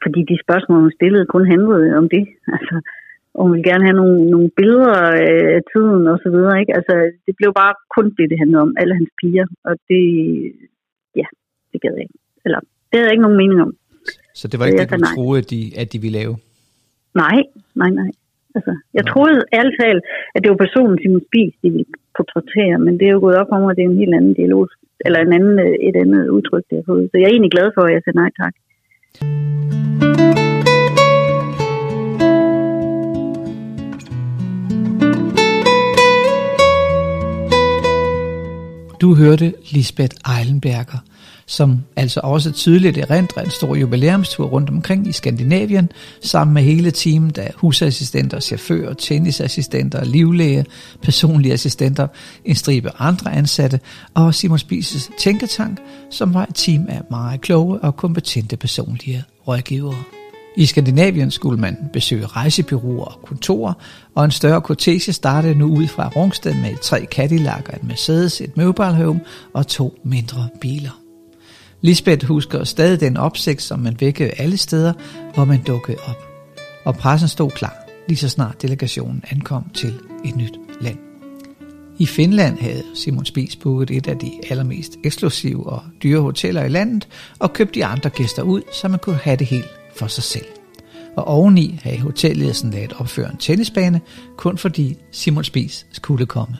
Fordi 0.04 0.20
de 0.30 0.36
spørgsmål, 0.44 0.80
hun 0.86 0.98
stillede, 0.98 1.32
kun 1.34 1.44
handlede 1.52 1.96
om 2.00 2.06
det. 2.14 2.24
Altså, 2.56 2.76
og 3.34 3.40
hun 3.44 3.52
ville 3.52 3.70
gerne 3.70 3.84
have 3.88 3.98
nogle, 4.02 4.16
nogle 4.34 4.50
billeder 4.58 4.94
af 5.56 5.60
tiden 5.72 6.02
og 6.12 6.18
så 6.24 6.28
videre. 6.34 6.60
Ikke? 6.60 6.72
Altså, 6.78 6.94
det 7.26 7.34
blev 7.38 7.50
bare 7.62 7.74
kun 7.96 8.06
det, 8.18 8.26
det 8.30 8.38
handlede 8.42 8.62
om. 8.66 8.72
Alle 8.80 8.94
hans 8.98 9.10
piger. 9.20 9.46
Og 9.68 9.74
det, 9.90 10.04
ja, 11.20 11.26
det 11.72 11.78
gad 11.82 11.92
jeg 11.96 12.04
ikke. 12.06 12.18
Eller, 12.44 12.60
det 12.88 12.94
havde 12.94 13.08
jeg 13.08 13.14
ikke 13.16 13.26
nogen 13.26 13.40
mening 13.42 13.60
om. 13.66 13.72
Så 14.40 14.44
det 14.48 14.56
var 14.58 14.66
ikke 14.66 14.78
det, 14.78 14.90
du 14.90 14.96
nej. 14.96 15.14
troede, 15.14 15.38
at 15.42 15.50
de, 15.52 15.60
at 15.82 15.92
de 15.92 15.98
ville 16.04 16.18
lave? 16.20 16.34
Nej, 17.22 17.38
nej, 17.80 17.90
nej. 18.00 18.10
Altså, 18.56 18.72
jeg 18.96 19.04
nej. 19.04 19.12
troede 19.12 19.38
ærligt 19.58 19.76
talt, 19.82 20.02
at 20.34 20.40
det 20.42 20.48
var 20.52 20.58
personen 20.66 20.94
Simon 21.02 21.22
Spies, 21.28 21.54
de 21.62 21.68
ville 21.74 21.86
portrættere, 22.16 22.78
men 22.86 22.94
det 22.98 23.06
er 23.06 23.14
jo 23.16 23.24
gået 23.26 23.40
op 23.40 23.50
for 23.50 23.58
mig, 23.60 23.70
at 23.70 23.76
det 23.76 23.84
er 23.84 23.90
en 23.90 24.02
helt 24.02 24.14
anden 24.18 24.34
dialog, 24.40 24.68
eller 25.06 25.18
en 25.20 25.32
anden, 25.38 25.56
øh, 25.66 25.74
et 25.88 25.96
andet 26.02 26.22
udtryk, 26.36 26.64
det 26.70 26.76
har 26.78 26.86
fået. 26.92 27.04
Så 27.10 27.14
jeg 27.18 27.26
er 27.26 27.34
egentlig 27.34 27.54
glad 27.56 27.68
for, 27.74 27.82
at 27.82 27.92
jeg 27.94 28.02
sagde 28.04 28.20
nej 28.22 28.30
tak. 28.42 28.54
Du 39.02 39.14
hørte 39.22 39.48
Lisbeth 39.74 40.16
Eilenberger, 40.34 41.00
som 41.46 41.80
altså 41.96 42.20
også 42.22 42.52
tydeligt 42.52 42.98
erindrer 42.98 43.42
en 43.42 43.50
stor 43.50 43.74
jubilæumstur 43.74 44.46
rundt 44.46 44.70
omkring 44.70 45.08
i 45.08 45.12
Skandinavien, 45.12 45.90
sammen 46.22 46.54
med 46.54 46.62
hele 46.62 46.90
teamet 46.90 47.38
af 47.38 47.52
husassistenter, 47.56 48.40
chauffører, 48.40 48.94
tennisassistenter, 48.94 50.04
livlæge, 50.04 50.66
personlige 51.02 51.52
assistenter, 51.52 52.06
en 52.44 52.54
stribe 52.54 52.90
andre 52.98 53.32
ansatte 53.32 53.80
og 54.14 54.34
Simon 54.34 54.58
Spises 54.58 55.10
tænketank, 55.18 55.78
som 56.10 56.34
var 56.34 56.42
et 56.42 56.54
team 56.54 56.86
af 56.88 57.00
meget 57.10 57.40
kloge 57.40 57.78
og 57.78 57.96
kompetente 57.96 58.56
personlige 58.56 59.24
rådgivere. 59.48 60.02
I 60.56 60.66
Skandinavien 60.66 61.30
skulle 61.30 61.60
man 61.60 61.76
besøge 61.92 62.26
rejsebyråer 62.26 63.04
og 63.04 63.20
kontorer, 63.26 63.72
og 64.14 64.24
en 64.24 64.30
større 64.30 64.60
kortege 64.60 65.12
startede 65.12 65.54
nu 65.54 65.76
ud 65.76 65.88
fra 65.88 66.08
Rungsted 66.16 66.54
med 66.54 66.76
tre 66.82 67.04
Cadillac, 67.04 67.68
et 67.74 67.84
Mercedes, 67.84 68.40
et 68.40 68.56
mobile 68.56 68.94
home 68.94 69.20
og 69.54 69.66
to 69.66 69.98
mindre 70.04 70.48
biler. 70.60 71.01
Lisbeth 71.82 72.26
husker 72.26 72.64
stadig 72.64 73.00
den 73.00 73.16
opsigt, 73.16 73.62
som 73.62 73.78
man 73.78 73.96
vækkede 74.00 74.30
alle 74.30 74.56
steder, 74.56 74.92
hvor 75.34 75.44
man 75.44 75.62
dukkede 75.62 75.98
op. 76.06 76.28
Og 76.84 76.94
pressen 76.94 77.28
stod 77.28 77.50
klar, 77.50 77.76
lige 78.08 78.18
så 78.18 78.28
snart 78.28 78.62
delegationen 78.62 79.24
ankom 79.30 79.64
til 79.74 79.94
et 80.24 80.36
nyt 80.36 80.52
land. 80.80 80.98
I 81.98 82.06
Finland 82.06 82.58
havde 82.58 82.82
Simon 82.94 83.24
Spies 83.24 83.56
booket 83.56 83.90
et 83.90 84.08
af 84.08 84.18
de 84.18 84.32
allermest 84.50 84.92
eksklusive 85.04 85.66
og 85.66 85.82
dyre 86.02 86.20
hoteller 86.20 86.64
i 86.64 86.68
landet 86.68 87.08
og 87.38 87.52
købt 87.52 87.74
de 87.74 87.84
andre 87.84 88.10
gæster 88.10 88.42
ud, 88.42 88.62
så 88.72 88.88
man 88.88 88.98
kunne 88.98 89.16
have 89.16 89.36
det 89.36 89.46
helt 89.46 89.70
for 89.96 90.06
sig 90.06 90.24
selv. 90.24 90.46
Og 91.16 91.24
oveni 91.24 91.80
havde 91.82 91.98
hotelledelsen 91.98 92.70
lavet 92.70 92.92
opføre 92.92 93.30
en 93.30 93.36
tennisbane, 93.36 94.00
kun 94.36 94.58
fordi 94.58 94.96
Simon 95.10 95.44
Spies 95.44 95.86
skulle 95.92 96.26
komme. 96.26 96.56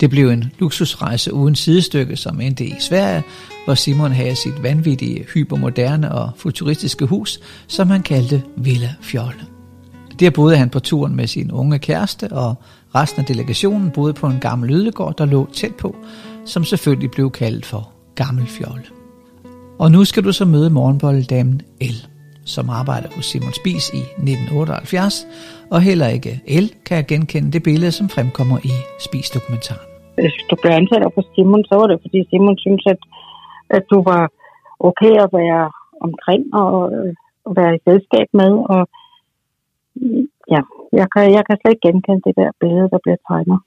Det 0.00 0.10
blev 0.10 0.28
en 0.28 0.44
luksusrejse 0.58 1.32
uden 1.32 1.54
sidestykke, 1.54 2.16
som 2.16 2.40
endte 2.40 2.64
i 2.64 2.74
Sverige, 2.80 3.22
hvor 3.64 3.74
Simon 3.74 4.12
havde 4.12 4.36
sit 4.36 4.62
vanvittige, 4.62 5.24
hypermoderne 5.34 6.14
og 6.14 6.30
futuristiske 6.36 7.06
hus, 7.06 7.40
som 7.66 7.90
han 7.90 8.02
kaldte 8.02 8.42
Villa 8.56 8.94
Fjolle. 9.00 9.40
Der 10.20 10.30
boede 10.30 10.56
han 10.56 10.70
på 10.70 10.80
turen 10.80 11.16
med 11.16 11.26
sin 11.26 11.50
unge 11.50 11.78
kæreste, 11.78 12.32
og 12.32 12.54
resten 12.94 13.20
af 13.20 13.26
delegationen 13.26 13.90
boede 13.90 14.12
på 14.12 14.26
en 14.26 14.40
gammel 14.40 14.70
ødegård, 14.70 15.16
der 15.18 15.24
lå 15.24 15.48
tæt 15.52 15.74
på, 15.74 15.96
som 16.44 16.64
selvfølgelig 16.64 17.10
blev 17.10 17.30
kaldt 17.30 17.66
for 17.66 17.90
Gammel 18.14 18.46
Fjolle. 18.46 18.84
Og 19.78 19.92
nu 19.92 20.04
skal 20.04 20.24
du 20.24 20.32
så 20.32 20.44
møde 20.44 20.70
morgenbolddamen 20.70 21.62
El 21.80 22.06
som 22.54 22.64
arbejder 22.80 23.08
hos 23.16 23.26
Simon 23.30 23.54
Spies 23.60 23.86
i 24.00 24.02
1978, 24.02 25.26
og 25.74 25.78
heller 25.88 26.08
ikke 26.16 26.32
El 26.56 26.66
kan 26.88 27.04
genkende 27.12 27.52
det 27.56 27.62
billede, 27.68 27.92
som 27.98 28.06
fremkommer 28.08 28.58
i 28.70 28.74
Spis-dokumentaren. 29.06 29.86
Hvis 30.14 30.36
du 30.50 30.54
blev 30.62 30.72
ansat 30.80 31.02
på 31.14 31.22
Simon, 31.34 31.64
så 31.68 31.74
var 31.80 31.86
det, 31.90 31.98
fordi 32.04 32.18
Simon 32.30 32.58
synes, 32.64 32.82
at, 32.92 33.00
at 33.76 33.84
du 33.92 33.98
var 34.10 34.22
okay 34.88 35.14
at 35.24 35.30
være 35.40 35.64
omkring 36.06 36.42
og, 36.62 36.74
og 37.46 37.52
være 37.58 37.72
i 37.76 37.80
selskab 37.88 38.28
med. 38.40 38.52
Og 38.74 38.82
ja, 40.54 40.60
jeg 41.00 41.06
kan, 41.12 41.24
jeg 41.36 41.42
kan 41.46 41.56
slet 41.56 41.72
ikke 41.72 41.86
genkende 41.88 42.20
det 42.26 42.34
der 42.40 42.50
billede, 42.60 42.88
der 42.94 43.00
bliver 43.04 43.20
tegnet. 43.28 43.58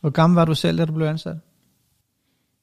Hvor 0.00 0.12
gammel 0.18 0.36
var 0.40 0.44
du 0.44 0.54
selv, 0.54 0.78
da 0.78 0.84
du 0.84 0.94
blev 0.98 1.06
ansat? 1.06 1.38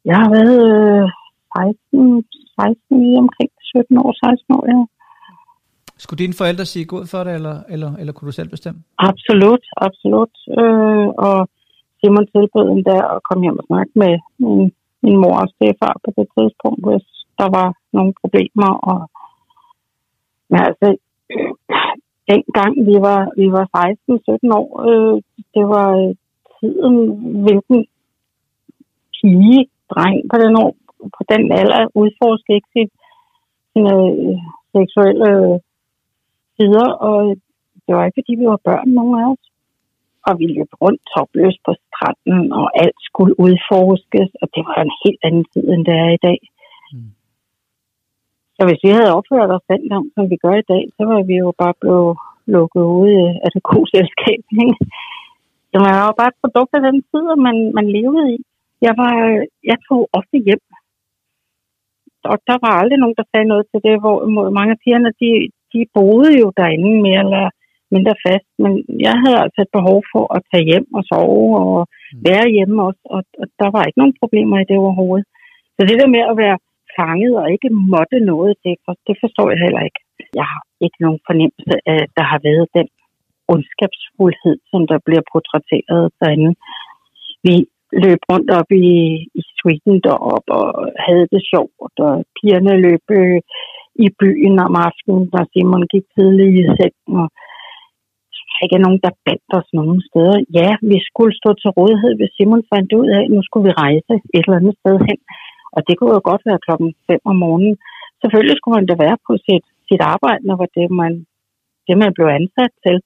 Jeg 0.05 0.17
har 0.21 0.29
været 0.37 1.11
16, 1.57 2.23
16 2.59 3.17
omkring 3.23 3.51
17 3.61 3.97
år, 4.03 4.11
16 4.25 4.55
år, 4.57 4.63
ja. 4.73 4.79
Skulle 6.03 6.23
dine 6.23 6.39
forældre 6.41 6.65
sige 6.65 6.91
god 6.93 7.05
for 7.11 7.21
det, 7.23 7.33
eller, 7.39 7.55
eller, 7.73 7.91
eller 7.99 8.13
kunne 8.13 8.29
du 8.29 8.37
selv 8.39 8.49
bestemme? 8.49 8.79
Absolut, 9.09 9.63
absolut. 9.87 10.35
Øh, 10.59 11.07
og 11.27 11.37
Simon 11.99 12.27
tilbød 12.33 12.65
endda 12.69 12.91
der 12.91 13.03
at 13.15 13.23
komme 13.27 13.43
hjem 13.43 13.61
og 13.61 13.65
snakke 13.71 13.91
med 14.03 14.13
min, 14.45 14.71
min 15.03 15.17
mor 15.23 15.35
og 15.43 15.49
stefar 15.55 15.93
på 16.03 16.09
det 16.17 16.27
tidspunkt, 16.35 16.81
hvis 16.87 17.05
der 17.39 17.47
var 17.57 17.69
nogle 17.95 18.13
problemer. 18.21 18.71
Og, 18.91 18.99
men 20.49 20.59
altså, 20.69 20.87
dengang 22.31 22.73
vi 22.89 22.95
var, 23.07 23.21
vi 23.41 23.47
var 23.57 23.65
16-17 23.77 24.59
år, 24.59 24.67
øh, 24.89 25.15
det 25.55 25.65
var 25.73 25.89
øh, 26.01 26.11
tiden, 26.57 26.95
hvilken 27.45 27.79
pige, 29.15 29.61
dreng 29.91 30.17
på 30.31 30.35
den, 30.43 30.53
år, 30.63 30.71
på 31.17 31.21
den 31.31 31.43
alder 31.59 31.81
udforskede 32.01 32.55
ikke 32.57 32.71
sit, 32.75 32.91
sine 33.71 33.93
øh, 34.07 34.37
seksuelle 34.75 35.31
sider, 36.61 36.87
og 37.07 37.17
det 37.85 37.91
var 37.95 38.05
ikke, 38.05 38.19
fordi 38.19 38.33
vi 38.41 38.45
var 38.53 38.65
børn, 38.67 38.89
nogen 38.97 39.15
af 39.21 39.25
os. 39.33 39.43
Og 40.27 40.33
vi 40.39 40.45
løb 40.55 40.71
rundt 40.83 41.01
topløs 41.13 41.57
på 41.65 41.71
stranden, 41.81 42.43
og 42.59 42.65
alt 42.83 42.99
skulle 43.09 43.33
udforskes, 43.45 44.29
og 44.41 44.47
det 44.55 44.63
var 44.69 44.79
en 44.81 44.95
helt 45.03 45.21
anden 45.27 45.45
tid, 45.53 45.65
end 45.73 45.83
det 45.89 45.95
er 46.05 46.11
i 46.17 46.23
dag. 46.27 46.39
Mm. 46.93 47.11
Så 48.55 48.61
hvis 48.67 48.83
vi 48.85 48.89
havde 48.97 49.15
opført 49.17 49.51
os 49.55 49.69
dengang, 49.73 50.05
som 50.15 50.23
vi 50.31 50.37
gør 50.45 50.55
i 50.59 50.69
dag, 50.73 50.83
så 50.97 51.01
var 51.11 51.21
vi 51.29 51.35
jo 51.43 51.49
bare 51.61 51.75
blevet 51.81 52.13
lukket 52.55 52.85
ude 52.99 53.23
af 53.43 53.49
det 53.55 53.63
gode 53.71 53.87
selskab. 53.95 54.41
Det 55.71 55.79
var 55.85 55.91
jo 56.07 56.13
bare 56.19 56.31
et 56.33 56.41
produkt 56.43 56.71
af 56.77 56.81
den 56.87 56.97
tid, 57.09 57.25
man, 57.47 57.57
man 57.77 57.87
levede 57.97 58.25
i. 58.35 58.37
Jeg, 58.87 58.93
var, 59.01 59.13
jeg 59.71 59.77
tog 59.87 60.01
ofte 60.19 60.37
hjem. 60.47 60.63
Og 62.31 62.35
der 62.49 62.57
var 62.65 62.73
aldrig 62.81 62.99
nogen, 62.99 63.19
der 63.19 63.25
sagde 63.31 63.51
noget 63.51 63.65
til 63.71 63.79
det, 63.87 63.95
hvor 64.03 64.49
mange 64.57 64.71
af 64.75 64.79
pigerne, 64.83 65.11
de, 65.21 65.29
de 65.73 65.81
boede 65.97 66.31
jo 66.41 66.47
derinde 66.59 66.91
mere 67.07 67.21
eller 67.25 67.45
mindre 67.95 68.15
fast, 68.25 68.49
men 68.63 68.71
jeg 69.07 69.15
havde 69.23 69.39
altså 69.43 69.59
et 69.63 69.75
behov 69.77 69.99
for 70.13 70.23
at 70.35 70.41
tage 70.51 70.65
hjem 70.71 70.87
og 70.97 71.03
sove 71.11 71.49
og 71.65 71.79
mm. 71.87 72.19
være 72.29 72.47
hjemme 72.55 72.77
også, 72.87 73.03
og, 73.15 73.21
og 73.41 73.45
der 73.61 73.69
var 73.75 73.83
ikke 73.83 74.01
nogen 74.01 74.19
problemer 74.21 74.57
i 74.59 74.67
det 74.69 74.77
overhovedet. 74.83 75.25
Så 75.75 75.81
det 75.89 75.97
der 76.01 76.09
med 76.15 76.23
at 76.31 76.37
være 76.43 76.57
fanget 76.99 77.33
og 77.41 77.45
ikke 77.55 77.69
måtte 77.95 78.19
noget, 78.31 78.53
det, 78.63 78.75
det 79.07 79.15
forstår 79.23 79.47
jeg 79.53 79.59
heller 79.65 79.83
ikke. 79.87 80.01
Jeg 80.39 80.47
har 80.53 80.63
ikke 80.85 80.99
nogen 81.05 81.19
fornemmelse 81.29 81.75
af, 81.91 81.99
at 82.05 82.11
der 82.17 82.25
har 82.31 82.39
været 82.49 82.67
den 82.77 82.87
ondskabsfuldhed, 83.53 84.55
som 84.71 84.81
der 84.91 84.99
bliver 85.05 85.23
portrætteret 85.31 86.05
derinde. 86.21 86.51
Vi 87.47 87.55
løb 88.03 88.21
rundt 88.31 88.49
op 88.59 88.69
i, 88.85 88.89
i 89.39 89.41
Sweden 89.57 89.97
derop 90.07 90.45
og 90.59 90.67
havde 91.05 91.27
det 91.33 91.41
sjovt, 91.51 91.95
og 92.07 92.13
pigerne 92.37 92.73
løb 92.87 93.03
øh, 93.19 93.39
i 94.05 94.07
byen 94.21 94.55
om 94.67 94.73
aftenen, 94.87 95.23
når 95.33 95.43
Simon 95.51 95.83
gik 95.93 96.05
tidligt 96.15 96.53
i 96.61 96.63
sengen, 96.77 97.13
og 97.21 97.27
der 98.51 98.65
ikke 98.65 98.77
er 98.79 98.85
nogen, 98.87 99.03
der 99.05 99.21
bandt 99.27 99.49
os 99.59 99.69
nogen 99.79 99.99
steder. 100.09 100.37
Ja, 100.59 100.69
vi 100.91 100.97
skulle 101.09 101.33
stå 101.41 101.49
til 101.61 101.69
rådighed, 101.77 102.11
hvis 102.17 102.33
Simon 102.35 102.63
fandt 102.73 102.89
ud 102.99 103.07
af, 103.17 103.21
at 103.25 103.31
nu 103.35 103.41
skulle 103.43 103.65
vi 103.67 103.79
rejse 103.85 104.13
et 104.35 104.43
eller 104.45 104.59
andet 104.59 104.75
sted 104.81 104.95
hen. 105.09 105.19
Og 105.75 105.79
det 105.87 105.93
kunne 105.95 106.13
jo 106.17 106.21
godt 106.29 106.43
være 106.49 106.65
klokken 106.65 106.89
5 107.07 107.19
om 107.31 107.37
morgenen. 107.43 107.75
Selvfølgelig 108.21 108.57
skulle 108.57 108.77
man 108.77 108.89
da 108.89 108.95
være 109.05 109.17
på 109.27 109.33
sit, 109.45 109.65
sit 109.89 110.01
arbejde, 110.13 110.47
når 110.47 110.55
det 110.77 110.87
man, 111.01 111.13
det, 111.87 111.95
man 112.03 112.11
blev 112.17 112.27
ansat 112.39 112.73
til. 112.85 112.97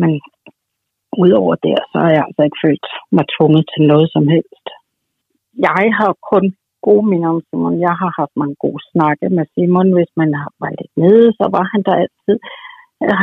Men 0.00 0.10
udover 1.24 1.54
det, 1.66 1.76
så 1.90 1.96
har 2.04 2.12
jeg 2.16 2.24
altså 2.28 2.42
ikke 2.44 2.62
følt 2.64 2.86
mig 3.16 3.26
tvunget 3.34 3.64
til 3.72 3.82
noget 3.92 4.08
som 4.14 4.24
helst. 4.34 4.66
Jeg 5.68 5.86
har 5.98 6.12
kun 6.32 6.44
gode 6.88 7.06
minder 7.10 7.28
om 7.34 7.40
Simon. 7.46 7.84
Jeg 7.86 7.94
har 8.02 8.10
haft 8.20 8.34
mange 8.42 8.56
gode 8.64 8.82
snakke 8.92 9.26
med 9.36 9.44
Simon. 9.54 9.88
Hvis 9.96 10.12
man 10.20 10.30
har 10.40 10.50
været 10.62 10.78
lidt 10.80 10.94
nede, 11.04 11.26
så 11.38 11.44
var 11.54 11.64
han 11.72 11.82
der 11.86 11.94
altid. 12.04 12.36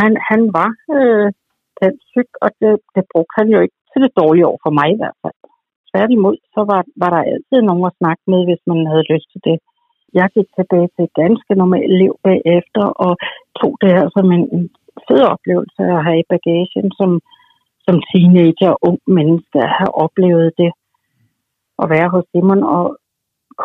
Han, 0.02 0.12
han 0.30 0.41
var 0.58 0.71
øh, 0.97 1.28
den 1.82 1.93
syg, 2.12 2.30
og 2.43 2.49
det, 2.62 2.71
det 2.95 3.04
brugte 3.12 3.38
han 3.39 3.47
jo 3.54 3.60
ikke 3.65 3.78
til 3.91 3.99
det 4.06 4.12
dårlige 4.21 4.47
år 4.52 4.58
for 4.65 4.73
mig 4.80 4.88
i 4.91 4.99
hvert 5.02 5.19
fald. 5.23 5.38
tværtimod, 5.91 6.38
så 6.54 6.62
var, 6.71 6.82
var 7.02 7.10
der 7.15 7.30
altid 7.34 7.60
nogen 7.69 7.86
at 7.89 7.97
snakke 8.02 8.23
med, 8.32 8.41
hvis 8.47 8.63
man 8.71 8.80
havde 8.91 9.10
lyst 9.13 9.28
til 9.34 9.41
det. 9.49 9.58
Jeg 10.19 10.28
gik 10.36 10.49
tilbage 10.58 10.89
til 10.93 11.04
et 11.06 11.17
ganske 11.23 11.54
normalt 11.62 11.93
liv 12.02 12.13
bagefter, 12.28 12.86
og 13.06 13.13
tog 13.60 13.73
det 13.82 13.91
her 13.97 14.08
som 14.15 14.28
en 14.38 14.45
fed 15.08 15.21
oplevelse 15.34 15.82
at 15.97 16.06
have 16.08 16.19
i 16.19 16.30
bagagen, 16.34 16.88
som, 16.99 17.12
som 17.86 17.95
teenager 18.10 18.71
og 18.73 18.80
ung 18.89 18.99
menneske 19.17 19.58
at 19.67 19.76
have 19.80 19.93
oplevet 20.06 20.49
det. 20.62 20.71
At 21.82 21.89
være 21.93 22.10
hos 22.13 22.26
Simon 22.32 22.63
og 22.78 22.86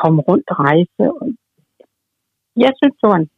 komme 0.00 0.20
rundt 0.28 0.46
og 0.52 0.56
rejse. 0.68 1.04
Jeg 2.64 2.72
synes, 2.78 2.96
det 3.00 3.06
var 3.10 3.18
en, 3.22 3.30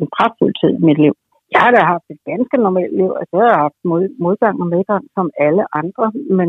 en 0.00 0.08
pragtfuld 0.16 0.54
tid 0.60 0.72
i 0.78 0.86
mit 0.88 1.00
liv. 1.04 1.14
Jeg 1.52 1.60
har 1.64 1.70
da 1.70 1.80
haft 1.94 2.06
et 2.10 2.22
ganske 2.30 2.56
normalt 2.66 2.94
liv, 3.00 3.10
altså, 3.20 3.34
og 3.36 3.40
så 3.40 3.44
har 3.44 3.50
jeg 3.52 3.64
haft 3.66 3.80
mod, 3.90 4.02
modgang 4.26 4.56
og 4.62 4.68
medgang 4.76 5.02
som 5.16 5.26
alle 5.46 5.64
andre, 5.80 6.06
men 6.38 6.48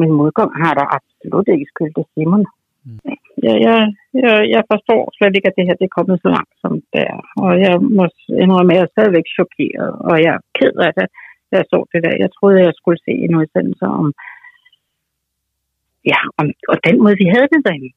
min 0.00 0.12
modgang 0.20 0.50
har 0.62 0.72
der 0.80 0.86
absolut 0.96 1.48
ikke 1.48 1.70
skyldt 1.72 1.98
Simon. 2.14 2.44
Mm. 2.84 2.98
Jeg, 3.46 3.56
jeg, 3.66 3.78
jeg, 4.22 4.34
jeg 4.54 4.62
forstår 4.72 5.02
slet 5.16 5.36
ikke, 5.36 5.48
at 5.50 5.56
det 5.58 5.66
her 5.66 5.76
det 5.80 5.86
er 5.88 5.98
kommet 5.98 6.16
så 6.24 6.28
langt, 6.36 6.54
som 6.62 6.72
det 6.92 7.02
er. 7.14 7.20
Og 7.44 7.52
jeg 7.64 7.74
må 7.98 8.04
indrømme, 8.44 8.72
at 8.72 8.76
jeg 8.76 8.84
er 8.86 8.94
stadigvæk 8.94 9.26
chokeret, 9.36 9.92
og 10.08 10.14
jeg 10.24 10.32
er 10.38 10.42
ked 10.58 10.74
af 10.86 10.92
det, 10.98 11.06
jeg 11.52 11.64
så 11.72 11.78
det 11.92 12.00
der. 12.04 12.14
Jeg 12.24 12.30
troede, 12.36 12.58
at 12.60 12.66
jeg 12.68 12.76
skulle 12.80 13.00
se 13.06 13.12
en 13.26 13.34
udsendelse 13.40 13.84
om, 14.00 14.06
ja, 16.12 16.20
om, 16.38 16.46
og 16.72 16.76
den 16.86 16.96
måde, 17.02 17.16
vi 17.22 17.26
havde 17.34 17.48
det 17.52 17.60
derinde. 17.66 17.92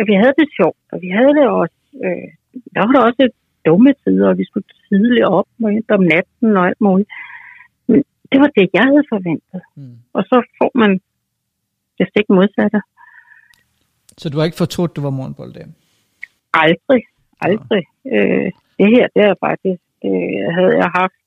At 0.00 0.04
vi 0.10 0.14
havde 0.22 0.34
det 0.40 0.48
sjovt, 0.58 0.82
og 0.92 0.98
vi 1.04 1.08
havde 1.18 1.34
det 1.38 1.46
også, 1.62 1.80
øh, 2.04 2.28
der 2.74 2.80
var 2.86 2.92
der 2.92 3.08
også 3.08 3.22
dumme 3.66 3.92
tider, 4.02 4.28
og 4.28 4.38
vi 4.38 4.44
skulle 4.44 4.68
tidligt 4.88 5.24
op 5.24 5.48
om 5.96 6.02
natten 6.14 6.56
og 6.56 6.66
alt 6.66 6.80
muligt. 6.80 7.10
Men 7.88 7.98
det 8.30 8.38
var 8.42 8.50
det, 8.56 8.66
jeg 8.78 8.84
havde 8.90 9.04
forventet. 9.14 9.60
Mm. 9.76 9.96
Og 10.16 10.22
så 10.30 10.36
får 10.58 10.70
man 10.82 10.90
det 11.98 12.06
stik 12.10 12.28
modsatte. 12.28 12.80
Så 14.20 14.28
du 14.28 14.36
har 14.38 14.44
ikke 14.44 14.62
fortrudt, 14.64 14.96
du 14.96 15.00
var 15.00 15.10
morgenbolddame? 15.10 15.72
Aldrig. 16.52 17.02
Aldrig. 17.40 17.84
Ja. 18.04 18.10
Øh, 18.12 18.50
det 18.78 18.88
her, 18.94 19.06
det 19.14 19.22
er 19.30 19.34
faktisk, 19.46 19.82
det, 20.02 20.14
havde 20.56 20.74
jeg 20.82 20.90
haft 21.00 21.22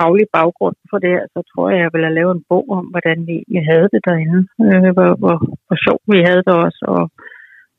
faglig 0.00 0.26
baggrund 0.38 0.76
for 0.90 0.98
det 0.98 1.10
her, 1.16 1.24
så 1.34 1.40
tror 1.50 1.70
jeg, 1.70 1.78
jeg 1.84 1.90
ville 1.92 2.06
have 2.06 2.18
lavet 2.20 2.34
en 2.36 2.44
bog 2.48 2.64
om, 2.78 2.84
hvordan 2.92 3.18
vi, 3.28 3.36
vi 3.54 3.58
havde 3.70 3.88
det 3.94 4.02
derinde. 4.08 4.40
Øh, 4.64 4.90
hvor, 4.96 5.10
hvor, 5.22 5.36
hvor 5.66 5.78
sjovt 5.84 6.04
vi 6.14 6.18
havde 6.28 6.42
det 6.48 6.54
også, 6.66 6.82
og 6.94 7.02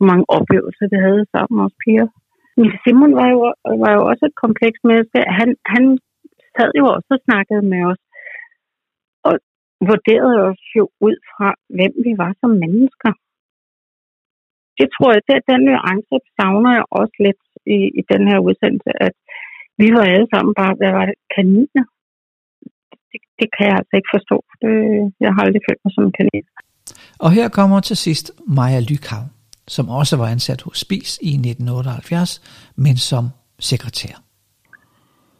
hvor 0.01 0.11
mange 0.11 0.25
oplevelser 0.37 0.85
vi 0.93 0.97
havde 1.07 1.23
sammen 1.33 1.55
med 1.57 1.65
os 1.67 1.77
piger. 1.83 2.07
Men 2.59 2.69
Simon 2.81 3.13
var 3.19 3.27
jo, 3.35 3.39
var 3.83 3.91
jo 3.97 4.01
også 4.11 4.23
et 4.29 4.41
komplekst 4.43 4.83
menneske. 4.89 5.19
Han, 5.39 5.49
han 5.73 5.83
sad 6.55 6.71
jo 6.79 6.85
også 6.95 7.09
og 7.15 7.23
snakkede 7.27 7.63
med 7.73 7.81
os, 7.91 8.01
og 9.27 9.33
vurderede 9.89 10.39
os 10.49 10.61
jo 10.77 10.83
ud 11.07 11.17
fra, 11.31 11.49
hvem 11.77 11.93
vi 12.05 12.11
var 12.23 12.31
som 12.41 12.51
mennesker. 12.63 13.11
Det 14.79 14.87
tror 14.95 15.09
jeg, 15.13 15.21
det, 15.29 15.49
den 15.51 15.61
nuance 15.69 16.15
savner 16.37 16.71
jeg 16.77 16.85
også 17.01 17.15
lidt 17.25 17.43
i, 17.77 17.79
i 17.99 18.01
den 18.11 18.23
her 18.29 18.39
udsendelse, 18.47 18.91
at 19.07 19.15
vi 19.81 19.87
var 19.95 20.05
alle 20.13 20.27
sammen 20.33 20.53
bare, 20.61 20.73
hvad 20.79 20.91
var 20.97 21.05
det, 21.09 21.17
kaniner. 21.35 21.85
Det, 23.09 23.19
det 23.39 23.47
kan 23.55 23.65
jeg 23.69 23.75
altså 23.79 23.93
ikke 23.99 24.13
forstå. 24.17 24.37
Det, 24.61 24.73
jeg 25.23 25.31
har 25.33 25.41
aldrig 25.45 25.63
følt 25.67 25.81
mig 25.83 25.93
som 25.93 26.03
en 26.07 26.17
kanin. 26.19 26.45
Og 27.23 27.29
her 27.37 27.47
kommer 27.59 27.79
til 27.79 27.97
sidst 28.05 28.25
Maja 28.57 28.81
Lykhav 28.89 29.25
som 29.75 29.85
også 29.99 30.15
var 30.21 30.27
ansat 30.35 30.61
hos 30.67 30.77
Spis 30.85 31.09
i 31.29 31.31
1978, 31.35 32.41
men 32.85 32.95
som 33.09 33.23
sekretær. 33.71 34.15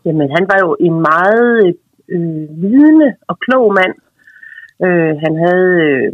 Jamen, 0.06 0.28
han 0.36 0.46
var 0.52 0.60
jo 0.66 0.70
en 0.88 0.98
meget 1.12 1.76
øh, 2.14 2.48
vidende 2.64 3.10
og 3.30 3.36
klog 3.46 3.66
mand. 3.80 3.96
Øh, 4.86 5.14
han 5.26 5.34
havde 5.46 5.72
øh, 5.88 6.08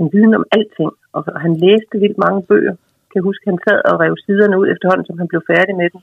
en 0.00 0.08
viden 0.12 0.34
om 0.38 0.44
alting, 0.56 0.92
og 1.16 1.20
han 1.44 1.52
læste 1.64 1.94
vildt 2.02 2.18
mange 2.24 2.40
bøger. 2.50 2.74
Jeg 3.04 3.10
kan 3.12 3.22
huske, 3.28 3.50
han 3.50 3.58
sad 3.66 3.80
og 3.90 3.94
rev 4.02 4.14
siderne 4.26 4.58
ud 4.60 4.66
efterhånden, 4.74 5.06
som 5.06 5.18
han 5.20 5.28
blev 5.30 5.42
færdig 5.52 5.74
med 5.80 5.88
dem. 5.94 6.00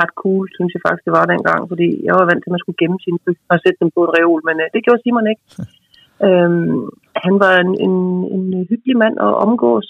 Ret 0.00 0.12
cool, 0.22 0.44
synes 0.56 0.72
jeg 0.74 0.82
faktisk, 0.86 1.04
det 1.08 1.16
var 1.18 1.32
dengang, 1.34 1.60
fordi 1.72 1.88
jeg 2.06 2.14
var 2.18 2.24
vant 2.28 2.40
til, 2.40 2.50
at 2.50 2.54
man 2.56 2.64
skulle 2.64 2.80
gemme 2.82 2.98
sine 3.04 3.20
bøger 3.24 3.52
og 3.54 3.58
sætte 3.64 3.80
dem 3.82 3.90
på 3.94 4.00
en 4.04 4.14
reol, 4.16 4.40
men 4.48 4.56
øh, 4.62 4.66
det 4.74 4.84
gjorde 4.84 5.02
Simon 5.02 5.30
ikke. 5.32 5.44
øhm, 6.26 6.80
han 7.24 7.34
var 7.44 7.54
en, 7.64 7.72
en, 7.86 7.96
en 8.34 8.44
hyggelig 8.70 8.96
mand 9.02 9.16
at 9.26 9.32
omgås. 9.46 9.88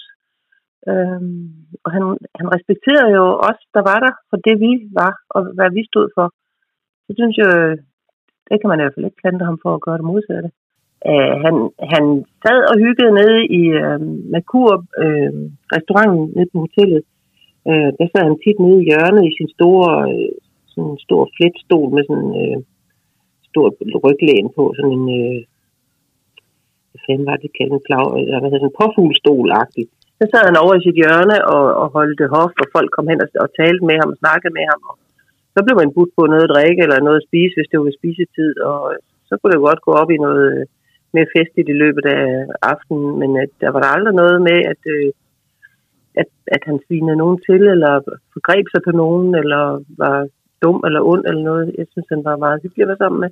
Øhm, 0.87 1.43
og 1.83 1.89
han, 1.95 2.03
han 2.39 2.47
respekterede 2.55 3.11
jo 3.19 3.25
os, 3.49 3.59
der 3.75 3.83
var 3.89 3.99
der, 4.05 4.13
for 4.29 4.37
det 4.47 4.55
vi 4.65 4.71
var, 5.01 5.13
og 5.35 5.41
hvad 5.55 5.69
vi 5.77 5.83
stod 5.91 6.07
for. 6.17 6.27
Så 7.05 7.11
synes 7.19 7.35
jeg, 7.43 7.51
det 8.49 8.57
kan 8.59 8.69
man 8.69 8.79
i 8.79 8.83
hvert 8.83 8.95
fald 8.95 9.09
ikke 9.09 9.21
plante 9.21 9.45
ham 9.49 9.59
for 9.63 9.71
at 9.73 9.83
gøre 9.85 9.97
det 9.99 10.09
modsatte. 10.11 10.49
Øh, 11.09 11.35
han, 11.45 11.55
han 11.93 12.05
sad 12.43 12.59
og 12.71 12.75
hyggede 12.83 13.17
nede 13.19 13.39
i 13.61 13.63
øh, 13.81 13.99
Merkur 14.31 14.73
øh, 15.03 15.33
restauranten 15.75 16.23
nede 16.35 16.49
på 16.51 16.57
hotellet. 16.65 17.01
Øh, 17.69 17.89
der 17.97 18.05
sad 18.07 18.23
han 18.29 18.39
tit 18.43 18.59
nede 18.59 18.79
i 18.81 18.87
hjørnet 18.89 19.23
i 19.29 19.35
sin 19.37 19.49
store, 19.55 19.91
øh, 20.11 20.31
sådan 20.71 20.91
en 20.91 20.99
stor 21.07 21.21
fletstol 21.35 21.87
med 21.95 22.03
sådan 22.07 22.23
en 22.25 22.33
øh, 22.43 22.57
stor 23.49 23.67
ryglæn 24.05 24.47
på, 24.57 24.63
sådan 24.77 24.93
en, 24.97 25.05
øh, 25.19 25.39
hvad 26.89 27.01
fanden 27.05 27.25
var 27.29 27.37
det, 27.41 27.55
kaldet 27.57 27.75
en 27.77 27.87
klav, 27.87 28.05
eller 28.19 28.39
hvad 28.39 28.49
hedder 28.49 28.63
sådan 28.63 28.73
en 28.73 28.79
påfuglstol-agtigt. 28.81 29.91
Så 30.19 30.25
sad 30.31 30.43
han 30.49 30.61
over 30.63 30.73
i 30.75 30.83
sit 30.85 30.99
hjørne 31.01 31.37
og, 31.55 31.65
og 31.81 31.87
holdte 31.97 32.25
hof, 32.35 32.53
og 32.63 32.67
folk 32.75 32.89
kom 32.95 33.07
hen 33.11 33.23
og, 33.25 33.29
og 33.43 33.49
talte 33.59 33.83
med 33.89 33.97
ham 34.01 34.13
og 34.13 34.19
snakkede 34.23 34.53
med 34.57 34.65
ham. 34.71 34.81
Og 34.89 34.95
så 35.53 35.59
blev 35.65 35.75
man 35.81 35.93
budt 35.95 36.11
på 36.17 36.23
noget 36.31 36.45
at 36.47 36.53
drikke 36.55 36.81
eller 36.83 37.05
noget 37.07 37.21
at 37.21 37.27
spise, 37.29 37.55
hvis 37.55 37.69
det 37.69 37.77
var 37.77 37.87
ved 37.89 37.99
spisetid. 37.99 38.51
Og 38.69 38.79
så 39.27 39.33
kunne 39.37 39.53
det 39.53 39.67
godt 39.67 39.85
gå 39.87 39.91
op 40.01 40.11
i 40.11 40.23
noget 40.27 40.45
øh, 40.53 40.65
mere 41.15 41.31
festligt 41.35 41.69
i 41.69 41.81
løbet 41.83 42.05
af 42.17 42.25
aftenen. 42.73 43.09
Men 43.21 43.31
at, 43.43 43.51
der 43.61 43.69
var 43.73 43.81
der 43.81 43.95
aldrig 43.95 44.15
noget 44.21 44.37
med, 44.49 44.59
at, 44.73 44.81
øh, 44.95 45.09
at, 46.21 46.29
at 46.55 46.61
han 46.69 46.77
svinede 46.85 47.21
nogen 47.23 47.39
til, 47.47 47.61
eller 47.73 47.93
forgreb 48.33 48.65
sig 48.69 48.81
på 48.87 48.91
nogen, 49.01 49.29
eller 49.41 49.63
var 50.03 50.17
dum 50.63 50.79
eller 50.87 51.01
ond 51.11 51.23
eller 51.29 51.43
noget. 51.51 51.65
Jeg 51.79 51.87
synes, 51.91 52.07
han 52.13 52.23
var 52.29 52.43
meget 52.45 52.61
hyggelig 52.63 52.83
at 52.83 52.91
være 52.91 53.03
sammen 53.03 53.21
med. 53.23 53.31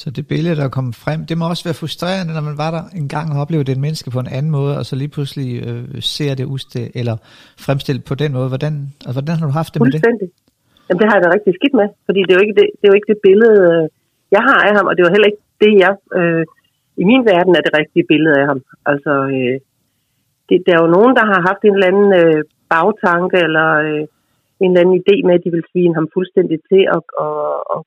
Så 0.00 0.06
det 0.16 0.24
billede, 0.32 0.56
der 0.62 0.68
kom 0.76 0.88
frem, 1.04 1.20
det 1.30 1.36
må 1.38 1.44
også 1.52 1.64
være 1.68 1.80
frustrerende, 1.82 2.32
når 2.36 2.44
man 2.50 2.56
var 2.64 2.70
der 2.76 2.84
en 3.00 3.08
gang 3.14 3.26
og 3.32 3.38
oplevede 3.42 3.68
det 3.70 3.84
menneske 3.86 4.08
på 4.16 4.20
en 4.24 4.30
anden 4.36 4.52
måde, 4.58 4.72
og 4.80 4.84
så 4.88 4.94
lige 5.02 5.12
pludselig 5.16 5.48
øh, 5.68 5.84
ser 6.16 6.32
det 6.40 6.46
uste, 6.54 6.80
eller 7.00 7.16
fremstillet 7.66 8.04
på 8.10 8.14
den 8.22 8.30
måde. 8.36 8.48
Hvordan, 8.52 8.74
altså, 9.06 9.18
hvordan 9.20 9.36
har 9.38 9.46
du 9.48 9.54
haft 9.60 9.72
det 9.74 9.80
med 9.82 9.92
det? 9.94 10.02
Jamen, 10.86 11.00
det 11.00 11.06
har 11.08 11.16
jeg 11.16 11.24
da 11.24 11.30
rigtig 11.36 11.52
skidt 11.58 11.74
med, 11.80 11.88
fordi 12.06 12.20
det 12.24 12.32
er 12.32 12.38
jo 12.38 12.44
ikke 12.46 12.58
det, 12.60 12.66
det, 12.78 12.84
er 12.84 12.92
jo 12.92 12.98
ikke 12.98 13.12
det 13.12 13.20
billede, 13.28 13.58
øh, 13.72 13.84
jeg 14.36 14.42
har 14.48 14.58
af 14.68 14.72
ham, 14.76 14.86
og 14.88 14.92
det 14.92 15.00
er 15.00 15.08
jo 15.08 15.14
heller 15.14 15.30
ikke 15.30 15.44
det, 15.64 15.72
jeg... 15.84 15.92
Øh, 16.18 16.44
I 17.02 17.04
min 17.10 17.24
verden 17.32 17.52
er 17.56 17.62
det 17.66 17.76
rigtige 17.80 18.08
billede 18.12 18.36
af 18.40 18.46
ham. 18.50 18.60
Altså, 18.92 19.12
øh, 19.36 19.56
det, 20.48 20.56
der 20.66 20.72
er 20.74 20.82
jo 20.84 20.94
nogen, 20.96 21.12
der 21.18 21.24
har 21.32 21.40
haft 21.48 21.62
en 21.64 21.74
eller 21.76 21.90
anden 21.92 22.10
øh, 22.22 22.40
bagtanke, 22.72 23.36
eller 23.46 23.68
øh, 23.86 24.04
en 24.62 24.70
eller 24.70 24.82
anden 24.82 25.00
idé 25.02 25.16
med, 25.26 25.34
at 25.36 25.44
de 25.44 25.54
vil 25.54 25.68
svine 25.70 25.96
ham 25.98 26.08
fuldstændig 26.16 26.58
til, 26.70 26.82
og, 26.96 27.02
og, 27.24 27.36
og, 27.74 27.80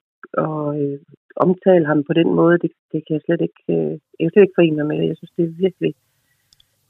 og 0.44 0.62
øh, 0.82 0.98
omtale 1.46 1.86
ham 1.92 2.00
på 2.04 2.14
den 2.20 2.30
måde, 2.40 2.56
det, 2.64 2.72
det 2.92 3.00
kan 3.06 3.14
jeg 3.16 3.24
slet 3.26 3.42
ikke, 3.48 3.62
øh, 3.76 3.94
jeg 4.18 4.24
kan 4.24 4.34
slet 4.34 4.46
ikke 4.46 4.60
forene 4.60 4.78
mig 4.78 4.88
med. 4.92 5.08
Jeg 5.10 5.18
synes, 5.18 5.34
det 5.38 5.44
er 5.46 5.62
virkelig, 5.66 5.92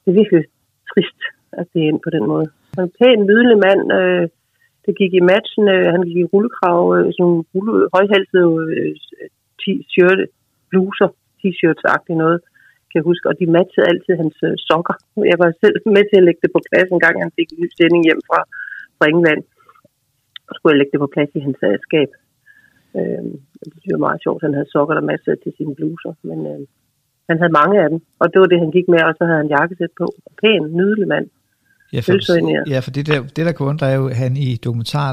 det 0.01 0.09
er 0.11 0.19
virkelig 0.21 0.43
trist, 0.91 1.21
at 1.59 1.65
det 1.71 1.79
er 1.81 1.89
ind 1.91 2.01
på 2.03 2.11
den 2.15 2.25
måde. 2.33 2.47
Han 2.73 2.83
er 2.83 2.87
en 2.89 2.95
pæn, 2.99 3.19
nydelig 3.29 3.57
mand, 3.67 3.83
øh, 3.99 4.25
det 4.85 4.93
gik 5.01 5.13
i 5.13 5.27
matchen, 5.33 5.65
øh, 5.75 5.87
han 5.93 6.03
gik 6.07 6.17
i 6.21 6.29
rullekrav, 6.31 6.79
øh, 6.95 7.05
sådan 7.13 7.23
nogle 7.25 7.43
rulle, 7.53 7.73
højhalsede 7.95 8.51
øh, 8.77 8.95
t-shirt, 9.61 10.19
bluser, 10.69 11.09
t-shirts-agtigt 11.39 12.21
noget, 12.23 12.39
kan 12.89 12.99
jeg 12.99 13.09
huske, 13.11 13.29
og 13.29 13.35
de 13.39 13.53
matchede 13.57 13.89
altid 13.91 14.13
hans 14.21 14.37
øh, 14.47 14.53
sokker. 14.67 14.95
Jeg 15.31 15.37
var 15.43 15.49
selv 15.63 15.77
med 15.95 16.03
til 16.05 16.17
at 16.19 16.25
lægge 16.27 16.41
det 16.43 16.51
på 16.55 16.61
plads 16.69 16.89
en 16.91 17.03
gang, 17.05 17.15
han 17.23 17.35
fik 17.37 17.49
en 17.51 17.59
ny 17.61 17.67
sending 17.77 18.03
hjem 18.07 18.21
fra, 18.29 18.39
fra 18.97 19.05
England. 19.13 19.41
Så 20.45 20.51
skulle 20.55 20.71
jeg 20.73 20.79
lægge 20.79 20.93
det 20.93 21.03
på 21.03 21.13
plads 21.15 21.31
i 21.37 21.45
hans 21.45 21.59
øh, 21.69 21.77
skab. 21.87 22.09
Øh, 22.97 23.23
det 23.83 23.91
var 23.95 24.05
meget 24.07 24.23
sjovt. 24.25 24.41
Han 24.45 24.53
havde 24.57 24.73
sokker, 24.75 24.93
der 24.95 25.11
masser 25.11 25.35
til 25.43 25.51
sine 25.57 25.75
bluser, 25.75 26.13
men 26.29 26.39
øh, 26.51 26.61
han 27.29 27.37
havde 27.41 27.57
mange 27.61 27.75
af 27.83 27.89
dem. 27.89 27.99
Og 28.21 28.25
det 28.31 28.39
var 28.41 28.49
det, 28.51 28.59
han 28.59 28.71
gik 28.77 28.87
med, 28.93 29.01
og 29.09 29.13
så 29.17 29.23
havde 29.27 29.41
han 29.43 29.53
jakkesæt 29.57 29.93
på. 30.01 30.05
Pæn, 30.41 30.63
nydelig 30.79 31.07
mand. 31.07 31.27
Ja, 31.95 31.99
for, 32.05 32.69
ja, 32.73 32.79
for 32.85 32.91
det 32.97 33.03
der, 33.09 33.19
det 33.35 33.43
der 33.47 33.53
kunne 33.53 33.71
undre 33.73 33.87
er 33.93 33.97
jo, 34.01 34.07
at 34.13 34.17
han 34.23 34.33
i 34.47 34.49
dokumentar, 34.65 35.09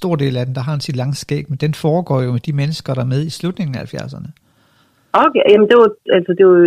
stor 0.00 0.14
del 0.22 0.34
af 0.36 0.44
den, 0.46 0.54
der 0.54 0.62
har 0.66 0.72
han 0.76 0.86
sit 0.86 0.96
lange 0.96 1.16
skæg, 1.24 1.44
men 1.50 1.58
den 1.64 1.74
foregår 1.84 2.18
jo 2.26 2.30
med 2.36 2.42
de 2.48 2.58
mennesker, 2.60 2.94
der 2.94 3.02
er 3.06 3.12
med 3.14 3.22
i 3.26 3.36
slutningen 3.38 3.74
af 3.76 3.82
70'erne. 3.94 4.30
Okay, 5.24 5.44
jamen 5.52 5.68
det 5.70 5.76
var, 5.82 5.90
altså 6.16 6.32
det 6.38 6.44
var, 6.50 6.58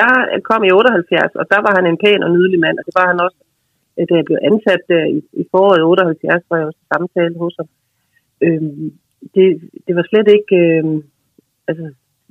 jeg 0.00 0.10
kom 0.50 0.60
i 0.64 0.70
78, 0.70 1.34
og 1.40 1.44
der 1.52 1.60
var 1.66 1.72
han 1.78 1.86
en 1.86 1.98
pæn 2.04 2.22
og 2.26 2.30
nydelig 2.36 2.60
mand, 2.64 2.76
og 2.80 2.84
det 2.86 2.94
var 3.00 3.06
han 3.12 3.18
også, 3.26 3.38
da 4.08 4.14
jeg 4.20 4.26
blev 4.28 4.38
ansat 4.50 4.82
der 4.92 5.04
i, 5.16 5.18
i 5.42 5.44
foråret 5.50 5.82
78, 5.82 6.50
var 6.50 6.56
jeg 6.58 6.66
også 6.70 6.82
samtale 6.92 7.34
hos 7.42 7.54
ham. 7.60 7.68
Øhm, 8.46 8.92
det, 9.34 9.46
det 9.86 9.92
var 9.98 10.04
slet 10.10 10.28
ikke... 10.36 10.54
Øh, 10.64 10.84
altså, 11.68 11.84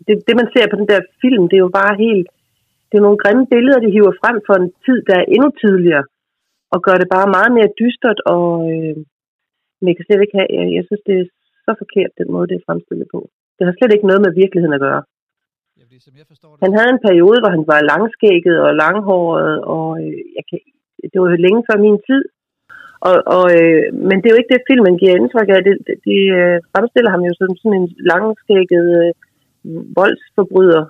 det, 0.08 0.14
det, 0.28 0.36
man 0.42 0.50
ser 0.54 0.66
på 0.70 0.78
den 0.82 0.90
der 0.92 1.02
film, 1.24 1.44
det 1.50 1.58
er 1.58 1.66
jo 1.68 1.78
bare 1.82 1.96
helt... 2.06 2.28
Det 2.90 2.96
er 2.98 3.08
nogle 3.08 3.22
grimme 3.24 3.46
billeder, 3.54 3.80
de 3.80 3.94
hiver 3.96 4.14
frem 4.22 4.38
for 4.48 4.56
en 4.58 4.70
tid, 4.86 5.00
der 5.10 5.16
er 5.20 5.32
endnu 5.36 5.50
tidligere, 5.64 6.06
og 6.74 6.80
gør 6.88 6.98
det 7.00 7.14
bare 7.16 7.34
meget 7.38 7.52
mere 7.58 7.76
dystert, 7.82 8.20
og 8.36 8.50
øh, 8.72 8.96
men 9.84 9.88
jeg 9.90 9.98
kan 9.98 10.08
slet 10.08 10.22
ikke 10.24 10.38
have... 10.40 10.50
Jeg, 10.58 10.66
jeg 10.78 10.84
synes, 10.88 11.04
det 11.10 11.16
er 11.22 11.28
så 11.66 11.72
forkert, 11.82 12.20
den 12.22 12.30
måde, 12.34 12.48
det 12.50 12.58
er 12.58 12.68
fremstillet 12.68 13.08
på. 13.16 13.20
Det 13.58 13.64
har 13.68 13.74
slet 13.76 13.94
ikke 13.94 14.10
noget 14.10 14.22
med 14.26 14.34
virkeligheden 14.42 14.78
at 14.78 14.86
gøre. 14.88 15.04
Fordi 15.84 15.98
som 16.06 16.14
jeg 16.20 16.28
forstår 16.32 16.50
det... 16.52 16.62
Han 16.66 16.74
havde 16.78 16.92
en 16.96 17.06
periode, 17.08 17.40
hvor 17.42 17.52
han 17.58 17.66
var 17.72 17.90
langskægget 17.92 18.58
og 18.66 18.72
langhåret, 18.84 19.56
og 19.76 19.88
øh, 20.04 20.20
jeg 20.38 20.44
kan, 20.50 20.60
det 21.12 21.18
var 21.20 21.28
jo 21.30 21.46
længe 21.46 21.62
før 21.68 21.78
min 21.86 22.00
tid. 22.10 22.24
Og, 23.10 23.16
og, 23.36 23.46
øh, 23.58 23.84
men 24.08 24.18
det 24.18 24.28
er 24.28 24.34
jo 24.36 24.42
ikke 24.42 24.54
det, 24.54 24.70
filmen 24.72 24.96
giver 25.02 25.16
indtryk 25.16 25.50
af. 25.56 25.60
Det, 25.68 25.76
det, 25.88 25.96
de 26.08 26.18
øh, 26.40 26.58
fremstiller 26.74 27.12
ham 27.16 27.24
jo 27.28 27.34
som 27.40 27.52
sådan 27.60 27.78
en 27.82 27.88
langskægget 28.12 28.88
øh, 29.02 29.12
voldsforbryder, 29.98 30.84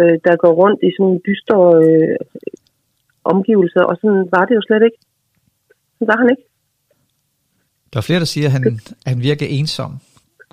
øh, 0.00 0.16
der 0.26 0.34
går 0.42 0.52
rundt 0.62 0.80
i 0.88 0.90
sådan 0.96 1.18
dystre 1.28 1.58
øh, 1.84 2.16
omgivelser, 3.32 3.82
og 3.90 3.94
sådan 4.00 4.22
var 4.34 4.44
det 4.46 4.54
jo 4.58 4.62
slet 4.68 4.82
ikke. 4.88 5.00
Sådan 5.94 6.10
var 6.12 6.18
han 6.22 6.30
ikke. 6.34 6.46
Der 7.90 7.98
er 7.98 8.08
flere, 8.08 8.22
der 8.24 8.32
siger, 8.34 8.46
at 8.48 8.54
han, 8.56 8.62
at 9.06 9.10
han 9.12 9.20
virker 9.28 9.46
ensom. 9.58 9.92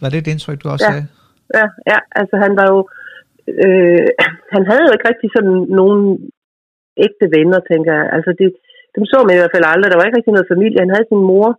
Var 0.02 0.10
det 0.10 0.18
et 0.20 0.32
indtryk, 0.34 0.60
du 0.64 0.68
også 0.70 0.86
Ja. 0.88 0.92
sagde? 0.92 1.06
Ja, 1.58 1.66
ja, 1.92 2.00
altså 2.22 2.36
han 2.46 2.54
var 2.60 2.68
jo... 2.74 2.80
Øh, 3.66 4.10
han 4.56 4.64
havde 4.70 4.84
jo 4.86 4.92
ikke 4.96 5.10
rigtig 5.12 5.30
sådan 5.36 5.58
nogen 5.80 6.02
ægte 7.06 7.26
venner, 7.36 7.60
tænker 7.72 7.92
jeg. 8.00 8.06
Altså 8.16 8.32
det, 8.42 8.50
dem 9.00 9.08
så 9.12 9.18
man 9.20 9.36
i 9.36 9.42
hvert 9.42 9.56
fald 9.56 9.72
aldrig. 9.72 9.90
Der 9.90 10.00
var 10.00 10.08
ikke 10.08 10.20
rigtig 10.20 10.36
noget 10.36 10.54
familie. 10.54 10.84
Han 10.84 10.94
havde 10.96 11.10
sin 11.10 11.24
mor, 11.32 11.50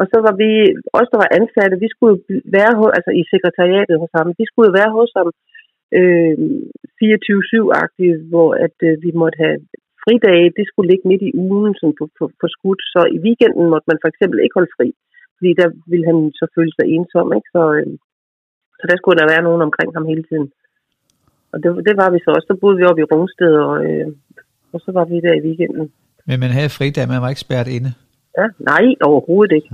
og 0.00 0.04
så 0.12 0.18
var 0.26 0.34
vi, 0.42 0.50
os 0.98 1.10
der 1.12 1.18
var 1.22 1.36
ansatte, 1.38 1.82
vi 1.84 1.88
skulle 1.94 2.16
være 2.58 2.72
hos, 2.78 2.90
altså 2.96 3.10
i 3.20 3.22
sekretariatet 3.32 3.96
hos 4.02 4.12
ham, 4.18 4.28
vi 4.40 4.46
skulle 4.50 4.72
være 4.80 4.90
hos 4.98 5.10
ham 5.18 5.28
øh, 5.98 6.34
24-7-agtigt, 7.00 8.18
hvor 8.30 8.50
at 8.66 8.76
øh, 8.88 8.94
vi 9.04 9.10
måtte 9.22 9.38
have 9.44 9.58
fridage, 10.02 10.54
det 10.58 10.64
skulle 10.66 10.90
ligge 10.90 11.08
midt 11.10 11.22
i 11.28 11.36
ugen 11.46 11.74
sådan 11.78 11.96
på, 12.00 12.04
på, 12.18 12.24
på 12.40 12.46
skudt, 12.54 12.82
så 12.92 13.00
i 13.16 13.18
weekenden 13.26 13.64
måtte 13.72 13.88
man 13.90 13.98
for 14.02 14.08
eksempel 14.12 14.38
ikke 14.40 14.58
holde 14.58 14.74
fri, 14.76 14.88
fordi 15.36 15.50
der 15.60 15.68
ville 15.90 16.06
han 16.10 16.18
så 16.40 16.44
føle 16.56 16.72
sig 16.74 16.86
ensom, 16.96 17.28
ikke? 17.38 17.48
Så, 17.56 17.62
øh, 17.78 17.92
så 18.78 18.84
der 18.90 18.96
skulle 18.98 19.18
der 19.20 19.32
være 19.32 19.46
nogen 19.48 19.62
omkring 19.68 19.90
ham 19.96 20.06
hele 20.12 20.24
tiden. 20.30 20.48
Og 21.52 21.56
det, 21.62 21.70
det 21.88 21.94
var 22.02 22.10
vi 22.10 22.18
så 22.22 22.30
også. 22.36 22.48
Så 22.50 22.56
boede 22.60 22.78
vi 22.78 22.88
oppe 22.88 23.02
i 23.02 23.08
Rungsted, 23.10 23.52
og, 23.66 23.74
øh, 23.86 24.08
og 24.72 24.78
så 24.84 24.90
var 24.98 25.04
vi 25.10 25.16
der 25.26 25.34
i 25.36 25.44
weekenden. 25.46 25.86
Men 26.26 26.40
man 26.40 26.50
havde 26.50 26.68
fridag, 26.68 27.08
man 27.08 27.22
var 27.22 27.28
ikke 27.28 27.40
spærret 27.40 27.68
inde. 27.68 27.92
Ja, 28.38 28.46
nej, 28.58 28.84
overhovedet 29.08 29.54
ikke. 29.54 29.68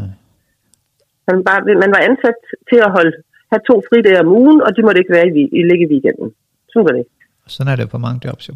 Man, 1.29 1.45
bare, 1.45 1.61
man 1.85 1.91
var 1.97 2.03
ansat 2.11 2.39
til 2.71 2.79
at 2.87 2.91
holde, 2.97 3.13
have 3.53 3.63
to 3.71 3.83
fridage 3.89 4.21
om 4.21 4.29
ugen, 4.29 4.63
og 4.63 4.77
de 4.77 4.83
måtte 4.83 5.01
ikke 5.01 5.13
være 5.13 5.27
i, 5.29 5.43
i 5.59 5.63
ligge 5.71 5.85
i 5.87 5.91
weekenden. 5.93 6.29
Sådan 6.73 6.85
var 6.89 6.95
det. 6.99 7.07
Sådan 7.47 7.73
er 7.73 7.77
det 7.77 7.91
på 7.91 7.99
mange 7.99 8.21
jobs 8.27 8.49
jo. 8.49 8.55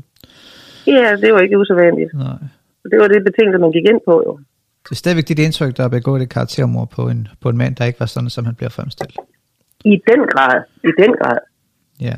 Ja, 0.87 1.17
det 1.23 1.33
var 1.35 1.41
ikke 1.41 1.59
usædvanligt. 1.59 2.15
Nej. 2.15 2.39
Det 2.91 2.99
var 3.01 3.09
det 3.09 3.25
betingelse, 3.25 3.59
man 3.59 3.73
gik 3.73 3.87
ind 3.93 4.01
på, 4.05 4.23
jo. 4.27 4.33
Det 4.85 4.91
er 4.91 4.95
stadigvæk 4.95 5.29
dit 5.29 5.39
indtryk, 5.39 5.77
der 5.77 5.85
er 5.85 5.89
begået 5.89 6.23
et 6.23 6.29
karaktermord 6.29 6.91
på 6.91 7.03
en, 7.09 7.29
på 7.41 7.49
en 7.49 7.57
mand, 7.57 7.77
der 7.77 7.85
ikke 7.85 8.01
var 8.01 8.07
sådan, 8.07 8.31
som 8.31 8.45
han 8.45 8.55
bliver 8.55 8.71
fremstillet. 8.71 9.17
I 9.85 10.03
den 10.11 10.21
grad. 10.33 10.63
I 10.85 10.91
den 11.03 11.13
grad. 11.21 11.39
Ja. 12.01 12.15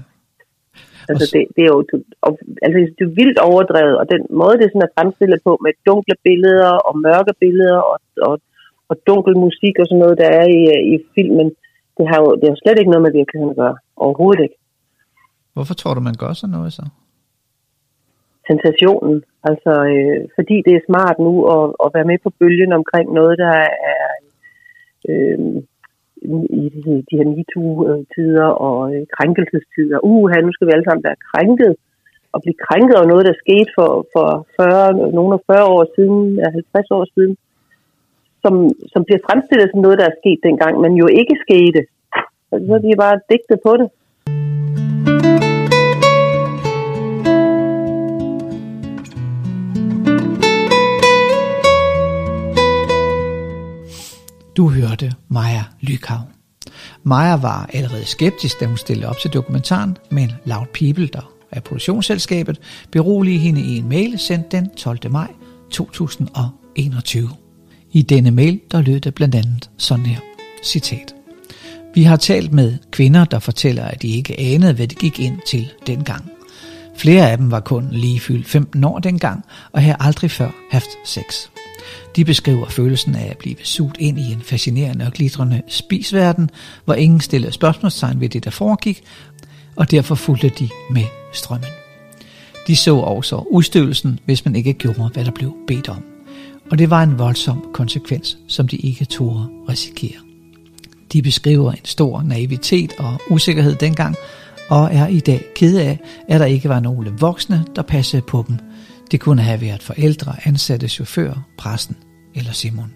Altså, 1.11 1.27
det, 1.33 1.43
det 1.57 1.63
er 1.67 1.71
jo 1.75 1.81
og, 2.27 2.33
altså, 2.65 2.79
det 2.97 3.03
er 3.05 3.17
vildt 3.21 3.39
overdrevet, 3.51 3.97
og 4.01 4.07
den 4.15 4.23
måde, 4.41 4.57
det 4.61 4.69
sådan 4.69 4.87
er 4.87 4.95
fremstillet 4.97 5.41
på 5.47 5.53
med 5.65 5.73
dunkle 5.87 6.17
billeder 6.27 6.73
og 6.89 6.95
mørke 7.07 7.35
billeder 7.43 7.79
og, 7.93 7.99
og, 8.29 8.35
og 8.91 8.97
dunkel 9.07 9.35
musik 9.47 9.75
og 9.81 9.87
sådan 9.87 10.03
noget, 10.05 10.17
der 10.23 10.29
er 10.41 10.47
i, 10.59 10.61
i 10.95 10.97
filmen, 11.15 11.49
det 11.97 12.05
har 12.11 12.19
jo 12.23 12.29
det 12.39 12.45
har 12.47 12.55
jo 12.55 12.63
slet 12.63 12.79
ikke 12.79 12.93
noget 12.95 13.07
med 13.07 13.17
virkeligheden 13.21 13.55
at 13.55 13.61
gøre. 13.63 13.77
Overhovedet 14.05 14.43
ikke. 14.47 14.59
Hvorfor 15.55 15.75
tror 15.75 15.95
du, 15.95 16.01
man 16.01 16.19
gør 16.23 16.33
sådan 16.33 16.55
noget 16.59 16.73
så? 16.73 16.85
sensationen. 18.51 19.17
Altså, 19.51 19.73
øh, 19.93 20.21
fordi 20.37 20.57
det 20.67 20.73
er 20.75 20.89
smart 20.89 21.17
nu 21.27 21.33
at, 21.57 21.65
at 21.85 21.89
være 21.97 22.11
med 22.11 22.19
på 22.25 22.31
bølgen 22.39 22.73
omkring 22.81 23.07
noget, 23.19 23.35
der 23.45 23.57
er 23.95 24.07
øh, 25.11 25.39
i 26.63 26.65
de, 26.75 26.81
de 27.09 27.17
her 27.19 27.29
MeToo-tider 27.35 28.49
og 28.67 28.95
øh, 28.95 29.03
krænkelsestider. 29.17 29.99
Uh, 30.11 30.31
nu 30.47 30.53
skal 30.53 30.67
vi 30.67 30.73
alle 30.75 30.87
sammen 30.89 31.05
være 31.09 31.23
krænket 31.31 31.73
og 32.33 32.39
blive 32.45 32.63
krænket 32.67 32.95
over 32.97 33.09
noget, 33.13 33.29
der 33.29 33.43
skete 33.45 33.71
for, 33.79 33.91
for 34.15 34.29
40, 34.57 35.13
nogle 35.19 35.33
af 35.37 35.41
40 35.47 35.65
år 35.75 35.85
siden, 35.97 36.19
ja, 36.41 36.49
50 36.51 36.91
år 36.97 37.05
siden, 37.15 37.35
som, 38.43 38.55
som 38.93 39.01
bliver 39.07 39.23
fremstillet 39.27 39.69
som 39.71 39.81
noget, 39.83 39.99
der 40.01 40.07
er 40.09 40.21
sket 40.21 40.41
dengang, 40.49 40.75
men 40.85 40.93
jo 41.03 41.07
ikke 41.21 41.37
skete. 41.45 41.81
Så 42.67 42.73
er 42.77 42.83
de 42.85 43.03
bare 43.05 43.25
digtet 43.33 43.59
på 43.67 43.73
det. 43.81 43.89
Du 54.57 54.69
hørte 54.69 55.13
Maja 55.29 55.65
Lykav. 55.81 56.21
Maja 57.03 57.37
var 57.37 57.71
allerede 57.73 58.05
skeptisk, 58.05 58.61
da 58.61 58.67
hun 58.67 58.77
stillede 58.77 59.09
op 59.09 59.19
til 59.19 59.31
dokumentaren, 59.31 59.97
men 60.11 60.33
Loud 60.45 60.67
People, 60.75 61.07
der 61.07 61.31
er 61.51 61.61
produktionsselskabet, 61.61 62.61
beroligede 62.93 63.41
hende 63.41 63.61
i 63.61 63.77
en 63.79 63.89
mail 63.89 64.19
sendt 64.19 64.53
den 64.53 64.71
12. 64.77 65.11
maj 65.11 65.29
2021. 65.71 67.29
I 67.93 68.03
denne 68.03 68.31
mail, 68.31 68.61
der 68.71 68.83
lød 68.83 69.01
det 69.01 69.15
blandt 69.15 69.35
andet 69.35 69.71
sådan 69.79 70.07
her, 70.07 70.21
citat. 70.65 71.15
Vi 71.95 72.03
har 72.03 72.17
talt 72.17 72.53
med 72.53 72.79
kvinder, 72.91 73.25
der 73.25 73.39
fortæller, 73.39 73.85
at 73.85 74.03
de 74.03 74.09
ikke 74.09 74.41
anede, 74.41 74.73
hvad 74.73 74.89
det 74.89 74.99
gik 74.99 75.21
ind 75.21 75.39
til 75.47 75.73
dengang. 75.87 76.31
Flere 76.97 77.31
af 77.31 77.39
dem 77.39 77.51
var 77.51 77.61
kun 77.61 77.89
lige 77.91 78.21
fyldt 78.21 78.49
15 78.49 78.85
år 78.85 78.99
dengang, 78.99 79.45
og 79.73 79.83
havde 79.83 79.97
aldrig 80.01 80.31
før 80.31 80.51
haft 80.71 80.91
sex. 81.05 81.49
De 82.17 82.25
beskriver 82.25 82.67
følelsen 82.69 83.15
af 83.15 83.27
at 83.31 83.39
blive 83.39 83.57
sugt 83.63 83.97
ind 84.01 84.19
i 84.19 84.33
en 84.33 84.43
fascinerende 84.43 85.07
og 85.07 85.13
glitrende 85.13 85.63
spisverden, 85.69 86.51
hvor 86.85 86.95
ingen 86.95 87.21
stillede 87.21 87.53
spørgsmålstegn 87.53 88.21
ved 88.21 88.29
det, 88.29 88.45
der 88.45 88.51
foregik, 88.51 89.03
og 89.77 89.91
derfor 89.91 90.15
fulgte 90.15 90.49
de 90.49 90.69
med 90.91 91.05
strømmen. 91.33 91.69
De 92.67 92.77
så 92.77 92.97
også 92.97 93.37
udstødelsen, 93.37 94.19
hvis 94.25 94.45
man 94.45 94.57
ikke 94.57 94.73
gjorde, 94.73 95.11
hvad 95.13 95.25
der 95.25 95.31
blev 95.31 95.57
bedt 95.67 95.89
om. 95.89 96.05
Og 96.71 96.79
det 96.79 96.91
var 96.91 97.03
en 97.03 97.19
voldsom 97.19 97.65
konsekvens, 97.73 98.39
som 98.49 98.69
de 98.69 98.77
ikke 98.77 99.05
turde 99.05 99.49
risikere. 99.69 100.21
De 101.13 101.23
beskriver 101.23 101.73
en 101.73 101.85
stor 101.85 102.23
naivitet 102.23 102.93
og 102.99 103.21
usikkerhed 103.31 103.75
dengang, 103.75 104.17
og 104.69 104.89
er 104.93 105.07
i 105.07 105.21
dag 105.21 105.45
kede 105.57 105.83
af, 105.83 106.01
at 106.29 106.41
der 106.41 106.47
ikke 106.47 106.69
var 106.69 106.81
nogle 106.81 107.13
voksne, 107.19 107.65
der 107.77 107.83
passede 107.83 108.23
på 108.23 108.45
dem. 108.49 108.59
Det 109.11 109.21
kunne 109.21 109.43
have 109.43 109.61
været 109.61 109.83
forældre, 109.83 110.35
ansatte 110.45 110.89
chauffører, 110.89 111.47
præsten 111.59 111.97
eller 112.35 112.53
Simon. 112.53 112.93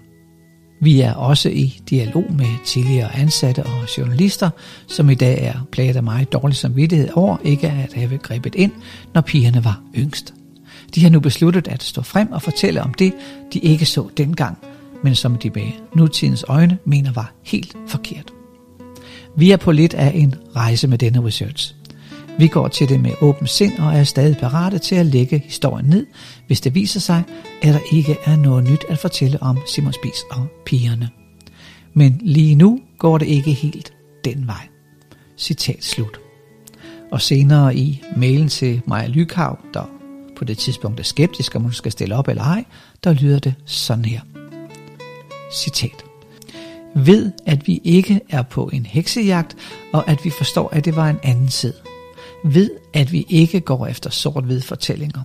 Vi 0.83 1.01
er 1.01 1.15
også 1.15 1.49
i 1.49 1.81
dialog 1.91 2.25
med 2.33 2.65
tidligere 2.67 3.17
ansatte 3.17 3.63
og 3.63 3.99
journalister, 3.99 4.51
som 4.87 5.11
i 5.11 5.15
dag 5.15 5.45
er 5.45 5.67
plaget 5.73 5.97
af 5.97 6.03
meget 6.03 6.33
dårlig 6.33 6.57
samvittighed 6.57 7.09
over 7.15 7.37
ikke 7.45 7.67
at 7.67 7.93
have 7.95 8.19
grebet 8.19 8.55
ind, 8.55 8.73
når 9.15 9.21
pigerne 9.21 9.65
var 9.65 9.83
yngst. 9.97 10.35
De 10.95 11.03
har 11.03 11.11
nu 11.11 11.21
besluttet 11.21 11.69
at 11.69 11.83
stå 11.83 12.03
frem 12.03 12.33
og 12.33 12.43
fortælle 12.43 12.83
om 12.83 12.95
det, 12.95 13.13
de 13.53 13.59
ikke 13.59 13.87
så 13.87 14.09
dengang, 14.17 14.59
men 15.05 15.15
som 15.15 15.39
de 15.39 15.51
med 15.51 15.73
nutidens 15.97 16.45
øjne 16.49 16.79
mener 16.85 17.13
var 17.13 17.33
helt 17.45 17.77
forkert. 17.89 18.33
Vi 19.37 19.51
er 19.51 19.57
på 19.57 19.73
lidt 19.73 19.95
af 19.95 20.13
en 20.15 20.35
rejse 20.57 20.89
med 20.89 20.99
denne 20.99 21.27
research. 21.27 21.75
Vi 22.41 22.49
går 22.49 22.69
til 22.69 22.89
det 22.89 23.01
med 23.01 23.11
åben 23.21 23.47
sind 23.47 23.79
og 23.79 23.95
er 23.95 24.05
stadig 24.05 24.37
parate 24.37 24.79
til 24.79 24.95
at 24.95 25.07
lægge 25.07 25.39
historien 25.39 25.87
ned, 25.87 26.07
hvis 26.47 26.61
det 26.61 26.75
viser 26.75 27.01
sig, 27.01 27.23
at 27.63 27.75
der 27.75 27.81
ikke 27.93 28.17
er 28.25 28.37
noget 28.37 28.71
nyt 28.71 28.85
at 28.89 28.99
fortælle 28.99 29.43
om 29.43 29.59
Simon 29.67 29.93
Spies 29.93 30.23
og 30.31 30.47
pigerne. 30.67 31.09
Men 31.95 32.21
lige 32.23 32.55
nu 32.55 32.81
går 32.99 33.19
det 33.19 33.27
ikke 33.27 33.53
helt 33.53 33.93
den 34.25 34.47
vej. 34.47 34.69
Citat 35.39 35.85
slut. 35.85 36.21
Og 37.13 37.21
senere 37.21 37.77
i 37.77 38.03
mailen 38.17 38.49
til 38.49 38.83
Maja 38.87 39.07
Lykav, 39.07 39.59
der 39.75 39.91
på 40.37 40.45
det 40.45 40.59
tidspunkt 40.59 41.01
er 41.01 41.05
skeptisk, 41.05 41.57
om 41.57 41.63
hun 41.63 41.73
skal 41.73 41.93
stille 41.93 42.17
op 42.17 42.29
eller 42.29 42.43
ej, 42.43 42.65
der 43.05 43.13
lyder 43.13 43.39
det 43.39 43.55
sådan 43.65 44.05
her. 44.05 44.21
Citat. 45.55 46.05
Ved, 46.95 47.33
at 47.47 47.67
vi 47.67 47.81
ikke 47.85 48.21
er 48.31 48.43
på 48.43 48.71
en 48.73 48.87
heksejagt, 48.87 49.57
og 49.93 50.11
at 50.11 50.25
vi 50.25 50.31
forstår, 50.31 50.69
at 50.73 50.85
det 50.85 50.97
var 50.97 51.09
en 51.09 51.19
anden 51.23 51.49
side 51.49 51.75
ved, 52.45 52.71
at 52.95 53.13
vi 53.13 53.27
ikke 53.29 53.61
går 53.61 53.87
efter 53.87 54.11
sort-hvid 54.11 54.61
fortællinger. 54.61 55.23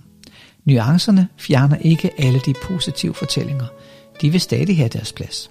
Nuancerne 0.64 1.28
fjerner 1.36 1.76
ikke 1.76 2.10
alle 2.18 2.40
de 2.46 2.54
positive 2.62 3.14
fortællinger. 3.14 3.66
De 4.22 4.30
vil 4.30 4.40
stadig 4.40 4.76
have 4.76 4.88
deres 4.88 5.12
plads. 5.12 5.50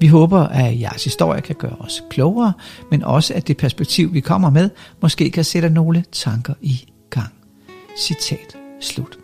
Vi 0.00 0.06
håber, 0.06 0.40
at 0.40 0.80
jeres 0.80 1.04
historie 1.04 1.40
kan 1.40 1.54
gøre 1.54 1.76
os 1.80 2.02
klogere, 2.10 2.52
men 2.90 3.02
også 3.02 3.34
at 3.34 3.48
det 3.48 3.56
perspektiv, 3.56 4.14
vi 4.14 4.20
kommer 4.20 4.50
med, 4.50 4.70
måske 5.02 5.30
kan 5.30 5.44
sætte 5.44 5.70
nogle 5.70 6.04
tanker 6.12 6.54
i 6.60 6.86
gang. 7.10 7.32
Citat 7.98 8.56
slut. 8.80 9.23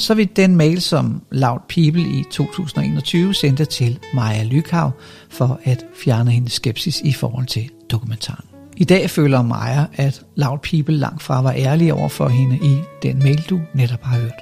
Så 0.00 0.14
vil 0.14 0.28
den 0.36 0.56
mail, 0.56 0.80
som 0.80 1.22
Loud 1.30 1.58
People 1.68 2.02
i 2.02 2.24
2021 2.30 3.34
sendte 3.34 3.64
til 3.64 3.98
Maja 4.14 4.42
Lykav 4.42 4.90
for 5.28 5.60
at 5.64 5.86
fjerne 5.94 6.30
hendes 6.30 6.52
skepsis 6.52 7.00
i 7.00 7.12
forhold 7.12 7.46
til 7.46 7.70
dokumentaren. 7.90 8.44
I 8.76 8.84
dag 8.84 9.10
føler 9.10 9.42
Maja, 9.42 9.84
at 9.94 10.22
Loud 10.36 10.58
People 10.58 10.96
langt 10.96 11.22
fra 11.22 11.42
var 11.42 11.52
ærlige 11.56 11.94
over 11.94 12.08
for 12.08 12.28
hende 12.28 12.56
i 12.56 12.78
den 13.02 13.18
mail, 13.18 13.44
du 13.50 13.60
netop 13.74 14.02
har 14.02 14.18
hørt. 14.18 14.32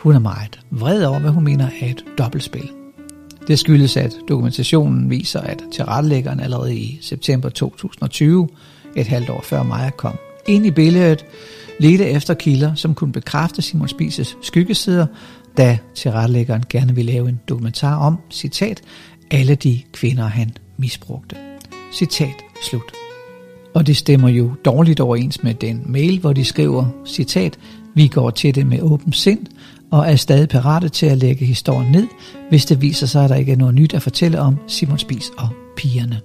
Hun 0.00 0.14
er 0.14 0.18
meget 0.18 0.60
vred 0.70 1.04
over, 1.04 1.18
hvad 1.18 1.30
hun 1.30 1.44
mener 1.44 1.68
er 1.80 1.86
et 1.86 2.04
dobbeltspil. 2.18 2.70
Det 3.48 3.58
skyldes, 3.58 3.96
at 3.96 4.16
dokumentationen 4.28 5.10
viser, 5.10 5.40
at 5.40 5.62
tilrettelæggeren 5.72 6.40
allerede 6.40 6.76
i 6.76 6.98
september 7.02 7.48
2020, 7.48 8.48
et 8.96 9.06
halvt 9.06 9.30
år 9.30 9.40
før 9.42 9.62
Maja 9.62 9.90
kom 9.90 10.14
ind 10.46 10.66
i 10.66 10.70
billedet, 10.70 11.24
ledte 11.80 12.06
efter 12.06 12.34
kilder, 12.34 12.74
som 12.74 12.94
kunne 12.94 13.12
bekræfte 13.12 13.62
Simon 13.62 13.88
Spises 13.88 14.36
skyggesider, 14.42 15.06
da 15.56 15.78
tilrettelæggeren 15.94 16.62
gerne 16.68 16.94
ville 16.94 17.12
lave 17.12 17.28
en 17.28 17.40
dokumentar 17.48 17.96
om, 17.96 18.18
citat, 18.30 18.82
alle 19.30 19.54
de 19.54 19.82
kvinder, 19.92 20.26
han 20.26 20.52
misbrugte. 20.76 21.36
Citat 21.92 22.34
slut. 22.62 22.92
Og 23.74 23.86
det 23.86 23.96
stemmer 23.96 24.28
jo 24.28 24.52
dårligt 24.64 25.00
overens 25.00 25.42
med 25.42 25.54
den 25.54 25.82
mail, 25.86 26.18
hvor 26.20 26.32
de 26.32 26.44
skriver, 26.44 26.86
citat, 27.06 27.58
vi 27.94 28.08
går 28.08 28.30
til 28.30 28.54
det 28.54 28.66
med 28.66 28.82
åben 28.82 29.12
sind, 29.12 29.46
og 29.90 30.10
er 30.10 30.16
stadig 30.16 30.48
parate 30.48 30.88
til 30.88 31.06
at 31.06 31.18
lægge 31.18 31.44
historien 31.44 31.92
ned, 31.92 32.06
hvis 32.48 32.64
det 32.64 32.82
viser 32.82 33.06
sig, 33.06 33.24
at 33.24 33.30
der 33.30 33.36
ikke 33.36 33.52
er 33.52 33.56
noget 33.56 33.74
nyt 33.74 33.94
at 33.94 34.02
fortælle 34.02 34.40
om 34.40 34.56
Simon 34.66 34.98
Spis 34.98 35.30
og 35.38 35.48
pigerne. 35.76 36.20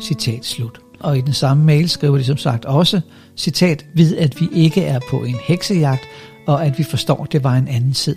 Citat 0.00 0.44
slut. 0.44 0.89
Og 1.00 1.18
i 1.18 1.20
den 1.20 1.32
samme 1.32 1.64
mail 1.64 1.88
skriver 1.88 2.16
de 2.16 2.24
som 2.24 2.36
sagt 2.36 2.64
også, 2.64 3.00
citat, 3.36 3.86
ved 3.94 4.16
at 4.16 4.40
vi 4.40 4.48
ikke 4.52 4.84
er 4.84 5.00
på 5.10 5.16
en 5.16 5.36
heksejagt, 5.42 6.04
og 6.46 6.66
at 6.66 6.78
vi 6.78 6.82
forstår, 6.82 7.24
det 7.24 7.44
var 7.44 7.54
en 7.54 7.68
anden 7.68 7.92
tid. 7.92 8.16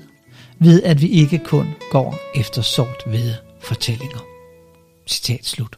Ved 0.59 0.83
at 0.83 1.01
vi 1.01 1.07
ikke 1.07 1.41
kun 1.45 1.67
går 1.91 2.15
efter 2.35 2.61
sort 2.61 3.03
hvide 3.05 3.35
fortællinger. 3.59 4.23
Citat 5.07 5.45
slut. 5.45 5.77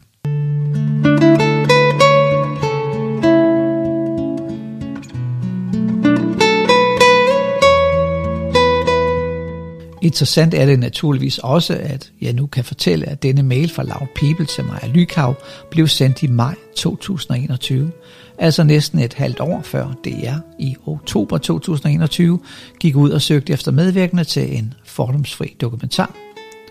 Interessant 10.06 10.54
er 10.54 10.66
det 10.66 10.78
naturligvis 10.78 11.38
også, 11.38 11.78
at 11.80 12.12
jeg 12.20 12.32
nu 12.32 12.46
kan 12.46 12.64
fortælle, 12.64 13.08
at 13.08 13.22
denne 13.22 13.42
mail 13.42 13.70
fra 13.70 13.82
Loud 13.82 14.06
People 14.14 14.46
til 14.46 14.64
Maja 14.64 14.88
Lykav 14.94 15.34
blev 15.70 15.88
sendt 15.88 16.22
i 16.22 16.26
maj 16.26 16.54
2021, 16.76 17.90
altså 18.38 18.64
næsten 18.64 18.98
et 18.98 19.14
halvt 19.14 19.40
år 19.40 19.60
før 19.64 19.86
DR 20.04 20.38
i 20.58 20.76
oktober 20.86 21.38
2021 21.38 22.40
gik 22.80 22.96
ud 22.96 23.10
og 23.10 23.22
søgte 23.22 23.52
efter 23.52 23.72
medvirkende 23.72 24.24
til 24.24 24.58
en 24.58 24.74
fordomsfri 24.84 25.56
dokumentar 25.60 26.14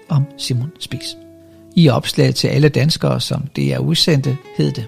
om 0.10 0.24
Simon 0.38 0.72
Spies. 0.80 1.18
I 1.76 1.90
opslaget 1.90 2.36
til 2.36 2.48
alle 2.48 2.70
danskere, 2.70 3.22
som 3.22 3.42
DR 3.56 3.78
udsendte, 3.78 4.38
hed 4.58 4.72
det, 4.72 4.86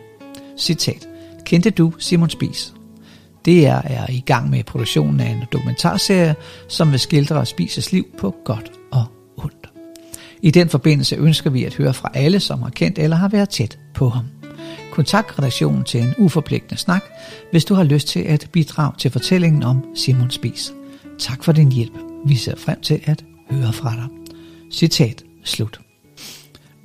citat, 0.58 1.08
Kendte 1.46 1.70
du 1.70 1.94
Simon 2.00 2.30
Spies? 2.30 2.77
DR 3.48 3.82
er 3.84 4.10
i 4.10 4.24
gang 4.26 4.50
med 4.50 4.64
produktionen 4.64 5.20
af 5.20 5.30
en 5.30 5.44
dokumentarserie, 5.52 6.36
som 6.68 6.92
vil 6.92 7.00
skildre 7.00 7.46
Spisers 7.46 7.92
liv 7.92 8.06
på 8.20 8.36
godt 8.46 8.72
og 8.92 9.06
ondt. 9.38 9.70
I 10.42 10.52
den 10.52 10.70
forbindelse 10.70 11.16
ønsker 11.16 11.50
vi 11.50 11.64
at 11.64 11.74
høre 11.74 11.94
fra 11.94 12.12
alle, 12.14 12.40
som 12.40 12.62
har 12.62 12.70
kendt 12.70 13.00
eller 13.00 13.16
har 13.16 13.28
været 13.28 13.50
tæt 13.50 13.80
på 13.94 14.10
ham. 14.10 14.26
Kontakt 14.92 15.40
redaktionen 15.40 15.84
til 15.84 16.02
en 16.02 16.14
uforpligtende 16.18 16.78
snak, 16.78 17.04
hvis 17.52 17.66
du 17.66 17.74
har 17.74 17.84
lyst 17.84 18.08
til 18.08 18.20
at 18.20 18.50
bidrage 18.52 18.94
til 18.98 19.12
fortællingen 19.12 19.64
om 19.64 19.86
Simon 19.96 20.32
Spis. 20.32 20.74
Tak 21.20 21.44
for 21.44 21.52
din 21.52 21.72
hjælp. 21.72 21.94
Vi 22.26 22.36
ser 22.36 22.56
frem 22.58 22.82
til 22.82 23.02
at 23.04 23.26
høre 23.52 23.74
fra 23.74 23.96
dig. 23.96 24.08
Citat 24.72 25.24
slut. 25.44 25.87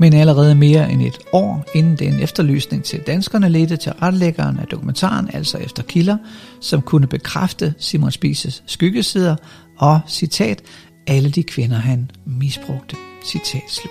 Men 0.03 0.13
allerede 0.15 0.55
mere 0.55 0.93
end 0.93 1.03
et 1.03 1.19
år 1.33 1.65
inden 1.75 1.97
den 1.97 2.21
efterlysning 2.21 2.85
til 2.85 3.01
danskerne 3.01 3.49
ledte 3.49 3.77
til 3.77 3.93
retlæggeren 3.93 4.59
af 4.59 4.67
dokumentaren, 4.67 5.31
altså 5.33 5.59
efter 5.59 5.83
kilder, 5.83 6.17
som 6.61 6.83
kunne 6.83 7.07
bekræfte 7.07 7.75
Simon 7.79 8.11
Spises 8.11 8.63
skyggesider 8.67 9.37
og, 9.79 10.01
citat, 10.09 10.63
alle 11.07 11.31
de 11.31 11.43
kvinder 11.43 11.77
han 11.77 12.11
misbrugte. 12.27 12.97
Citat 13.27 13.63
slut. 13.69 13.91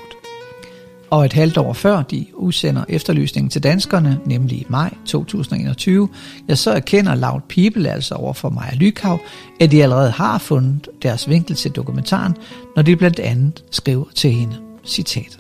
Og 1.10 1.26
et 1.26 1.34
halvt 1.34 1.58
år 1.58 1.74
før 1.74 2.02
de 2.02 2.26
udsender 2.34 2.84
efterlysningen 2.90 3.50
til 3.50 3.64
danskerne, 3.64 4.20
nemlig 4.26 4.58
i 4.58 4.66
maj 4.70 4.94
2021, 5.06 6.10
ja, 6.50 6.56
så 6.56 6.72
erkender 6.72 7.16
Loud 7.16 7.42
People, 7.50 7.92
altså 7.92 8.16
over 8.16 8.34
for 8.34 8.50
Maja 8.50 8.76
Lykav, 8.76 9.20
at 9.60 9.72
de 9.72 9.84
allerede 9.84 10.12
har 10.12 10.38
fundet 10.38 10.88
deres 11.04 11.30
vinkel 11.30 11.56
til 11.56 11.72
dokumentaren, 11.72 12.36
når 12.76 12.84
de 12.84 12.96
blandt 12.96 13.20
andet 13.20 13.64
skriver 13.72 14.06
til 14.16 14.32
hende. 14.32 14.58
Citat. 14.86 15.38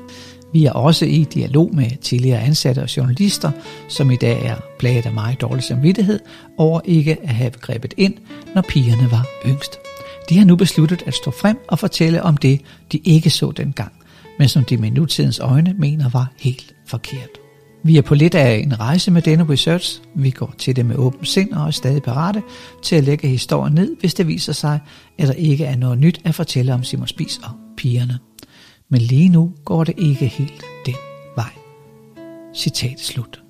Vi 0.53 0.65
er 0.65 0.71
også 0.71 1.05
i 1.05 1.23
dialog 1.23 1.75
med 1.75 1.97
tidligere 2.01 2.41
ansatte 2.41 2.79
og 2.79 2.97
journalister, 2.97 3.51
som 3.89 4.11
i 4.11 4.15
dag 4.15 4.45
er 4.45 4.55
plaget 4.79 5.05
af 5.05 5.13
meget 5.13 5.41
dårlig 5.41 5.63
samvittighed 5.63 6.19
over 6.57 6.81
ikke 6.85 7.17
at 7.23 7.29
have 7.29 7.51
grebet 7.51 7.93
ind, 7.97 8.13
når 8.55 8.61
pigerne 8.61 9.11
var 9.11 9.27
yngst. 9.45 9.79
De 10.29 10.37
har 10.37 10.45
nu 10.45 10.55
besluttet 10.55 11.03
at 11.05 11.13
stå 11.13 11.31
frem 11.31 11.57
og 11.67 11.79
fortælle 11.79 12.23
om 12.23 12.37
det, 12.37 12.61
de 12.91 12.97
ikke 12.97 13.29
så 13.29 13.51
dengang, 13.51 13.91
men 14.39 14.49
som 14.49 14.63
de 14.63 14.77
med 14.77 14.91
nutidens 14.91 15.39
øjne 15.39 15.75
mener 15.77 16.09
var 16.09 16.31
helt 16.39 16.75
forkert. 16.87 17.29
Vi 17.83 17.97
er 17.97 18.01
på 18.01 18.15
lidt 18.15 18.35
af 18.35 18.55
en 18.55 18.79
rejse 18.79 19.11
med 19.11 19.21
denne 19.21 19.49
research. 19.49 20.01
Vi 20.15 20.29
går 20.29 20.53
til 20.57 20.75
det 20.75 20.85
med 20.85 20.95
åben 20.95 21.25
sind 21.25 21.53
og 21.53 21.67
er 21.67 21.71
stadig 21.71 22.03
parate 22.03 22.41
til 22.83 22.95
at 22.95 23.03
lægge 23.03 23.27
historien 23.27 23.73
ned, 23.73 23.95
hvis 23.99 24.13
det 24.13 24.27
viser 24.27 24.53
sig, 24.53 24.79
at 25.17 25.27
der 25.27 25.33
ikke 25.33 25.65
er 25.65 25.75
noget 25.75 25.99
nyt 25.99 26.21
at 26.23 26.35
fortælle 26.35 26.73
om 26.73 26.83
Simon 26.83 27.07
Spis 27.07 27.39
og 27.43 27.51
pigerne 27.77 28.19
men 28.91 29.01
lige 29.01 29.29
nu 29.29 29.53
går 29.65 29.83
det 29.83 29.95
ikke 29.97 30.27
helt 30.27 30.63
den 30.85 30.95
vej. 31.35 31.51
Citat 32.55 32.99
slut. 32.99 33.43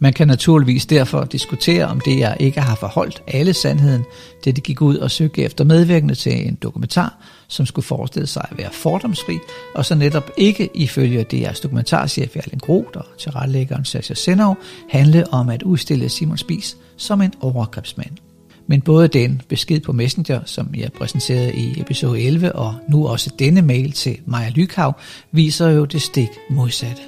Man 0.00 0.12
kan 0.12 0.28
naturligvis 0.28 0.86
derfor 0.86 1.24
diskutere, 1.24 1.84
om 1.84 2.00
det 2.00 2.18
jeg 2.18 2.36
ikke 2.40 2.60
har 2.60 2.74
forholdt 2.74 3.22
alle 3.26 3.54
sandheden, 3.54 4.04
da 4.44 4.50
de 4.50 4.60
gik 4.60 4.80
ud 4.80 4.96
og 4.96 5.10
søgte 5.10 5.42
efter 5.42 5.64
medvirkende 5.64 6.14
til 6.14 6.46
en 6.48 6.54
dokumentar, 6.62 7.14
som 7.48 7.66
skulle 7.66 7.86
forestille 7.86 8.26
sig 8.26 8.46
at 8.50 8.58
være 8.58 8.72
fordomsfri, 8.72 9.38
og 9.74 9.84
så 9.84 9.94
netop 9.94 10.30
ikke 10.36 10.68
ifølge 10.74 11.26
DR's 11.32 11.62
dokumentarchef 11.62 12.36
Erling 12.36 12.62
Groth 12.62 12.96
og 12.98 13.04
tilrettelæggeren 13.18 13.84
Sascha 13.84 14.14
Senov 14.14 14.56
handle 14.90 15.32
om 15.32 15.48
at 15.48 15.62
udstille 15.62 16.08
Simon 16.08 16.38
Spis 16.38 16.76
som 16.96 17.22
en 17.22 17.32
overgrebsmand. 17.40 18.27
Men 18.70 18.80
både 18.80 19.08
den 19.08 19.42
besked 19.48 19.80
på 19.80 19.92
Messenger, 19.92 20.40
som 20.44 20.74
jeg 20.76 20.92
præsenterede 20.92 21.54
i 21.54 21.80
episode 21.80 22.20
11, 22.20 22.52
og 22.52 22.74
nu 22.88 23.06
også 23.06 23.30
denne 23.38 23.62
mail 23.62 23.92
til 23.92 24.18
Maja 24.26 24.50
Lykhav, 24.50 25.00
viser 25.32 25.68
jo 25.70 25.84
det 25.84 26.02
stik 26.02 26.28
modsatte. 26.50 27.02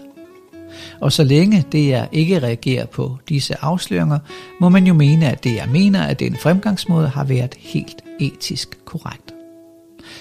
Og 1.00 1.12
så 1.12 1.24
længe 1.24 1.64
det 1.72 1.94
er 1.94 2.06
ikke 2.12 2.38
reagerer 2.38 2.86
på 2.86 3.16
disse 3.28 3.54
afsløringer, 3.60 4.18
må 4.60 4.68
man 4.68 4.86
jo 4.86 4.94
mene, 4.94 5.30
at 5.30 5.44
det 5.44 5.54
jeg 5.54 5.68
mener, 5.72 6.02
at 6.02 6.20
den 6.20 6.36
fremgangsmåde 6.36 7.08
har 7.08 7.24
været 7.24 7.54
helt 7.58 8.04
etisk 8.20 8.78
korrekt. 8.84 9.34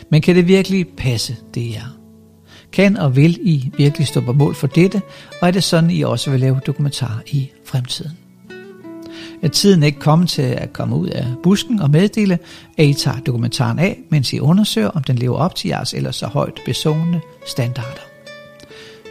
Men 0.10 0.22
kan 0.22 0.36
det 0.36 0.48
virkelig 0.48 0.88
passe, 0.98 1.36
det 1.54 1.78
er? 1.78 1.98
Kan 2.72 2.98
og 2.98 3.16
vil 3.16 3.40
I 3.42 3.72
virkelig 3.78 4.08
stå 4.08 4.22
på 4.22 4.34
mål 4.34 4.56
for 4.56 4.68
dette, 4.68 5.02
og 5.42 5.48
er 5.48 5.52
det 5.52 5.64
sådan, 5.64 5.92
I 5.92 6.02
også 6.02 6.32
vil 6.32 6.40
lave 6.40 6.60
dokumentar 6.66 7.22
i 7.28 7.50
fremtiden? 7.66 8.29
Er 9.42 9.48
tiden 9.48 9.84
ikke 9.84 10.00
kommet 10.00 10.30
til 10.30 10.42
at 10.42 10.74
komme 10.74 10.96
ud 10.96 11.08
af 11.08 11.26
busken 11.44 11.82
og 11.82 11.90
meddele, 11.90 12.40
at 12.78 12.86
I 12.86 12.94
tager 12.94 13.20
dokumentaren 13.20 13.80
af, 13.80 14.00
mens 14.10 14.34
I 14.34 14.40
undersøger, 14.40 14.88
om 14.90 15.04
den 15.04 15.16
lever 15.16 15.38
op 15.38 15.56
til 15.56 15.68
jeres 15.68 15.94
ellers 15.94 16.16
så 16.16 16.28
højt 16.28 16.60
besående 16.66 17.22
standarder. 17.46 18.02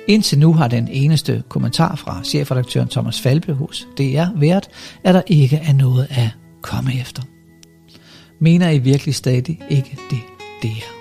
Indtil 0.09 0.39
nu 0.39 0.53
har 0.53 0.69
den 0.69 0.89
eneste 0.89 1.43
kommentar 1.49 1.97
fra 1.97 2.21
chefredaktøren 2.25 2.89
Thomas 2.89 3.21
Falbe 3.21 3.53
hos 3.53 3.87
DR 3.99 4.39
været, 4.41 4.69
at 5.05 5.15
der 5.15 5.23
ikke 5.27 5.57
er 5.57 5.73
noget 5.73 6.07
at 6.11 6.29
komme 6.63 7.01
efter. 7.01 7.23
Mener 8.41 8.71
I 8.71 8.79
virkelig 8.79 9.15
stadig 9.15 9.61
ikke 9.71 9.99
det, 10.11 10.21
det 10.63 10.71
er? 10.71 10.93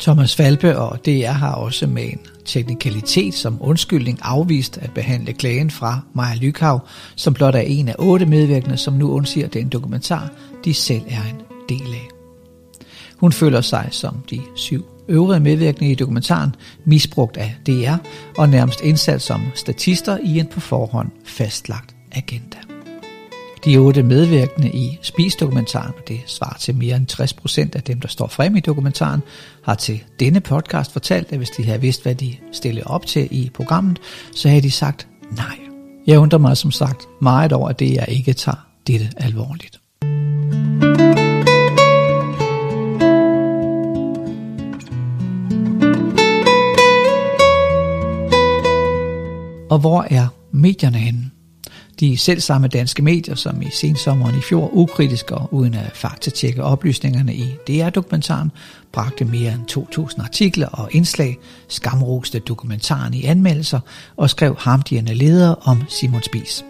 Thomas 0.00 0.36
Falbe 0.36 0.78
og 0.78 1.06
DR 1.06 1.30
har 1.30 1.54
også 1.54 1.86
med 1.86 2.04
en 2.04 2.18
teknikalitet 2.44 3.34
som 3.34 3.58
undskyldning 3.60 4.18
afvist 4.22 4.78
at 4.78 4.90
behandle 4.94 5.32
klagen 5.32 5.70
fra 5.70 6.00
Maja 6.14 6.34
Lykhav, 6.34 6.80
som 7.16 7.34
blot 7.34 7.54
er 7.54 7.60
en 7.60 7.88
af 7.88 7.94
otte 7.98 8.26
medvirkende, 8.26 8.76
som 8.76 8.94
nu 8.94 9.10
undsiger 9.12 9.48
den 9.48 9.68
dokumentar, 9.68 10.30
de 10.64 10.74
selv 10.74 11.02
er 11.08 11.22
en 11.22 11.40
del 11.68 11.94
af. 11.94 12.08
Hun 13.16 13.32
føler 13.32 13.60
sig 13.60 13.88
som 13.90 14.16
de 14.30 14.40
syv 14.56 14.84
øvrige 15.08 15.40
medvirkende 15.40 15.90
i 15.90 15.94
dokumentaren 15.94 16.54
misbrugt 16.84 17.36
af 17.36 17.54
DR 17.66 17.96
og 18.38 18.48
nærmest 18.48 18.80
indsat 18.80 19.22
som 19.22 19.42
statister 19.54 20.18
i 20.24 20.38
en 20.38 20.46
på 20.46 20.60
forhånd 20.60 21.10
fastlagt 21.24 21.94
agenda. 22.12 22.71
De 23.64 23.76
otte 23.78 24.02
medvirkende 24.02 24.70
i 24.70 24.98
Spis-dokumentaren, 25.02 25.92
det 26.08 26.20
svarer 26.26 26.56
til 26.58 26.74
mere 26.74 26.96
end 26.96 27.06
60 27.06 27.32
procent 27.32 27.74
af 27.74 27.82
dem, 27.82 28.00
der 28.00 28.08
står 28.08 28.26
frem 28.26 28.56
i 28.56 28.60
dokumentaren, 28.60 29.22
har 29.64 29.74
til 29.74 30.02
denne 30.20 30.40
podcast 30.40 30.92
fortalt, 30.92 31.32
at 31.32 31.38
hvis 31.38 31.50
de 31.50 31.64
havde 31.64 31.80
vidst, 31.80 32.02
hvad 32.02 32.14
de 32.14 32.36
stillede 32.52 32.86
op 32.86 33.06
til 33.06 33.28
i 33.30 33.50
programmet, 33.54 33.98
så 34.34 34.48
havde 34.48 34.62
de 34.62 34.70
sagt 34.70 35.08
nej. 35.36 35.58
Jeg 36.06 36.18
undrer 36.18 36.38
mig 36.38 36.56
som 36.56 36.70
sagt 36.70 37.08
meget 37.20 37.52
over, 37.52 37.68
at 37.68 37.78
det 37.78 37.94
jeg 37.94 38.06
ikke 38.08 38.32
tager 38.32 38.66
dette 38.86 39.08
alvorligt. 39.16 39.80
Og 49.70 49.78
hvor 49.78 50.06
er 50.10 50.26
medierne 50.52 50.98
henne? 50.98 51.30
De 52.02 52.16
selv 52.16 52.40
samme 52.40 52.68
danske 52.68 53.02
medier, 53.02 53.34
som 53.34 53.62
i 53.62 53.70
sensommeren 53.70 54.38
i 54.38 54.40
fjor 54.40 54.70
ukritisk 54.72 55.30
og 55.30 55.54
uden 55.54 55.74
at 55.74 55.90
faktatjekke 55.94 56.62
oplysningerne 56.62 57.34
i 57.34 57.44
DR-dokumentaren, 57.68 58.50
bragte 58.92 59.24
mere 59.24 59.52
end 59.52 59.88
2.000 59.96 60.22
artikler 60.22 60.66
og 60.66 60.88
indslag, 60.92 61.38
skamroste 61.68 62.38
dokumentaren 62.38 63.14
i 63.14 63.24
anmeldelser 63.24 63.80
og 64.16 64.30
skrev 64.30 64.56
hamdierne 64.58 65.14
ledere 65.14 65.54
om 65.54 65.82
Simon 65.88 66.22
Spies. 66.22 66.64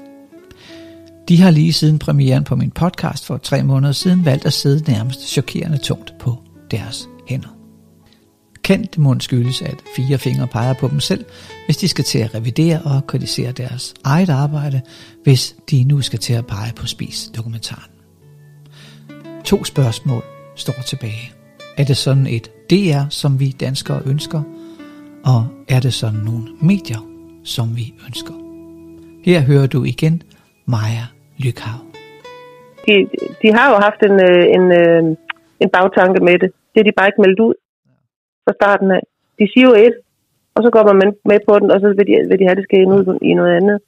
De 1.29 1.41
har 1.41 1.51
lige 1.51 1.73
siden 1.73 1.99
premieren 1.99 2.45
på 2.45 2.57
min 2.57 2.71
podcast 2.71 3.27
for 3.27 3.37
tre 3.37 3.63
måneder 3.63 3.93
siden 3.93 4.25
valgt 4.25 4.47
at 4.47 4.53
sidde 4.53 4.93
nærmest 4.93 5.29
chokerende 5.29 5.79
tungt 5.79 6.15
på 6.21 6.39
deres 6.71 7.09
hænder. 7.29 7.62
Kendt 8.65 8.99
mund 8.99 9.21
skyldes, 9.21 9.63
at 9.63 9.77
fire 9.97 10.19
fingre 10.19 10.47
peger 10.47 10.75
på 10.81 10.89
dem 10.89 11.01
selv, 11.01 11.25
hvis 11.67 11.77
de 11.77 11.89
skal 11.89 12.05
til 12.05 12.19
at 12.19 12.35
revidere 12.35 12.81
og 12.85 13.07
kritisere 13.07 13.53
deres 13.53 13.95
eget 14.05 14.31
arbejde, 14.31 14.81
hvis 15.25 15.57
de 15.71 15.85
nu 15.85 16.01
skal 16.01 16.19
til 16.19 16.35
at 16.35 16.47
pege 16.47 16.73
på 16.77 16.87
spis-dokumentaren. 16.87 17.91
To 19.45 19.65
spørgsmål 19.65 20.23
står 20.57 20.83
tilbage. 20.87 21.33
Er 21.79 21.85
det 21.85 21.97
sådan 21.97 22.27
et 22.27 22.51
DR, 22.71 23.09
som 23.11 23.41
vi 23.41 23.51
danskere 23.51 24.03
ønsker? 24.07 24.43
Og 25.25 25.47
er 25.69 25.81
det 25.81 25.95
sådan 25.95 26.21
nogle 26.21 26.45
medier, 26.61 27.03
som 27.45 27.77
vi 27.77 27.95
ønsker? 28.07 28.35
Her 29.25 29.41
hører 29.41 29.67
du 29.67 29.85
igen 29.85 30.23
Maja 30.67 31.07
Lykhav. 31.39 31.79
De, 32.87 32.93
de 33.43 33.53
har 33.53 33.71
jo 33.71 33.77
haft 33.87 34.01
en, 34.09 34.17
øh, 34.31 34.45
en, 34.57 34.65
øh, 34.81 35.17
en 35.61 35.71
bagtanke 35.73 36.25
med 36.25 36.39
det. 36.39 36.51
Det 36.75 36.81
er 36.81 36.85
de 36.85 36.93
bare 36.97 37.09
ikke 37.09 37.21
meldt 37.21 37.41
ud 37.41 37.55
fra 38.45 38.53
starten 38.61 38.89
af. 38.97 39.03
De 39.39 39.45
siger 39.53 39.67
jo 39.71 39.75
et, 39.87 39.97
og 40.55 40.61
så 40.65 40.71
går 40.75 40.83
man 41.01 41.11
med 41.31 41.39
på 41.49 41.55
den, 41.61 41.69
og 41.75 41.79
så 41.81 41.87
vil 41.99 42.07
de, 42.11 42.15
vil 42.31 42.39
de 42.41 42.47
have 42.49 42.59
det 42.61 42.67
ske 42.69 42.79
ud 42.97 43.19
i 43.31 43.35
noget 43.35 43.53
andet. 43.59 43.79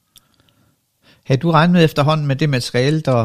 Har 1.29 1.37
du 1.37 1.49
regnet 1.59 1.85
efterhånden 1.89 2.27
med 2.31 2.37
det 2.43 2.49
materiale, 2.57 3.01
der 3.11 3.21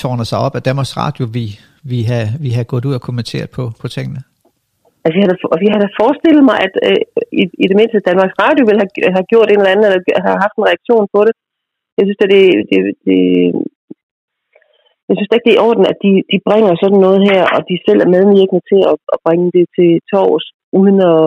tårner 0.00 0.24
sig 0.30 0.38
op 0.46 0.54
af 0.58 0.62
Danmarks 0.68 0.96
Radio, 1.02 1.24
vi, 1.36 1.44
vi, 1.92 1.98
har, 2.10 2.24
vi 2.44 2.50
har 2.56 2.64
gået 2.72 2.84
ud 2.88 2.94
og 2.98 3.04
kommenteret 3.08 3.50
på, 3.56 3.64
på 3.80 3.86
tingene? 3.96 4.20
Altså, 5.04 5.16
jeg 5.18 5.26
havde, 5.26 5.62
vi 5.62 5.68
havde 5.70 5.84
da 5.86 5.90
forestillet 6.00 6.44
mig, 6.50 6.58
at 6.66 6.74
øh, 6.88 7.00
i, 7.40 7.42
i 7.62 7.64
det 7.70 7.76
mindste 7.80 8.06
Danmarks 8.08 8.36
Radio 8.44 8.62
ville 8.68 8.80
have, 8.82 8.92
have 9.16 9.30
gjort 9.32 9.48
en 9.48 9.58
eller 9.60 9.72
anden, 9.72 9.86
eller 9.86 10.00
have 10.26 10.44
haft 10.44 10.56
en 10.56 10.68
reaktion 10.70 11.06
på 11.14 11.20
det. 11.26 11.34
Jeg 11.96 12.04
synes, 12.06 12.20
at 12.24 12.30
det, 12.36 12.44
det, 12.70 12.80
det, 13.06 13.20
jeg 15.08 15.14
synes 15.16 15.30
ikke, 15.32 15.46
det 15.46 15.54
er 15.54 15.60
i 15.60 15.66
orden, 15.68 15.84
at 15.92 15.98
de, 16.04 16.12
de 16.32 16.38
bringer 16.48 16.72
sådan 16.82 17.00
noget 17.06 17.20
her, 17.30 17.42
og 17.56 17.60
de 17.68 17.76
selv 17.86 18.00
er 18.02 18.14
medvirkende 18.16 18.62
til 18.70 18.80
at, 18.90 18.96
at 19.14 19.18
bringe 19.26 19.48
det 19.56 19.64
til 19.76 19.90
tors, 20.12 20.46
uden 20.80 20.98
at, 21.12 21.22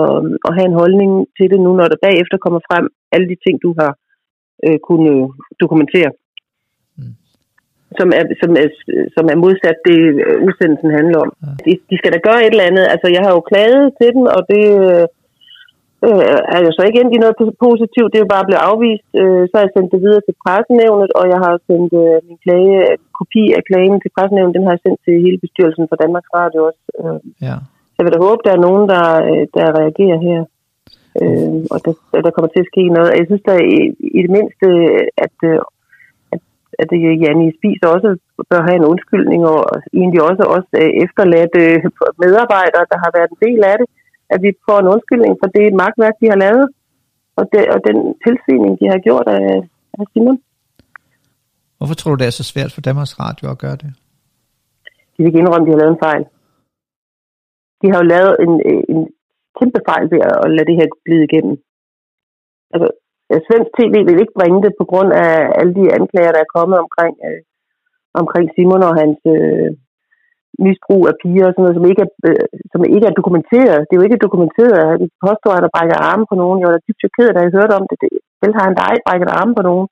at 0.47 0.51
have 0.57 0.67
en 0.71 0.79
holdning 0.81 1.11
til 1.37 1.47
det 1.51 1.59
nu, 1.65 1.71
når 1.79 1.87
der 1.89 2.03
bagefter 2.07 2.37
kommer 2.45 2.61
frem 2.69 2.85
alle 3.13 3.27
de 3.31 3.37
ting, 3.45 3.55
du 3.65 3.71
har 3.79 3.91
øh, 4.65 4.79
kunnet 4.89 5.19
dokumentere. 5.63 6.11
Mm. 6.97 7.13
Som, 7.99 8.07
er, 8.19 8.23
som, 8.41 8.51
er, 8.63 8.67
som 9.15 9.25
er 9.33 9.37
modsat 9.45 9.77
det, 9.87 9.99
udsendelsen 10.47 10.91
handler 10.97 11.17
om. 11.25 11.31
Ja. 11.43 11.51
De, 11.65 11.71
de 11.89 11.95
skal 11.97 12.13
da 12.13 12.19
gøre 12.27 12.41
et 12.41 12.53
eller 12.53 12.69
andet. 12.69 12.85
Altså, 12.93 13.07
jeg 13.15 13.21
har 13.25 13.31
jo 13.37 13.41
klaget 13.51 13.83
til 13.99 14.09
dem, 14.15 14.23
og 14.37 14.41
det... 14.53 14.65
Øh, 14.89 15.07
øh, 16.07 16.23
er 16.55 16.59
jo 16.65 16.71
så 16.77 16.81
ikke 16.85 16.99
endt 17.01 17.15
i 17.15 17.23
noget 17.23 17.35
positivt, 17.67 18.09
det 18.11 18.17
er 18.17 18.25
jo 18.25 18.35
bare 18.35 18.47
blevet 18.47 18.65
afvist. 18.71 19.09
Øh, 19.21 19.43
så 19.47 19.53
har 19.55 19.63
jeg 19.65 19.75
sendt 19.75 19.93
det 19.93 20.01
videre 20.05 20.23
til 20.25 20.39
pressenævnet, 20.43 21.11
og 21.19 21.25
jeg 21.33 21.39
har 21.45 21.53
sendt 21.69 21.91
øh, 22.03 22.17
min 22.27 22.39
klage, 22.45 22.79
kopi 23.17 23.43
af 23.57 23.63
klagen 23.69 23.99
til 24.01 24.11
pressenævnet, 24.15 24.55
den 24.57 24.65
har 24.65 24.73
jeg 24.75 24.83
sendt 24.85 24.99
til 25.05 25.15
hele 25.25 25.39
bestyrelsen 25.45 25.85
for 25.89 25.97
Danmarks 26.03 26.31
Radio 26.39 26.59
også. 26.69 26.83
Øh, 26.99 27.19
ja. 27.47 27.55
Jeg 27.95 28.03
vil 28.03 28.13
da 28.13 28.19
håbe, 28.27 28.41
der 28.47 28.53
er 28.53 28.65
nogen, 28.67 28.85
der, 28.93 29.05
øh, 29.29 29.45
der 29.55 29.77
reagerer 29.79 30.19
her. 30.27 30.41
Øh, 31.21 31.59
og 31.73 31.77
der, 31.85 31.93
der 32.25 32.31
kommer 32.33 32.51
til 32.51 32.63
at 32.63 32.71
ske 32.71 32.83
noget. 32.95 33.17
Jeg 33.19 33.27
synes 33.29 33.43
da 33.49 33.55
i, 33.77 33.79
i 34.17 34.19
det 34.25 34.31
mindste, 34.37 34.67
at, 35.25 35.37
øh, 35.49 35.59
at, 36.33 36.41
at 36.81 36.89
Janne 37.23 37.53
Spies 37.57 37.83
også 37.95 38.09
bør 38.49 38.61
have 38.67 38.77
en 38.81 38.89
undskyldning, 38.93 39.41
og 39.53 39.59
egentlig 39.99 40.21
også, 40.29 40.43
også 40.55 40.71
efterladt 41.05 41.55
medarbejdere, 42.23 42.85
der 42.91 42.97
har 43.03 43.11
været 43.17 43.29
en 43.31 43.41
del 43.47 43.61
af 43.71 43.75
det 43.81 43.87
at 44.33 44.39
vi 44.45 44.49
får 44.67 44.77
en 44.79 44.91
undskyldning 44.93 45.33
for 45.41 45.47
det 45.57 45.65
magtværk, 45.83 46.15
de 46.21 46.27
har 46.33 46.39
lavet, 46.45 46.65
og, 47.39 47.43
det, 47.53 47.61
og 47.73 47.79
den 47.87 47.97
tilsvining, 48.25 48.71
de 48.81 48.85
har 48.93 48.99
gjort 49.07 49.27
af, 49.37 49.47
af 49.99 50.05
Simon. 50.11 50.37
Hvorfor 51.77 51.95
tror 51.97 52.11
du, 52.11 52.19
det 52.21 52.27
er 52.27 52.39
så 52.39 52.45
svært 52.53 52.71
for 52.73 52.81
Danmarks 52.81 53.19
Radio 53.23 53.45
at 53.53 53.61
gøre 53.63 53.77
det? 53.83 53.89
De 55.13 55.17
vil 55.17 55.29
ikke 55.29 55.41
indrømme, 55.41 55.63
at 55.63 55.67
de 55.67 55.73
har 55.73 55.81
lavet 55.81 55.93
en 55.95 56.05
fejl. 56.07 56.23
De 57.81 57.87
har 57.91 57.97
jo 58.01 58.07
lavet 58.15 58.33
en, 58.45 58.53
en 58.93 58.99
kæmpe 59.57 59.79
fejl 59.89 60.05
ved 60.13 60.21
at 60.45 60.51
lade 60.55 60.67
det 60.69 60.79
her 60.79 60.87
glide 61.05 61.23
igennem. 61.29 61.55
Altså, 62.73 62.87
svensk 63.47 63.71
tv 63.79 63.93
vil 64.07 64.21
ikke 64.23 64.39
bringe 64.39 64.59
det 64.65 64.73
på 64.79 64.85
grund 64.91 65.09
af 65.25 65.33
alle 65.59 65.73
de 65.79 65.85
anklager, 65.97 66.31
der 66.33 66.41
er 66.43 66.55
kommet 66.57 66.77
omkring, 66.83 67.15
øh, 67.27 67.41
omkring 68.21 68.45
Simon 68.55 68.87
og 68.89 68.93
hans, 69.01 69.19
øh, 69.35 69.69
misbrug 70.65 71.03
af 71.09 71.15
piger 71.21 71.45
og 71.47 71.51
sådan 71.51 71.63
noget, 71.65 71.77
som 71.77 71.87
ikke, 71.91 72.03
er, 72.05 72.11
øh, 72.29 72.47
som 72.73 72.81
ikke 72.95 73.07
er 73.09 73.19
dokumenteret. 73.19 73.85
Det 73.85 73.93
er 73.93 73.99
jo 73.99 74.07
ikke 74.07 74.25
dokumenteret. 74.25 74.99
De 75.01 75.07
påstår, 75.25 75.53
at 75.55 75.63
der 75.65 75.75
brækker 75.75 75.97
arme 76.09 76.25
på 76.29 76.35
nogen. 76.41 76.59
Jeg 76.59 76.67
var 76.67 76.75
da 76.75 76.85
dybt 76.87 77.03
chokeret, 77.03 77.35
da 77.35 77.39
jeg 77.41 77.55
hørte 77.57 77.77
om 77.79 77.85
det. 77.89 77.97
det 78.03 78.09
vel 78.41 78.53
har 78.57 78.65
han 78.67 78.75
da 78.77 78.83
ikke 78.93 79.07
brækket 79.07 79.29
arme 79.39 79.53
på 79.57 79.63
nogen. 79.69 79.87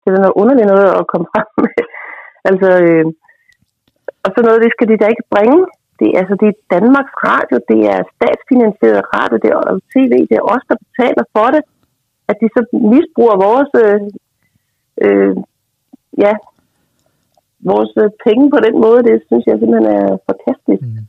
Det 0.00 0.08
er 0.08 0.24
noget 0.24 0.38
underligt 0.40 0.70
noget 0.72 0.88
at 1.00 1.08
komme 1.12 1.26
frem 1.32 1.48
med. 1.64 1.72
altså, 2.50 2.68
øh, 2.84 3.04
og 4.24 4.30
så 4.34 4.38
noget, 4.42 4.64
det 4.64 4.72
skal 4.74 4.88
de 4.90 5.00
da 5.02 5.06
ikke 5.10 5.30
bringe. 5.34 5.60
Det, 5.98 6.06
er, 6.08 6.16
altså, 6.20 6.34
det 6.40 6.48
er 6.50 6.62
Danmarks 6.74 7.14
Radio, 7.28 7.56
det 7.70 7.80
er 7.94 8.00
statsfinansieret 8.14 9.10
radio, 9.16 9.36
det 9.44 9.50
er 9.50 9.60
tv, 9.94 10.12
det 10.30 10.36
er 10.38 10.48
os, 10.54 10.64
der 10.70 10.76
betaler 10.84 11.24
for 11.36 11.48
det. 11.54 11.62
At 12.30 12.36
de 12.40 12.48
så 12.56 12.60
misbruger 12.94 13.36
vores 13.46 13.70
øh, 13.84 14.00
øh, 15.04 15.34
ja, 16.24 16.32
vores 17.70 17.92
øh, 18.02 18.10
penge 18.26 18.44
på 18.54 18.58
den 18.66 18.74
måde, 18.84 19.00
det 19.08 19.16
synes 19.28 19.44
jeg 19.46 19.56
simpelthen 19.58 19.88
er 19.98 20.06
forkasteligt. 20.28 20.82
Mm. 20.82 21.06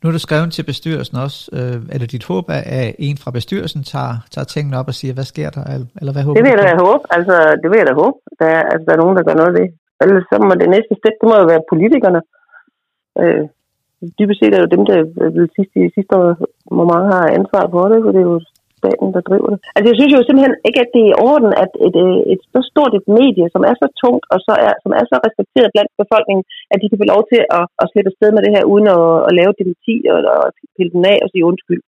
Nu 0.00 0.04
er 0.08 0.14
du 0.18 0.22
skrevet 0.26 0.52
til 0.52 0.64
bestyrelsen 0.72 1.16
også. 1.26 1.38
Øh, 1.58 1.78
er 1.94 1.98
det 1.98 2.12
dit 2.12 2.24
håb, 2.30 2.44
at 2.50 2.94
en 3.08 3.16
fra 3.22 3.30
bestyrelsen 3.38 3.82
tager, 3.92 4.14
tager 4.34 4.48
tingene 4.54 4.78
op 4.80 4.88
og 4.92 4.96
siger, 5.00 5.14
hvad 5.14 5.28
sker 5.32 5.48
der? 5.56 5.62
Eller 6.00 6.12
hvad 6.14 6.22
håber 6.24 6.36
det 6.36 6.44
vil 6.44 6.54
jeg 6.54 6.62
da 6.70 6.74
håbe. 6.86 7.02
Altså, 7.16 7.34
det 7.62 7.68
vil 7.70 7.80
jeg 7.80 7.88
da 7.90 7.94
håbe. 8.02 8.16
Der 8.40 8.48
er, 8.56 8.62
altså, 8.72 8.84
der 8.86 8.92
er 8.94 9.02
nogen, 9.02 9.16
der 9.16 9.26
gør 9.26 9.36
noget 9.40 9.52
af 9.52 9.58
det. 9.60 9.68
Ellers 10.02 10.24
så 10.30 10.36
må 10.38 10.54
det 10.62 10.70
næste 10.76 10.94
step, 11.00 11.16
det 11.20 11.26
må 11.30 11.34
jo 11.42 11.46
være 11.52 11.68
politikerne. 11.72 12.20
Øh, 13.22 13.42
dybest 14.18 14.38
set 14.38 14.52
er 14.52 14.58
det 14.58 14.66
jo 14.66 14.74
dem, 14.76 14.84
der 14.90 14.96
vil 15.36 15.48
sidste, 15.56 15.78
sidste 15.96 16.12
år, 16.20 16.28
hvor 16.76 16.88
mange 16.92 17.06
har 17.14 17.36
ansvar 17.38 17.64
for 17.74 17.84
det, 17.90 17.98
for 18.04 18.12
det 18.14 18.20
er 18.22 18.30
jo 18.32 18.40
staten, 18.84 19.08
der 19.16 19.22
driver 19.28 19.48
det. 19.52 19.58
Altså 19.76 19.88
jeg 19.90 19.98
synes 19.98 20.12
jo 20.14 20.20
simpelthen 20.22 20.56
ikke, 20.68 20.80
at 20.84 20.90
det 20.94 21.02
er 21.04 21.12
i 21.12 21.18
orden, 21.30 21.50
at 21.64 21.72
et, 21.86 21.96
et, 22.04 22.18
et 22.32 22.42
så 22.54 22.60
stort 22.70 22.92
et 22.98 23.06
medie, 23.18 23.46
som 23.54 23.62
er 23.70 23.74
så 23.82 23.86
tungt 24.02 24.24
og 24.34 24.38
så 24.46 24.54
er, 24.66 24.72
som 24.84 24.92
er 24.98 25.04
så 25.10 25.16
respekteret 25.26 25.74
blandt 25.74 25.92
befolkningen, 26.02 26.44
at 26.72 26.78
de 26.80 26.88
kan 26.88 27.00
få 27.02 27.06
lov 27.14 27.22
til 27.32 27.40
at, 27.58 27.64
at 27.82 27.86
slippe 27.90 28.10
afsted 28.12 28.30
med 28.32 28.42
det 28.44 28.54
her, 28.56 28.64
uden 28.72 28.86
at, 28.96 29.04
at 29.28 29.32
lave 29.40 29.58
demokrati 29.60 29.96
og 30.12 30.18
at 30.46 30.54
pille 30.76 30.92
den 30.96 31.04
af 31.12 31.18
og 31.24 31.28
sige 31.32 31.48
undskyld. 31.50 31.82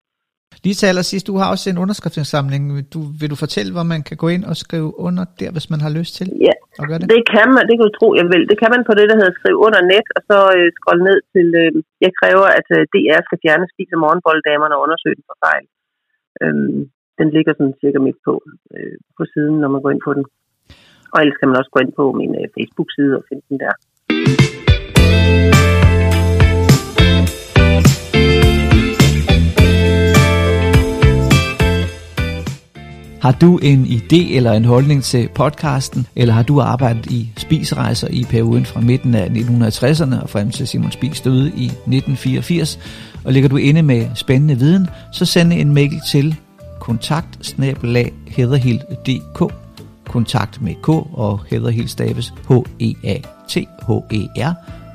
Lige 0.64 0.78
til 0.80 0.90
allersidst, 0.92 1.26
du 1.30 1.36
har 1.40 1.48
også 1.54 1.66
en 1.72 1.82
underskriftsindsamling. 1.84 2.62
Du, 2.94 3.00
vil 3.20 3.32
du 3.32 3.38
fortælle, 3.44 3.70
hvor 3.76 3.86
man 3.94 4.00
kan 4.08 4.16
gå 4.22 4.28
ind 4.34 4.44
og 4.50 4.56
skrive 4.64 4.88
under 5.06 5.24
der, 5.40 5.50
hvis 5.54 5.68
man 5.72 5.80
har 5.84 5.92
lyst 5.98 6.12
til 6.18 6.26
ja, 6.48 6.54
at 6.80 6.84
gøre 6.88 6.98
det? 6.98 7.06
det 7.14 7.22
kan 7.34 7.48
man, 7.54 7.62
det 7.68 7.74
kan 7.76 7.86
du 7.88 7.94
tro, 7.98 8.08
jeg 8.20 8.26
vil. 8.32 8.42
Det 8.50 8.56
kan 8.62 8.70
man 8.74 8.82
på 8.88 8.92
det, 8.98 9.06
der 9.10 9.16
hedder 9.20 9.34
skrive 9.40 9.58
under 9.66 9.80
net, 9.92 10.06
og 10.16 10.22
så 10.30 10.38
øh, 10.56 10.68
scrolle 10.76 11.02
ned 11.08 11.18
til, 11.34 11.46
øh, 11.62 11.70
jeg 12.04 12.12
kræver, 12.20 12.46
at 12.58 12.68
øh, 12.76 12.82
DR 12.92 13.20
skal 13.26 13.42
fjerne 13.44 13.66
spise 13.72 13.94
morgenbolddamerne 14.02 14.76
og 14.76 14.82
undersøge 14.86 15.16
den 15.18 15.28
for 15.30 15.38
fejl. 15.46 15.64
Øhm, 16.42 16.78
den 17.18 17.28
ligger 17.36 17.52
sådan 17.54 17.80
cirka 17.80 17.98
midt 17.98 18.18
på, 18.24 18.34
øh, 18.74 18.96
på 19.16 19.22
siden, 19.32 19.54
når 19.62 19.68
man 19.68 19.82
går 19.82 19.90
ind 19.90 20.02
på 20.08 20.14
den. 20.14 20.24
Og 21.12 21.18
ellers 21.20 21.38
kan 21.38 21.48
man 21.48 21.58
også 21.60 21.70
gå 21.74 21.80
ind 21.84 21.92
på 22.00 22.04
min 22.20 22.32
øh, 22.40 22.46
Facebook-side 22.56 23.12
og 23.18 23.24
finde 23.28 23.44
den 23.50 23.58
der. 23.64 23.74
Har 33.26 33.32
du 33.40 33.58
en 33.62 33.80
idé 33.84 34.36
eller 34.36 34.52
en 34.52 34.64
holdning 34.64 35.02
til 35.02 35.28
podcasten, 35.34 36.06
eller 36.16 36.34
har 36.34 36.42
du 36.42 36.60
arbejdet 36.60 37.06
i 37.06 37.32
spisrejser 37.36 38.08
i 38.10 38.24
perioden 38.30 38.66
fra 38.66 38.80
midten 38.80 39.14
af 39.14 39.26
1960'erne 39.26 40.22
og 40.22 40.30
frem 40.30 40.50
til 40.50 40.68
Simon 40.68 40.90
Spies 40.90 41.20
døde 41.20 41.48
i 41.48 41.66
1984, 41.66 42.78
og 43.26 43.32
ligger 43.32 43.48
du 43.48 43.56
inde 43.56 43.82
med 43.82 44.06
spændende 44.14 44.58
viden, 44.58 44.86
så 45.12 45.24
send 45.24 45.52
en 45.52 45.74
mail 45.74 46.00
til 46.10 46.36
kontakt 46.80 47.38
kontakt 50.08 50.62
med 50.62 50.74
K 50.74 50.88
og 50.88 51.40
Hederhild 51.50 51.88
staves 51.88 52.34
H-E-A-T-H-E-R 52.48 53.16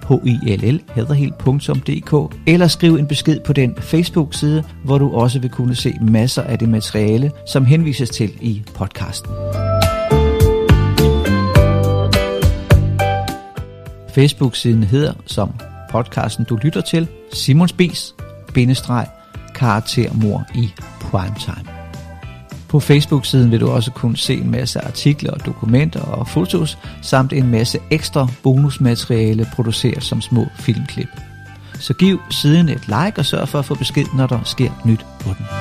H-I-L-L 0.08 0.82
hederhild.dk 0.96 2.36
eller 2.48 2.68
skriv 2.68 2.96
en 2.96 3.08
besked 3.08 3.40
på 3.40 3.54
den 3.54 3.76
Facebook-side, 3.80 4.64
hvor 4.86 4.98
du 4.98 5.12
også 5.16 5.40
vil 5.40 5.50
kunne 5.50 5.76
se 5.76 5.94
masser 6.02 6.42
af 6.42 6.60
det 6.60 6.70
materiale, 6.70 7.32
som 7.48 7.66
henvises 7.66 8.10
til 8.10 8.32
i 8.42 8.64
podcasten. 8.76 9.32
Facebook-siden 14.16 14.84
hedder, 14.84 15.14
som 15.26 15.52
podcasten 15.92 16.46
du 16.46 16.56
lytter 16.56 16.82
til, 16.82 17.08
Simon 17.34 17.68
Spies, 17.68 18.16
bindestreg, 18.54 19.08
karaktermor 19.56 20.46
i 20.56 20.74
primetime. 21.02 21.82
På 22.68 22.80
Facebook-siden 22.80 23.52
vil 23.52 23.60
du 23.60 23.70
også 23.70 23.92
kunne 23.92 24.18
se 24.18 24.34
en 24.34 24.52
masse 24.52 24.80
artikler, 24.80 25.34
dokumenter 25.34 26.02
og 26.02 26.28
fotos, 26.28 26.78
samt 27.02 27.34
en 27.34 27.48
masse 27.48 27.80
ekstra 27.90 28.28
bonusmateriale 28.44 29.48
produceret 29.54 30.04
som 30.04 30.22
små 30.22 30.46
filmklip. 30.56 31.10
Så 31.80 31.94
giv 31.94 32.20
siden 32.30 32.70
et 32.70 32.88
like 32.88 33.14
og 33.18 33.26
sørg 33.26 33.48
for 33.48 33.60
at 33.60 33.66
få 33.66 33.76
besked, 33.76 34.06
når 34.16 34.28
der 34.28 34.40
sker 34.44 34.70
nyt 34.86 35.06
på 35.20 35.30
den. 35.38 35.61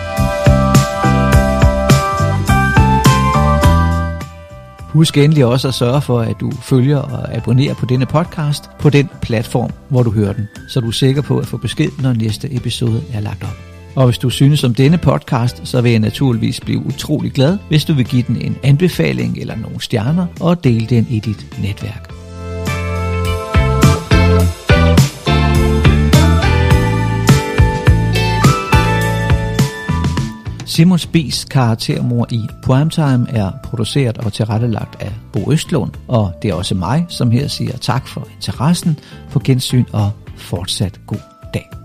Husk 4.92 5.16
endelig 5.16 5.44
også 5.44 5.68
at 5.68 5.74
sørge 5.74 6.00
for, 6.00 6.20
at 6.20 6.40
du 6.40 6.50
følger 6.50 6.98
og 6.98 7.36
abonnerer 7.36 7.74
på 7.74 7.86
denne 7.86 8.06
podcast 8.06 8.64
på 8.78 8.90
den 8.90 9.08
platform, 9.22 9.70
hvor 9.88 10.02
du 10.02 10.10
hører 10.10 10.32
den, 10.32 10.48
så 10.68 10.80
du 10.80 10.88
er 10.88 10.92
sikker 10.92 11.22
på 11.22 11.38
at 11.38 11.46
få 11.46 11.56
besked, 11.56 11.90
når 12.02 12.12
næste 12.12 12.54
episode 12.54 13.02
er 13.12 13.20
lagt 13.20 13.42
op. 13.42 13.56
Og 13.96 14.04
hvis 14.04 14.18
du 14.18 14.30
synes 14.30 14.64
om 14.64 14.74
denne 14.74 14.98
podcast, 14.98 15.60
så 15.64 15.80
vil 15.80 15.90
jeg 15.90 16.00
naturligvis 16.00 16.60
blive 16.60 16.86
utrolig 16.86 17.32
glad, 17.32 17.58
hvis 17.68 17.84
du 17.84 17.94
vil 17.94 18.04
give 18.04 18.22
den 18.22 18.36
en 18.36 18.56
anbefaling 18.62 19.38
eller 19.38 19.56
nogle 19.56 19.80
stjerner 19.80 20.26
og 20.40 20.64
dele 20.64 20.86
den 20.86 21.06
i 21.10 21.18
dit 21.18 21.46
netværk. 21.62 22.19
Simon 30.80 30.98
Spies 30.98 31.44
karaktermor 31.44 32.26
i 32.30 32.48
Primetime 32.62 33.26
er 33.28 33.50
produceret 33.62 34.18
og 34.18 34.32
tilrettelagt 34.32 35.02
af 35.02 35.12
Bo 35.32 35.52
Østlund, 35.52 35.90
og 36.08 36.32
det 36.42 36.50
er 36.50 36.54
også 36.54 36.74
mig, 36.74 37.06
som 37.08 37.30
her 37.30 37.48
siger 37.48 37.76
tak 37.76 38.08
for 38.08 38.28
interessen, 38.36 38.98
på 39.30 39.38
gensyn 39.44 39.84
og 39.92 40.10
fortsat 40.36 41.00
god 41.06 41.20
dag. 41.54 41.79